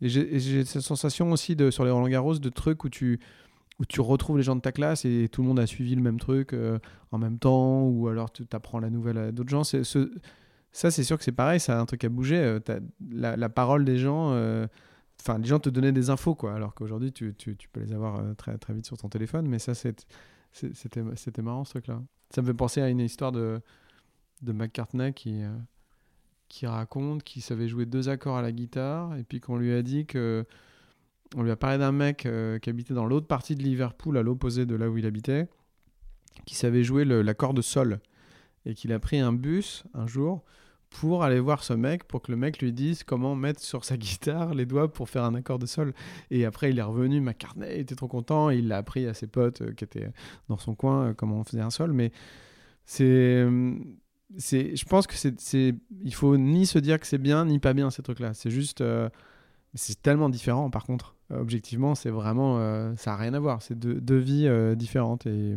Et 0.00 0.08
j'ai 0.08 0.34
et 0.34 0.38
j'ai 0.40 0.64
cette 0.64 0.82
sensation 0.82 1.32
aussi 1.32 1.56
de, 1.56 1.70
sur 1.70 1.84
les 1.84 1.90
Roland 1.90 2.08
Garros 2.08 2.38
de 2.38 2.48
trucs 2.50 2.84
où 2.84 2.90
tu, 2.90 3.20
où 3.78 3.86
tu 3.86 4.00
retrouves 4.00 4.36
les 4.36 4.42
gens 4.42 4.56
de 4.56 4.60
ta 4.60 4.72
classe 4.72 5.04
et 5.04 5.28
tout 5.30 5.40
le 5.40 5.48
monde 5.48 5.58
a 5.58 5.66
suivi 5.66 5.94
le 5.94 6.02
même 6.02 6.18
truc 6.18 6.52
euh, 6.52 6.78
en 7.10 7.18
même 7.18 7.38
temps, 7.38 7.82
ou 7.84 8.08
alors 8.08 8.30
tu 8.30 8.44
apprends 8.52 8.80
la 8.80 8.90
nouvelle 8.90 9.16
à 9.16 9.32
d'autres 9.32 9.48
gens. 9.50 9.64
Ce, 9.64 10.10
ça, 10.72 10.90
c'est 10.90 11.04
sûr 11.04 11.16
que 11.16 11.24
c'est 11.24 11.32
pareil, 11.32 11.60
ça 11.60 11.78
a 11.78 11.80
un 11.80 11.86
truc 11.86 12.04
à 12.04 12.08
bouger. 12.08 12.36
euh, 12.36 12.60
la, 13.12 13.36
la 13.36 13.48
parole 13.48 13.84
des 13.84 13.96
gens, 13.96 14.32
euh, 14.32 14.66
enfin, 15.20 15.38
les 15.38 15.46
gens 15.46 15.60
te 15.60 15.70
donnaient 15.70 15.92
des 15.92 16.10
infos, 16.10 16.34
quoi, 16.34 16.54
alors 16.54 16.74
qu'aujourd'hui, 16.74 17.12
tu, 17.12 17.34
tu, 17.34 17.56
tu 17.56 17.68
peux 17.68 17.80
les 17.80 17.92
avoir 17.92 18.20
très, 18.36 18.58
très 18.58 18.74
vite 18.74 18.84
sur 18.84 18.98
ton 18.98 19.08
téléphone. 19.08 19.46
Mais 19.46 19.60
ça, 19.60 19.72
c'était 19.74 21.42
marrant, 21.42 21.64
ce 21.64 21.70
truc-là. 21.70 22.02
Ça 22.34 22.42
me 22.42 22.46
fait 22.46 22.54
penser 22.54 22.82
à 22.82 22.88
une 22.90 23.00
histoire 23.00 23.32
de, 23.32 23.60
de 24.44 24.52
McCartney 24.52 25.12
qui, 25.12 25.42
euh, 25.42 25.48
qui 26.48 26.66
raconte 26.66 27.22
qu'il 27.22 27.42
savait 27.42 27.68
jouer 27.68 27.86
deux 27.86 28.08
accords 28.08 28.36
à 28.36 28.42
la 28.42 28.52
guitare, 28.52 29.16
et 29.16 29.24
puis 29.24 29.40
qu'on 29.40 29.56
lui 29.56 29.72
a 29.72 29.82
dit 29.82 30.06
que. 30.06 30.44
On 31.36 31.42
lui 31.42 31.50
a 31.50 31.56
parlé 31.56 31.78
d'un 31.78 31.90
mec 31.90 32.26
euh, 32.26 32.60
qui 32.60 32.70
habitait 32.70 32.94
dans 32.94 33.06
l'autre 33.06 33.26
partie 33.26 33.56
de 33.56 33.62
Liverpool, 33.62 34.16
à 34.18 34.22
l'opposé 34.22 34.66
de 34.66 34.76
là 34.76 34.88
où 34.88 34.98
il 34.98 35.06
habitait, 35.06 35.48
qui 36.46 36.54
savait 36.54 36.84
jouer 36.84 37.04
l'accord 37.04 37.54
de 37.54 37.62
sol. 37.62 37.98
Et 38.66 38.74
qu'il 38.74 38.92
a 38.92 39.00
pris 39.00 39.18
un 39.18 39.32
bus 39.32 39.82
un 39.94 40.06
jour 40.06 40.44
pour 40.90 41.24
aller 41.24 41.40
voir 41.40 41.64
ce 41.64 41.72
mec, 41.72 42.04
pour 42.04 42.22
que 42.22 42.30
le 42.30 42.38
mec 42.38 42.60
lui 42.60 42.72
dise 42.72 43.02
comment 43.02 43.34
mettre 43.34 43.60
sur 43.60 43.84
sa 43.84 43.96
guitare 43.98 44.54
les 44.54 44.64
doigts 44.64 44.92
pour 44.92 45.08
faire 45.08 45.24
un 45.24 45.34
accord 45.34 45.58
de 45.58 45.66
sol. 45.66 45.92
Et 46.30 46.44
après, 46.44 46.70
il 46.70 46.78
est 46.78 46.82
revenu, 46.82 47.20
McCartney 47.20 47.80
était 47.80 47.96
trop 47.96 48.08
content, 48.08 48.50
il 48.50 48.68
l'a 48.68 48.78
appris 48.78 49.06
à 49.06 49.14
ses 49.14 49.26
potes 49.26 49.62
euh, 49.62 49.72
qui 49.72 49.84
étaient 49.84 50.10
dans 50.48 50.58
son 50.58 50.74
coin 50.76 51.12
comment 51.14 51.40
on 51.40 51.44
faisait 51.44 51.62
un 51.62 51.70
sol. 51.70 51.92
Mais 51.92 52.12
c'est. 52.84 53.44
C'est, 54.38 54.76
je 54.76 54.84
pense 54.84 55.06
que 55.06 55.14
c'est, 55.14 55.40
c'est, 55.40 55.74
il 56.02 56.14
faut 56.14 56.36
ni 56.36 56.66
se 56.66 56.78
dire 56.78 56.98
que 56.98 57.06
c'est 57.06 57.18
bien 57.18 57.44
ni 57.44 57.58
pas 57.58 57.74
bien 57.74 57.90
ces 57.90 58.02
trucs-là. 58.02 58.34
C'est 58.34 58.50
juste, 58.50 58.80
euh, 58.80 59.08
c'est 59.74 60.00
tellement 60.02 60.28
différent, 60.28 60.70
par 60.70 60.84
contre. 60.84 61.14
Euh, 61.32 61.40
objectivement, 61.40 61.94
c'est 61.94 62.10
vraiment. 62.10 62.58
euh, 62.58 62.94
ça 62.96 63.12
n'a 63.12 63.16
rien 63.16 63.34
à 63.34 63.40
voir. 63.40 63.62
C'est 63.62 63.78
deux, 63.78 64.00
deux 64.00 64.18
vies 64.18 64.48
différentes 64.76 65.26
et 65.26 65.56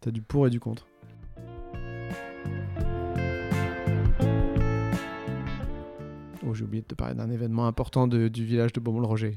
tu 0.00 0.08
as 0.08 0.12
du 0.12 0.22
pour 0.22 0.46
et 0.46 0.50
du 0.50 0.60
contre. 0.60 0.86
Oh, 6.46 6.52
j'ai 6.52 6.64
oublié 6.64 6.82
de 6.82 6.86
te 6.86 6.94
parler 6.94 7.14
d'un 7.14 7.30
événement 7.30 7.66
important 7.66 8.06
du 8.06 8.44
village 8.44 8.72
de 8.72 8.80
Beaumont-le-Roger. 8.80 9.36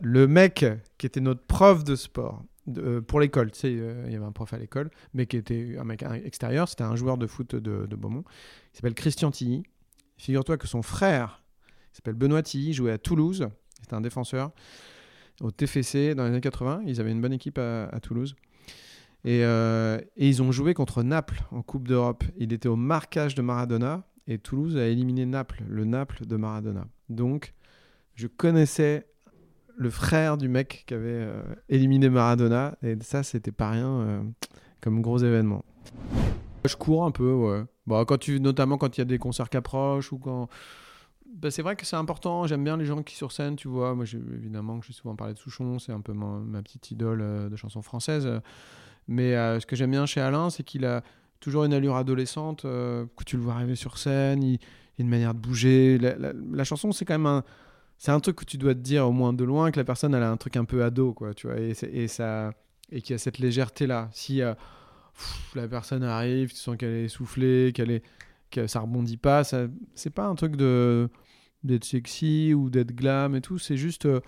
Le 0.00 0.26
mec 0.26 0.64
qui 0.98 1.06
était 1.06 1.20
notre 1.20 1.42
prof 1.42 1.84
de 1.84 1.96
sport 1.96 2.42
euh, 2.68 3.00
pour 3.00 3.20
l'école, 3.20 3.50
euh, 3.64 4.04
il 4.06 4.12
y 4.12 4.16
avait 4.16 4.24
un 4.24 4.32
prof 4.32 4.52
à 4.52 4.58
l'école, 4.58 4.90
mais 5.14 5.26
qui 5.26 5.36
était 5.36 5.76
un 5.78 5.84
mec 5.84 6.04
extérieur, 6.24 6.68
c'était 6.68 6.84
un 6.84 6.96
joueur 6.96 7.18
de 7.18 7.26
foot 7.26 7.56
de, 7.56 7.96
Beaumont. 7.96 8.24
Il 8.72 8.76
s'appelle 8.76 8.94
Christian 8.94 9.30
Tilly. 9.30 9.64
Figure-toi 10.16 10.56
que 10.56 10.68
son 10.68 10.82
frère, 10.82 11.42
il 11.92 11.96
s'appelle 11.96 12.14
Benoît 12.14 12.42
Tilly, 12.42 12.72
jouait 12.72 12.92
à 12.92 12.98
Toulouse. 12.98 13.48
C'était 13.80 13.94
un 13.94 14.00
défenseur 14.00 14.52
au 15.40 15.50
TFC 15.50 16.14
dans 16.14 16.24
les 16.24 16.30
années 16.30 16.40
80. 16.40 16.82
Ils 16.86 17.00
avaient 17.00 17.10
une 17.10 17.20
bonne 17.20 17.32
équipe 17.32 17.58
à, 17.58 17.98
Toulouse. 18.00 18.36
Euh, 19.26 20.00
et 20.16 20.28
ils 20.28 20.42
ont 20.42 20.52
joué 20.52 20.74
contre 20.74 21.02
Naples 21.02 21.42
en 21.50 21.62
Coupe 21.62 21.88
d'Europe. 21.88 22.24
Il 22.36 22.52
était 22.52 22.68
au 22.68 22.76
marquage 22.76 23.34
de 23.34 23.42
Maradona 23.42 24.04
et 24.26 24.38
Toulouse 24.38 24.76
a 24.76 24.86
éliminé 24.86 25.26
Naples, 25.26 25.62
le 25.68 25.84
Naples 25.84 26.26
de 26.26 26.36
Maradona. 26.36 26.86
Donc, 27.08 27.54
je 28.14 28.28
connaissais 28.28 29.06
le 29.76 29.90
frère 29.90 30.36
du 30.36 30.48
mec 30.48 30.84
qui 30.86 30.94
avait 30.94 31.08
euh, 31.08 31.42
éliminé 31.68 32.08
Maradona 32.08 32.76
et 32.82 32.96
ça, 33.00 33.22
c'était 33.22 33.52
pas 33.52 33.70
rien 33.70 33.88
euh, 33.88 34.22
comme 34.80 35.00
gros 35.00 35.18
événement. 35.18 35.64
Je 36.64 36.76
cours 36.76 37.04
un 37.04 37.10
peu, 37.10 37.32
ouais. 37.32 37.64
Bon, 37.86 38.04
quand 38.04 38.18
tu, 38.18 38.40
notamment 38.40 38.78
quand 38.78 38.96
il 38.96 39.00
y 39.00 39.02
a 39.02 39.06
des 39.06 39.18
concerts 39.18 39.50
qui 39.50 39.56
approchent 39.56 40.12
ou 40.12 40.18
quand. 40.18 40.48
Bah, 41.34 41.50
c'est 41.50 41.62
vrai 41.62 41.74
que 41.74 41.84
c'est 41.84 41.96
important. 41.96 42.46
J'aime 42.46 42.62
bien 42.62 42.76
les 42.76 42.84
gens 42.84 43.02
qui 43.02 43.16
sur 43.16 43.32
scène, 43.32 43.56
tu 43.56 43.66
vois. 43.66 43.94
Moi, 43.94 44.04
évidemment, 44.34 44.78
que 44.78 44.86
j'ai 44.86 44.92
souvent 44.92 45.16
parlé 45.16 45.34
de 45.34 45.38
Souchon, 45.38 45.78
c'est 45.78 45.92
un 45.92 46.00
peu 46.00 46.12
ma, 46.12 46.62
petite 46.62 46.90
idole 46.90 47.20
euh, 47.22 47.48
de 47.48 47.56
chansons 47.56 47.82
françaises. 47.82 48.28
Mais 49.08 49.32
ce 49.58 49.66
que 49.66 49.74
j'aime 49.74 49.90
bien 49.90 50.06
chez 50.06 50.20
Alain, 50.20 50.50
c'est 50.50 50.62
qu'il 50.62 50.84
a 50.84 51.02
toujours 51.40 51.64
une 51.64 51.74
allure 51.74 51.96
adolescente, 51.96 52.62
que 52.62 53.24
tu 53.26 53.36
le 53.36 53.42
vois 53.42 53.54
arriver 53.54 53.74
sur 53.74 53.98
scène, 53.98 54.44
il, 54.44 54.52
il 54.52 54.58
a 54.58 55.02
une 55.02 55.08
manière 55.08 55.34
de 55.34 55.40
bouger. 55.40 55.98
La- 55.98 56.32
la 56.32 56.64
chanson, 56.64 56.92
c'est 56.92 57.04
quand 57.04 57.14
même 57.14 57.26
un. 57.26 57.42
C'est 58.02 58.10
un 58.10 58.18
truc 58.18 58.34
que 58.34 58.44
tu 58.44 58.58
dois 58.58 58.74
te 58.74 58.80
dire 58.80 59.06
au 59.06 59.12
moins 59.12 59.32
de 59.32 59.44
loin 59.44 59.70
que 59.70 59.78
la 59.78 59.84
personne 59.84 60.12
elle 60.12 60.24
a 60.24 60.30
un 60.32 60.36
truc 60.36 60.56
un 60.56 60.64
peu 60.64 60.82
ado 60.82 61.12
quoi 61.12 61.34
tu 61.34 61.46
vois 61.46 61.60
et, 61.60 61.72
et 61.92 62.08
ça 62.08 62.52
et 62.90 63.00
qu'il 63.00 63.12
y 63.12 63.14
a 63.14 63.18
cette 63.18 63.38
légèreté 63.38 63.86
là 63.86 64.08
si 64.10 64.42
euh, 64.42 64.54
la 65.54 65.68
personne 65.68 66.02
arrive 66.02 66.50
tu 66.50 66.56
sens 66.56 66.76
qu'elle 66.76 66.94
est 66.94 67.04
essoufflée 67.04 67.70
qu'elle 67.72 67.92
est 67.92 68.02
que 68.50 68.66
ça 68.66 68.80
rebondit 68.80 69.18
pas 69.18 69.44
ça 69.44 69.68
c'est 69.94 70.10
pas 70.10 70.26
un 70.26 70.34
truc 70.34 70.56
de 70.56 71.08
d'être 71.62 71.84
sexy 71.84 72.54
ou 72.54 72.70
d'être 72.70 72.90
glam 72.92 73.36
et 73.36 73.40
tout 73.40 73.58
c'est 73.58 73.76
juste 73.76 74.06
euh, 74.06 74.18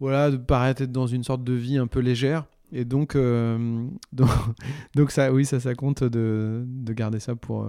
voilà 0.00 0.30
de 0.30 0.38
paraître 0.38 0.80
être 0.80 0.90
dans 0.90 1.06
une 1.06 1.22
sorte 1.22 1.44
de 1.44 1.52
vie 1.52 1.76
un 1.76 1.88
peu 1.88 2.00
légère. 2.00 2.46
Et 2.72 2.86
donc 2.86 3.14
euh, 3.14 3.86
donc, 4.12 4.30
donc 4.94 5.10
ça 5.10 5.30
oui 5.34 5.44
ça 5.44 5.60
ça 5.60 5.74
compte 5.74 6.02
de, 6.02 6.64
de 6.66 6.92
garder 6.94 7.20
ça 7.20 7.36
pour 7.36 7.68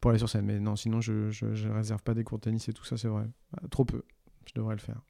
pour 0.00 0.12
aller 0.12 0.18
sur 0.18 0.28
scène. 0.28 0.46
Mais 0.46 0.60
non 0.60 0.76
sinon 0.76 1.00
je, 1.00 1.30
je, 1.30 1.68
réserve 1.68 2.04
pas 2.04 2.14
des 2.14 2.22
cours 2.22 2.38
de 2.38 2.44
tennis 2.44 2.68
et 2.68 2.72
tout 2.72 2.84
ça 2.84 2.96
c'est 2.96 3.08
vrai. 3.08 3.24
Trop 3.70 3.84
peu 3.84 4.02
je 4.48 4.54
devrais 4.54 4.74
le 4.74 4.80
faire. 4.80 5.00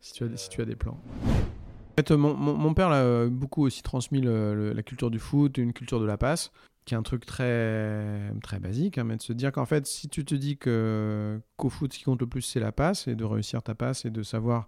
Si 0.00 0.12
tu 0.12 0.24
as, 0.24 0.36
si 0.36 0.48
tu 0.48 0.60
as 0.60 0.64
des 0.64 0.76
plans. 0.76 0.98
En 1.24 1.94
fait, 2.02 2.10
mon, 2.12 2.34
mon- 2.34 2.54
mon 2.56 2.74
père 2.74 2.88
l'a 2.88 3.26
beaucoup 3.26 3.62
aussi 3.64 3.82
transmis 3.82 4.20
le- 4.20 4.54
le- 4.54 4.72
la 4.72 4.82
culture 4.82 5.10
du 5.10 5.18
foot, 5.18 5.58
une 5.58 5.72
culture 5.72 6.00
de 6.00 6.06
la 6.06 6.16
passe, 6.16 6.50
qui 6.86 6.94
est 6.94 6.96
un 6.96 7.02
truc 7.02 7.26
très, 7.26 8.32
très 8.42 8.58
basique, 8.58 8.96
hein, 8.98 9.04
mais 9.04 9.16
de 9.16 9.22
se 9.22 9.32
dire 9.32 9.52
qu'en 9.52 9.66
fait, 9.66 9.86
si 9.86 10.08
tu 10.08 10.24
te 10.24 10.34
dis 10.34 10.56
que, 10.56 11.38
qu'au 11.56 11.68
foot, 11.68 11.92
ce 11.92 11.98
qui 11.98 12.04
compte 12.04 12.20
le 12.20 12.26
plus, 12.26 12.42
c'est 12.42 12.60
la 12.60 12.72
passe, 12.72 13.06
et 13.08 13.14
de 13.14 13.24
réussir 13.24 13.62
ta 13.62 13.74
passe, 13.74 14.04
et 14.06 14.10
de 14.10 14.22
savoir 14.22 14.66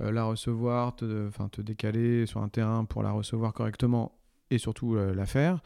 euh, 0.00 0.12
la 0.12 0.24
recevoir, 0.24 0.94
te, 0.94 1.60
décaler 1.60 2.26
sur 2.26 2.40
un 2.42 2.48
terrain 2.48 2.84
pour 2.84 3.02
la 3.02 3.10
recevoir 3.10 3.52
correctement, 3.52 4.12
et 4.50 4.58
surtout 4.58 4.94
euh, 4.94 5.12
la 5.14 5.26
faire, 5.26 5.60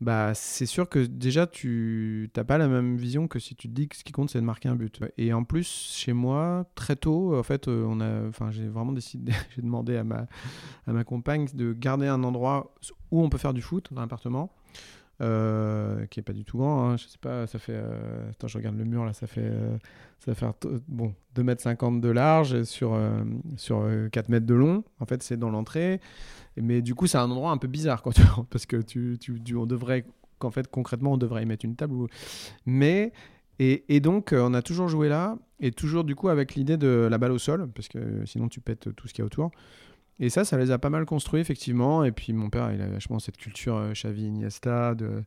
bah, 0.00 0.32
c'est 0.34 0.66
sûr 0.66 0.88
que 0.88 0.98
déjà, 0.98 1.46
tu 1.46 2.30
n'as 2.36 2.44
pas 2.44 2.58
la 2.58 2.68
même 2.68 2.96
vision 2.96 3.28
que 3.28 3.38
si 3.38 3.54
tu 3.54 3.68
te 3.68 3.72
dis 3.74 3.88
que 3.88 3.96
ce 3.96 4.04
qui 4.04 4.12
compte, 4.12 4.28
c'est 4.30 4.40
de 4.40 4.44
marquer 4.44 4.68
un 4.68 4.76
but. 4.76 5.00
Et 5.16 5.32
en 5.32 5.42
plus, 5.44 5.66
chez 5.96 6.12
moi, 6.12 6.66
très 6.74 6.96
tôt, 6.96 7.36
en 7.36 7.42
fait, 7.42 7.66
euh, 7.68 7.84
on 7.88 8.00
a, 8.00 8.28
enfin, 8.28 8.50
j'ai 8.50 8.68
vraiment 8.68 8.92
décidé, 8.92 9.32
j'ai 9.56 9.62
demandé 9.62 9.96
à 9.96 10.04
ma, 10.04 10.26
à 10.86 10.92
ma 10.92 11.04
compagne 11.04 11.46
de 11.54 11.72
garder 11.72 12.06
un 12.08 12.22
endroit 12.24 12.74
où 13.10 13.22
on 13.22 13.30
peut 13.30 13.38
faire 13.38 13.54
du 13.54 13.62
foot 13.62 13.88
dans 13.92 14.02
l'appartement, 14.02 14.52
euh, 15.22 16.04
qui 16.06 16.20
est 16.20 16.22
pas 16.22 16.34
du 16.34 16.44
tout 16.44 16.58
grand. 16.58 16.90
hein. 16.90 16.96
je 16.98 17.06
sais 17.06 17.18
pas, 17.18 17.46
ça 17.46 17.58
fait. 17.58 17.72
euh, 17.74 18.30
attends, 18.30 18.48
je 18.48 18.58
regarde 18.58 18.76
le 18.76 18.84
mur 18.84 19.04
là, 19.06 19.14
ça 19.14 19.26
fait, 19.26 19.40
euh, 19.44 19.78
ça 20.18 20.34
fait 20.34 20.46
bon 20.88 21.14
2,50 21.34 21.86
m 21.88 22.00
de 22.02 22.08
large 22.10 22.62
sur, 22.64 22.98
sur 23.56 23.80
euh, 23.80 24.08
4 24.10 24.28
mètres 24.28 24.46
de 24.46 24.54
long. 24.54 24.84
En 25.00 25.06
fait, 25.06 25.22
c'est 25.22 25.38
dans 25.38 25.50
l'entrée. 25.50 26.00
Mais 26.56 26.82
du 26.82 26.94
coup, 26.94 27.06
c'est 27.06 27.18
un 27.18 27.30
endroit 27.30 27.50
un 27.50 27.58
peu 27.58 27.68
bizarre 27.68 28.02
parce 28.50 28.66
que 28.66 28.80
tu, 28.82 29.18
on 29.54 29.66
devrait, 29.66 30.04
qu'en 30.38 30.50
fait, 30.50 30.68
concrètement, 30.68 31.12
on 31.12 31.16
devrait 31.18 31.42
y 31.42 31.46
mettre 31.46 31.64
une 31.64 31.76
table. 31.76 31.94
Mais 32.64 33.12
et, 33.58 34.00
donc, 34.00 34.32
euh, 34.32 34.42
on 34.42 34.52
a 34.52 34.62
toujours 34.62 34.88
joué 34.88 35.08
là, 35.08 35.38
et 35.60 35.70
toujours 35.70 36.04
du 36.04 36.14
coup 36.14 36.28
avec 36.28 36.54
l'idée 36.54 36.76
de 36.76 37.08
la 37.10 37.16
balle 37.16 37.32
au 37.32 37.38
sol, 37.38 37.70
parce 37.74 37.88
que 37.88 38.26
sinon 38.26 38.48
tu 38.48 38.60
pètes 38.60 38.94
tout 38.94 39.08
ce 39.08 39.14
qu'il 39.14 39.22
y 39.22 39.24
a 39.24 39.26
autour. 39.26 39.50
Et 40.18 40.30
ça, 40.30 40.44
ça 40.44 40.56
les 40.56 40.70
a 40.70 40.78
pas 40.78 40.90
mal 40.90 41.04
construits, 41.04 41.40
effectivement. 41.40 42.04
Et 42.04 42.12
puis 42.12 42.32
mon 42.32 42.50
père, 42.50 42.72
il 42.72 42.80
a 42.80 42.88
vachement 42.88 43.18
cette 43.18 43.36
culture 43.36 43.76
euh, 43.76 43.92
Xavi, 43.92 44.26
Iniesta, 44.26 44.94
de, 44.94 45.24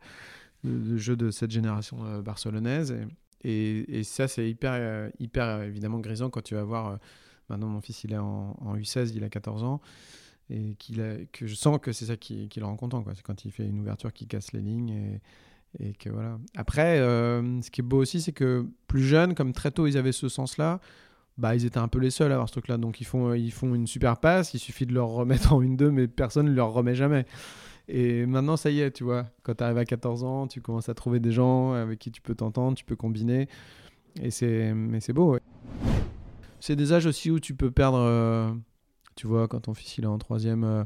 de, 0.64 0.78
de 0.78 0.98
jeux 0.98 1.16
de 1.16 1.32
cette 1.32 1.52
génération 1.52 2.04
euh, 2.06 2.22
barcelonaise. 2.22 2.96
Et, 3.44 4.04
ça, 4.04 4.28
c'est 4.28 4.50
hyper, 4.50 4.74
euh, 4.76 5.10
hyper 5.20 5.62
évidemment 5.62 6.00
grisant 6.00 6.30
quand 6.30 6.42
tu 6.42 6.56
vas 6.56 6.64
voir. 6.64 7.00
maintenant, 7.50 7.68
mon 7.68 7.82
fils, 7.82 8.04
il 8.04 8.14
est 8.14 8.18
en, 8.18 8.58
en 8.60 8.76
U16, 8.76 9.12
il 9.16 9.24
a 9.24 9.30
14 9.30 9.64
ans. 9.64 9.82
Et 10.50 10.76
qu'il 10.80 11.28
que 11.32 11.46
je 11.46 11.56
sens 11.56 11.78
que 11.80 11.92
c'est 11.92 12.06
ça 12.06 12.18
qui, 12.18 12.50
le 12.56 12.66
rend 12.66 12.76
content. 12.76 13.04
C'est 13.14 13.22
quand 13.22 13.46
il 13.46 13.52
fait 13.52 13.66
une 13.66 13.80
ouverture 13.80 14.12
qui 14.14 14.28
casse 14.28 14.52
les 14.54 14.62
lignes. 14.62 14.90
Et, 14.90 15.90
et 15.90 15.94
que 15.94 16.10
voilà. 16.10 16.40
Après, 16.56 17.00
euh, 17.00 17.62
ce 17.62 17.70
qui 17.70 17.82
est 17.82 17.84
beau 17.84 17.98
aussi, 17.98 18.22
c'est 18.22 18.32
que 18.32 18.66
plus 18.88 19.04
jeunes, 19.04 19.36
comme 19.36 19.54
très 19.54 19.72
tôt, 19.72 19.86
ils 19.86 19.98
avaient 19.98 20.12
ce 20.12 20.28
sens-là 20.28 20.80
bah, 21.40 21.56
ils 21.56 21.66
étaient 21.66 21.80
un 21.80 21.88
peu 21.88 22.00
les 22.00 22.10
seuls 22.10 22.32
à 22.32 22.36
avoir 22.36 22.50
ce 22.50 22.54
truc-là. 22.54 22.78
Donc 22.78 23.00
ils 23.00 23.06
font, 23.06 23.34
ils 23.34 23.52
font 23.52 23.74
une 23.74 23.88
super 23.88 24.18
passe, 24.18 24.54
il 24.54 24.60
suffit 24.60 24.86
de 24.86 24.94
leur 24.94 25.08
remettre 25.08 25.54
en 25.54 25.62
une 25.62 25.78
deux, 25.78 25.90
mais 25.90 26.08
personne 26.08 26.48
ne 26.48 26.54
leur 26.54 26.74
remet 26.74 26.96
jamais. 26.96 27.26
Et 27.88 28.26
maintenant, 28.28 28.58
ça 28.58 28.70
y 28.70 28.82
est, 28.82 28.92
tu 28.92 29.04
vois, 29.04 29.26
quand 29.42 29.56
tu 29.56 29.64
arrives 29.64 29.78
à 29.78 29.86
14 29.86 30.24
ans, 30.24 30.48
tu 30.48 30.62
commences 30.62 30.90
à 30.90 30.94
trouver 30.94 31.20
des 31.20 31.32
gens 31.32 31.74
avec 31.74 31.98
qui 31.98 32.12
tu 32.12 32.22
peux 32.22 32.36
t'entendre, 32.36 32.78
tu 32.78 32.86
peux 32.86 32.96
combiner. 32.96 33.48
Et 34.22 34.30
c'est, 34.30 34.76
c'est 35.00 35.14
beau. 35.14 35.38
C'est 36.60 36.76
des 36.76 36.94
âges 36.94 37.08
aussi 37.08 37.32
où 37.32 37.40
tu 37.40 37.56
peux 37.56 37.72
perdre, 37.72 38.00
euh, 38.00 38.52
tu 39.20 39.28
vois, 39.28 39.50
quand 39.50 39.60
ton 39.60 39.74
fils 39.74 39.98
il 39.98 40.06
est 40.06 40.08
en 40.08 40.18
troisième, 40.18 40.64
euh, 40.64 40.86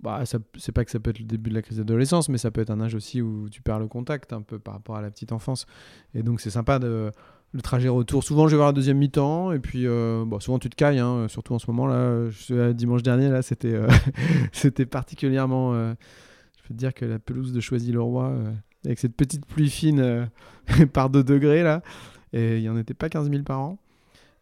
bah, 0.00 0.24
c'est 0.24 0.72
pas 0.72 0.84
que 0.84 0.90
ça 0.90 0.98
peut 0.98 1.10
être 1.10 1.20
le 1.20 1.24
début 1.24 1.50
de 1.50 1.54
la 1.54 1.62
crise 1.62 1.78
d'adolescence, 1.78 2.28
mais 2.28 2.36
ça 2.36 2.50
peut 2.50 2.60
être 2.60 2.70
un 2.70 2.80
âge 2.80 2.96
aussi 2.96 3.22
où 3.22 3.48
tu 3.48 3.62
perds 3.62 3.78
le 3.78 3.86
contact 3.86 4.32
un 4.32 4.42
peu 4.42 4.58
par 4.58 4.74
rapport 4.74 4.96
à 4.96 5.02
la 5.02 5.08
petite 5.08 5.30
enfance. 5.30 5.66
Et 6.12 6.24
donc 6.24 6.40
c'est 6.40 6.50
sympa 6.50 6.80
de 6.80 7.12
le 7.52 7.60
trajet 7.62 7.88
retour. 7.88 8.24
Souvent, 8.24 8.48
je 8.48 8.52
vais 8.52 8.56
voir 8.56 8.70
la 8.70 8.72
deuxième 8.72 8.98
mi-temps, 8.98 9.52
et 9.52 9.60
puis 9.60 9.86
euh, 9.86 10.24
souvent 10.40 10.58
tu 10.58 10.68
te 10.68 10.74
cailles, 10.74 10.98
hein, 10.98 11.28
surtout 11.28 11.54
en 11.54 11.60
ce 11.60 11.70
moment 11.70 11.86
là. 11.86 11.94
Euh, 11.94 12.72
dimanche 12.72 13.04
dernier 13.04 13.28
là, 13.28 13.40
c'était 13.42 14.86
particulièrement. 14.90 15.72
je 15.72 16.62
peux 16.66 16.74
te 16.74 16.78
dire 16.78 16.92
que 16.92 17.04
la 17.04 17.20
pelouse 17.20 17.52
de 17.52 17.60
Choisy-le-Roi, 17.60 18.34
avec 18.84 18.98
cette 18.98 19.14
petite 19.14 19.46
pluie 19.46 19.70
fine 19.70 20.28
par 20.92 21.08
2 21.08 21.22
degrés 21.22 21.62
là, 21.62 21.82
et 22.32 22.56
il 22.56 22.64
y 22.64 22.68
en 22.68 22.76
était 22.76 22.94
pas 22.94 23.08
15 23.08 23.30
000 23.30 23.44
par 23.44 23.60
an. 23.60 23.78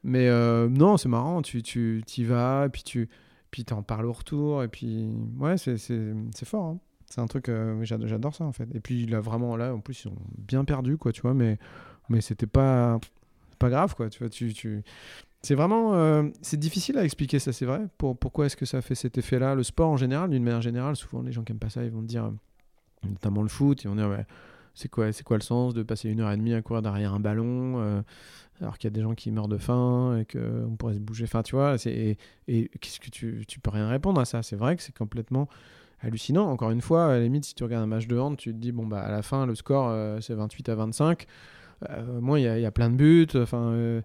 Mais 0.04 0.28
euh, 0.28 0.68
non, 0.68 0.96
c'est 0.96 1.08
marrant. 1.08 1.42
Tu 1.42 1.62
tu 1.62 2.02
y 2.16 2.24
vas, 2.24 2.68
puis 2.70 2.82
tu 2.82 3.08
puis 3.50 3.64
t'en 3.64 3.82
parles 3.82 4.06
au 4.06 4.12
retour, 4.12 4.62
et 4.62 4.68
puis 4.68 5.08
ouais, 5.38 5.56
c'est 5.58 5.76
fort. 6.44 6.64
hein. 6.66 6.78
C'est 7.10 7.22
un 7.22 7.26
truc, 7.26 7.48
euh, 7.48 7.82
j'ado- 7.84 8.06
j'adore 8.06 8.34
ça 8.34 8.44
en 8.44 8.52
fait. 8.52 8.68
Et 8.74 8.80
puis 8.80 9.12
a 9.14 9.20
vraiment 9.20 9.56
là, 9.56 9.74
en 9.74 9.80
plus 9.80 10.04
ils 10.04 10.08
ont 10.08 10.16
bien 10.36 10.64
perdu 10.64 10.98
quoi, 10.98 11.12
tu 11.12 11.22
vois, 11.22 11.32
mais 11.34 11.58
mais 12.10 12.20
c'était 12.20 12.46
pas 12.46 12.98
pas 13.58 13.70
grave 13.70 13.94
quoi 13.96 14.08
tu 14.08 14.20
vois 14.20 14.28
tu, 14.28 14.52
tu... 14.54 14.82
c'est 15.42 15.54
vraiment 15.56 15.94
euh, 15.94 16.22
c'est 16.42 16.58
difficile 16.60 16.96
à 16.98 17.04
expliquer 17.04 17.38
ça 17.40 17.52
c'est 17.52 17.66
vrai 17.66 17.80
pour 17.98 18.16
pourquoi 18.16 18.46
est-ce 18.46 18.56
que 18.56 18.66
ça 18.66 18.82
fait 18.82 18.94
cet 18.94 19.18
effet 19.18 19.38
là 19.40 19.54
le 19.56 19.62
sport 19.64 19.90
en 19.90 19.96
général 19.96 20.30
d'une 20.30 20.44
manière 20.44 20.60
générale 20.62 20.94
souvent 20.96 21.22
les 21.22 21.32
gens 21.32 21.42
qui 21.42 21.52
aiment 21.52 21.58
pas 21.58 21.68
ça 21.70 21.82
ils 21.84 21.90
vont 21.90 22.02
te 22.02 22.06
dire 22.06 22.30
notamment 23.02 23.42
le 23.42 23.48
foot 23.48 23.82
ils 23.84 23.88
vont 23.88 23.96
dire 23.96 24.08
ouais, 24.08 24.26
c'est 24.78 24.88
quoi 24.88 25.10
quoi 25.24 25.36
le 25.38 25.42
sens 25.42 25.74
de 25.74 25.82
passer 25.82 26.08
une 26.10 26.20
heure 26.20 26.30
et 26.30 26.36
demie 26.36 26.54
à 26.54 26.62
courir 26.62 26.82
derrière 26.82 27.14
un 27.14 27.20
ballon 27.20 27.80
euh, 27.80 28.02
alors 28.60 28.78
qu'il 28.78 28.88
y 28.90 28.92
a 28.92 28.96
des 28.96 29.02
gens 29.02 29.14
qui 29.14 29.30
meurent 29.32 29.48
de 29.48 29.58
faim 29.58 30.18
et 30.20 30.24
que 30.26 30.64
on 30.70 30.76
pourrait 30.76 30.94
se 30.94 31.00
bouger? 31.00 31.24
Enfin 31.24 31.42
tu 31.42 31.56
vois 31.56 31.76
et, 31.86 32.18
et 32.48 32.70
qu'est-ce 32.80 33.00
que 33.00 33.10
tu 33.10 33.44
tu 33.48 33.60
peux 33.60 33.70
rien 33.70 33.88
répondre 33.88 34.20
à 34.20 34.24
ça? 34.24 34.42
C'est 34.42 34.56
vrai 34.56 34.76
que 34.76 34.82
c'est 34.82 34.96
complètement 34.96 35.48
hallucinant 36.00 36.48
encore 36.50 36.70
une 36.70 36.82
fois 36.82 37.06
à 37.06 37.08
la 37.10 37.20
limite 37.20 37.44
si 37.44 37.54
tu 37.54 37.64
regardes 37.64 37.84
un 37.84 37.88
match 37.88 38.06
de 38.06 38.18
hand 38.18 38.36
tu 38.36 38.52
te 38.52 38.58
dis 38.58 38.72
bon 38.72 38.86
bah 38.86 39.00
à 39.00 39.10
la 39.10 39.22
fin 39.22 39.46
le 39.46 39.54
score 39.56 39.88
euh, 39.90 40.20
c'est 40.20 40.34
28 40.34 40.68
à 40.70 40.76
25 40.76 41.26
euh, 41.90 42.20
moi, 42.20 42.40
il 42.40 42.42
y, 42.42 42.60
y 42.62 42.66
a 42.66 42.70
plein 42.70 42.90
de 42.90 42.96
buts. 42.96 43.28
Enfin, 43.36 43.70
euh, 43.72 44.02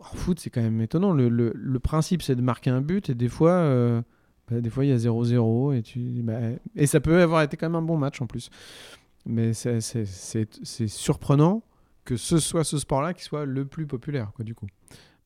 en 0.00 0.16
foot, 0.16 0.40
c'est 0.40 0.50
quand 0.50 0.62
même 0.62 0.80
étonnant. 0.80 1.12
Le, 1.12 1.28
le- 1.28 1.78
principe, 1.80 2.22
c'est 2.22 2.36
de 2.36 2.42
marquer 2.42 2.70
un 2.70 2.80
but, 2.80 3.10
et 3.10 3.14
des 3.14 3.28
fois, 3.28 3.52
euh, 3.52 4.02
bah, 4.50 4.60
des 4.60 4.70
fois, 4.70 4.84
il 4.84 4.90
y 4.90 4.92
a 4.92 4.98
0-0, 4.98 5.72
et 5.72 5.82
bah, 6.22 6.38
et 6.76 6.86
ça 6.86 7.00
peut 7.00 7.20
avoir 7.20 7.42
été 7.42 7.56
quand 7.56 7.66
même 7.68 7.76
un 7.76 7.82
bon 7.82 7.96
match 7.96 8.20
en 8.20 8.26
plus. 8.26 8.50
Mais 9.26 9.52
c'est- 9.52 9.80
surprenant 10.88 11.62
que 12.04 12.16
ce 12.16 12.38
soit 12.38 12.64
ce 12.64 12.78
sport-là 12.78 13.14
qui 13.14 13.22
soit 13.22 13.44
le 13.44 13.64
plus 13.64 13.86
populaire, 13.86 14.32
quoi, 14.34 14.44
du 14.44 14.54
coup. 14.54 14.66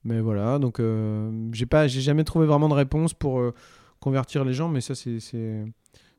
Mais 0.02 0.20
voilà, 0.20 0.58
donc 0.58 0.80
euh, 0.80 1.48
j'ai 1.52 1.64
pas, 1.66 1.86
j'ai 1.86 2.02
jamais 2.02 2.24
trouvé 2.24 2.46
vraiment 2.46 2.68
de 2.68 2.74
réponse 2.74 3.14
pour 3.14 3.38
euh, 3.40 3.54
convertir 4.00 4.44
les 4.44 4.52
gens, 4.52 4.68
mais 4.68 4.82
ça 4.82 4.94
c'est, 4.94 5.64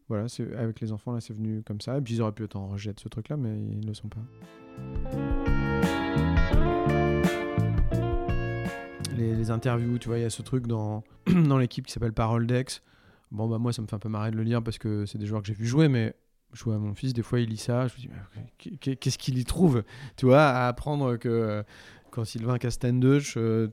voilà, 0.10 0.28
c'est 0.28 0.56
avec 0.56 0.80
les 0.82 0.92
enfants 0.92 1.12
là, 1.12 1.22
c'est 1.22 1.34
venu 1.36 1.62
comme 1.64 1.82
ça. 1.82 1.98
Et 1.98 2.02
puis 2.02 2.16
ils 2.16 2.22
auraient 2.22 2.32
pu 2.32 2.44
être 2.46 2.56
en 2.56 2.68
rejet 2.68 2.94
de 2.94 3.00
ce 3.00 3.10
truc-là, 3.10 3.38
mais 3.38 3.56
ils 3.80 3.86
le 3.86 3.94
sont 3.94 4.08
pas. 4.08 4.22
Les, 9.18 9.34
les 9.34 9.52
interviews, 9.52 9.98
tu 9.98 10.08
vois, 10.10 10.18
il 10.18 10.22
y 10.22 10.26
a 10.26 10.30
ce 10.30 10.42
truc 10.42 10.68
dans 10.68 11.04
dans 11.48 11.58
l'équipe 11.58 11.86
qui 11.86 11.92
s'appelle 11.94 12.14
Parole 12.14 12.48
Dex. 12.48 12.82
Bon 13.32 13.48
bah 13.48 13.58
moi 13.58 13.74
ça 13.74 13.82
me 13.82 13.88
fait 13.88 13.96
un 13.96 14.00
peu 14.00 14.10
marrer 14.10 14.32
de 14.32 14.36
le 14.36 14.44
lire 14.44 14.64
parce 14.64 14.78
que 14.78 15.06
c'est 15.06 15.18
des 15.18 15.26
joueurs 15.26 15.42
que 15.42 15.48
j'ai 15.48 15.54
vu 15.54 15.66
jouer, 15.66 15.88
mais 15.90 16.14
je 16.56 16.64
vois 16.64 16.78
mon 16.80 16.96
fils, 16.96 17.14
des 17.14 17.22
fois 17.22 17.40
il 17.40 17.50
lit 17.50 17.58
ça, 17.58 17.88
je 17.88 17.96
me 17.96 18.08
dis 18.60 18.98
qu'est-ce 18.98 19.18
qu'il 19.18 19.38
y 19.38 19.44
trouve 19.44 19.84
Tu 20.16 20.26
vois, 20.26 20.44
à 20.44 20.68
apprendre 20.68 21.18
que 21.18 21.64
quand 22.12 22.24
Sylvain 22.24 22.58
Castenduch 22.58 23.36
euh, 23.38 23.68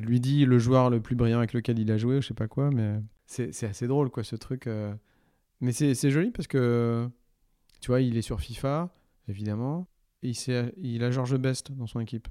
lui 0.00 0.18
dit 0.18 0.46
le 0.46 0.58
joueur 0.58 0.88
le 0.88 1.00
plus 1.00 1.14
brillant 1.14 1.38
avec 1.38 1.52
lequel 1.52 1.78
il 1.78 1.90
a 1.92 1.98
joué, 1.98 2.16
ou 2.16 2.22
je 2.22 2.28
sais 2.28 2.34
pas 2.34 2.48
quoi, 2.48 2.70
mais 2.70 3.00
c'est 3.26 3.64
assez 3.64 3.86
drôle 3.86 4.10
quoi 4.10 4.24
ce 4.24 4.34
truc. 4.34 4.66
euh. 4.66 4.94
Mais 5.60 5.72
c'est 5.72 6.10
joli 6.10 6.30
parce 6.30 6.48
que 6.48 7.08
tu 7.80 7.88
vois, 7.88 8.00
il 8.00 8.16
est 8.16 8.22
sur 8.22 8.40
FIFA, 8.40 8.88
évidemment, 9.28 9.86
et 10.22 10.30
il, 10.30 10.72
il 10.78 11.04
a 11.04 11.10
Georges 11.10 11.36
Best 11.38 11.70
dans 11.72 11.86
son 11.86 12.00
équipe. 12.00 12.28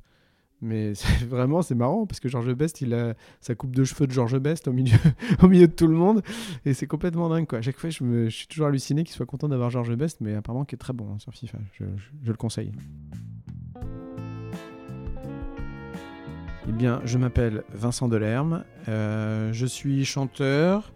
Mais 0.62 0.94
vraiment, 1.28 1.62
c'est 1.62 1.76
marrant 1.76 2.06
parce 2.06 2.20
que 2.20 2.30
Georges 2.30 2.54
Best, 2.54 2.82
il 2.82 2.94
a 2.94 3.16
sa 3.40 3.56
coupe 3.56 3.76
de 3.76 3.84
cheveux 3.84 4.06
de 4.08 4.12
Georges 4.12 4.38
Best 4.40 4.68
au 4.68 4.74
milieu, 4.74 4.98
au 5.42 5.48
milieu 5.48 5.68
de 5.68 5.72
tout 5.74 5.88
le 5.88 5.96
monde. 5.96 6.22
Et 6.66 6.74
c'est 6.74 6.88
complètement 6.88 7.30
dingue. 7.30 7.48
Quoi. 7.48 7.60
À 7.60 7.62
chaque 7.62 7.78
fois, 7.80 7.90
je, 7.90 8.04
me, 8.04 8.30
je 8.30 8.36
suis 8.36 8.48
toujours 8.48 8.68
halluciné 8.68 9.04
qu'il 9.04 9.14
soit 9.16 9.26
content 9.26 9.48
d'avoir 9.50 9.70
Georges 9.72 9.96
Best, 9.96 10.22
mais 10.22 10.36
apparemment 10.36 10.64
qu'il 10.66 10.76
est 10.76 10.80
très 10.80 10.94
bon 10.94 11.08
hein, 11.14 11.20
sur 11.20 11.34
FIFA. 11.34 11.58
Je, 11.74 11.86
je- 11.86 12.10
je 12.26 12.32
le 12.32 12.38
conseille. 12.38 12.72
Eh 16.70 16.72
bien, 16.72 17.02
je 17.06 17.18
m'appelle 17.18 17.64
Vincent 17.74 18.08
Delerme. 18.08 18.64
Euh, 18.88 19.52
je 19.54 19.66
suis 19.66 20.06
chanteur. 20.06 20.94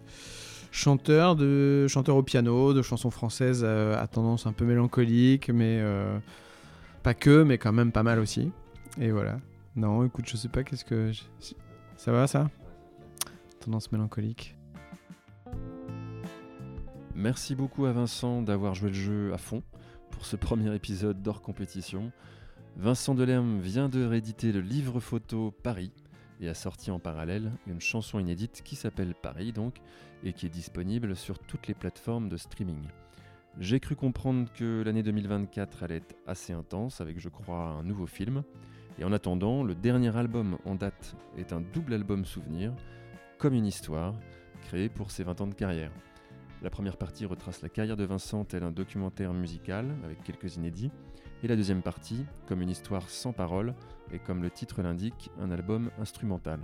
Chanteur, 0.71 1.35
de, 1.37 1.87
chanteur 1.87 2.17
au 2.17 2.23
piano, 2.23 2.73
de 2.73 2.81
chansons 2.81 3.09
françaises 3.09 3.61
euh, 3.65 3.97
à 3.97 4.07
tendance 4.07 4.45
un 4.45 4.51
peu 4.51 4.65
mélancolique, 4.65 5.49
mais 5.49 5.79
euh, 5.79 6.17
pas 7.01 7.13
que, 7.13 7.43
mais 7.43 7.57
quand 7.57 7.71
même 7.71 7.93
pas 7.93 8.03
mal 8.03 8.19
aussi. 8.19 8.51
Et 8.99 9.09
voilà. 9.09 9.39
Non, 9.75 10.05
écoute, 10.05 10.25
je 10.29 10.37
sais 10.37 10.47
pas, 10.47 10.63
qu'est-ce 10.63 10.85
que. 10.85 11.11
Ça 11.97 12.11
va 12.13 12.27
ça? 12.27 12.49
Tendance 13.59 13.91
mélancolique. 13.91 14.55
Merci 17.13 17.55
beaucoup 17.55 17.85
à 17.85 17.91
Vincent 17.91 18.41
d'avoir 18.41 18.73
joué 18.73 18.89
le 18.89 18.95
jeu 18.95 19.33
à 19.33 19.37
fond 19.37 19.63
pour 20.11 20.25
ce 20.25 20.37
premier 20.37 20.73
épisode 20.73 21.21
d'Hors 21.21 21.41
Compétition. 21.41 22.13
Vincent 22.77 23.15
Delerme 23.15 23.59
vient 23.59 23.89
de 23.89 24.05
rééditer 24.05 24.53
le 24.53 24.61
livre 24.61 25.01
photo 25.01 25.51
Paris 25.51 25.91
et 26.39 26.47
a 26.47 26.53
sorti 26.53 26.89
en 26.89 26.99
parallèle 26.99 27.51
une 27.67 27.81
chanson 27.81 28.17
inédite 28.19 28.61
qui 28.63 28.77
s'appelle 28.77 29.13
Paris 29.13 29.51
donc 29.51 29.75
et 30.23 30.31
qui 30.31 30.45
est 30.45 30.49
disponible 30.49 31.17
sur 31.17 31.37
toutes 31.39 31.67
les 31.67 31.73
plateformes 31.73 32.29
de 32.29 32.37
streaming. 32.37 32.87
J'ai 33.59 33.81
cru 33.81 33.95
comprendre 33.95 34.49
que 34.53 34.83
l'année 34.85 35.03
2024 35.03 35.83
allait 35.83 35.97
être 35.97 36.15
assez 36.27 36.53
intense 36.53 37.01
avec 37.01 37.19
je 37.19 37.29
crois 37.29 37.59
un 37.59 37.83
nouveau 37.83 38.05
film 38.05 38.43
et 38.97 39.03
en 39.03 39.11
attendant 39.11 39.63
le 39.63 39.75
dernier 39.75 40.15
album 40.15 40.57
en 40.65 40.75
date 40.75 41.15
est 41.37 41.53
un 41.53 41.61
double 41.61 41.93
album 41.93 42.25
souvenir 42.25 42.73
comme 43.37 43.53
une 43.53 43.65
histoire 43.65 44.13
créé 44.61 44.89
pour 44.89 45.11
ses 45.11 45.23
20 45.23 45.41
ans 45.41 45.47
de 45.47 45.53
carrière. 45.53 45.91
La 46.61 46.69
première 46.69 46.97
partie 46.97 47.25
retrace 47.25 47.61
la 47.61 47.69
carrière 47.69 47.97
de 47.97 48.05
Vincent 48.05 48.45
tel 48.45 48.63
un 48.63 48.71
documentaire 48.71 49.33
musical 49.33 49.95
avec 50.03 50.23
quelques 50.23 50.55
inédits, 50.55 50.91
et 51.43 51.47
la 51.47 51.55
deuxième 51.55 51.81
partie 51.81 52.25
comme 52.47 52.61
une 52.61 52.69
histoire 52.69 53.09
sans 53.09 53.33
parole 53.33 53.75
et 54.11 54.19
comme 54.19 54.41
le 54.41 54.49
titre 54.49 54.81
l'indique, 54.81 55.29
un 55.39 55.51
album 55.51 55.91
instrumental. 55.99 56.59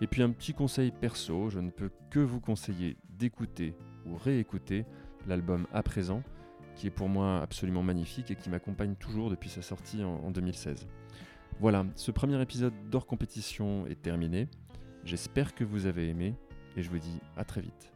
Et 0.00 0.06
puis 0.06 0.22
un 0.22 0.30
petit 0.30 0.52
conseil 0.52 0.92
perso, 0.92 1.48
je 1.48 1.58
ne 1.58 1.70
peux 1.70 1.90
que 2.10 2.20
vous 2.20 2.40
conseiller 2.40 2.98
d'écouter 3.08 3.74
ou 4.06 4.16
réécouter 4.16 4.84
l'album 5.26 5.66
À 5.72 5.82
présent, 5.82 6.22
qui 6.76 6.86
est 6.86 6.90
pour 6.90 7.08
moi 7.08 7.40
absolument 7.40 7.82
magnifique 7.82 8.30
et 8.30 8.36
qui 8.36 8.50
m'accompagne 8.50 8.94
toujours 8.94 9.30
depuis 9.30 9.48
sa 9.48 9.62
sortie 9.62 10.04
en, 10.04 10.20
en 10.24 10.30
2016. 10.30 10.86
Voilà, 11.58 11.86
ce 11.94 12.10
premier 12.10 12.40
épisode 12.42 12.74
d'Hors 12.90 13.06
Compétition 13.06 13.86
est 13.86 14.02
terminé. 14.02 14.46
J'espère 15.04 15.54
que 15.54 15.64
vous 15.64 15.86
avez 15.86 16.10
aimé 16.10 16.34
et 16.76 16.82
je 16.82 16.90
vous 16.90 16.98
dis 16.98 17.18
à 17.34 17.44
très 17.44 17.62
vite. 17.62 17.95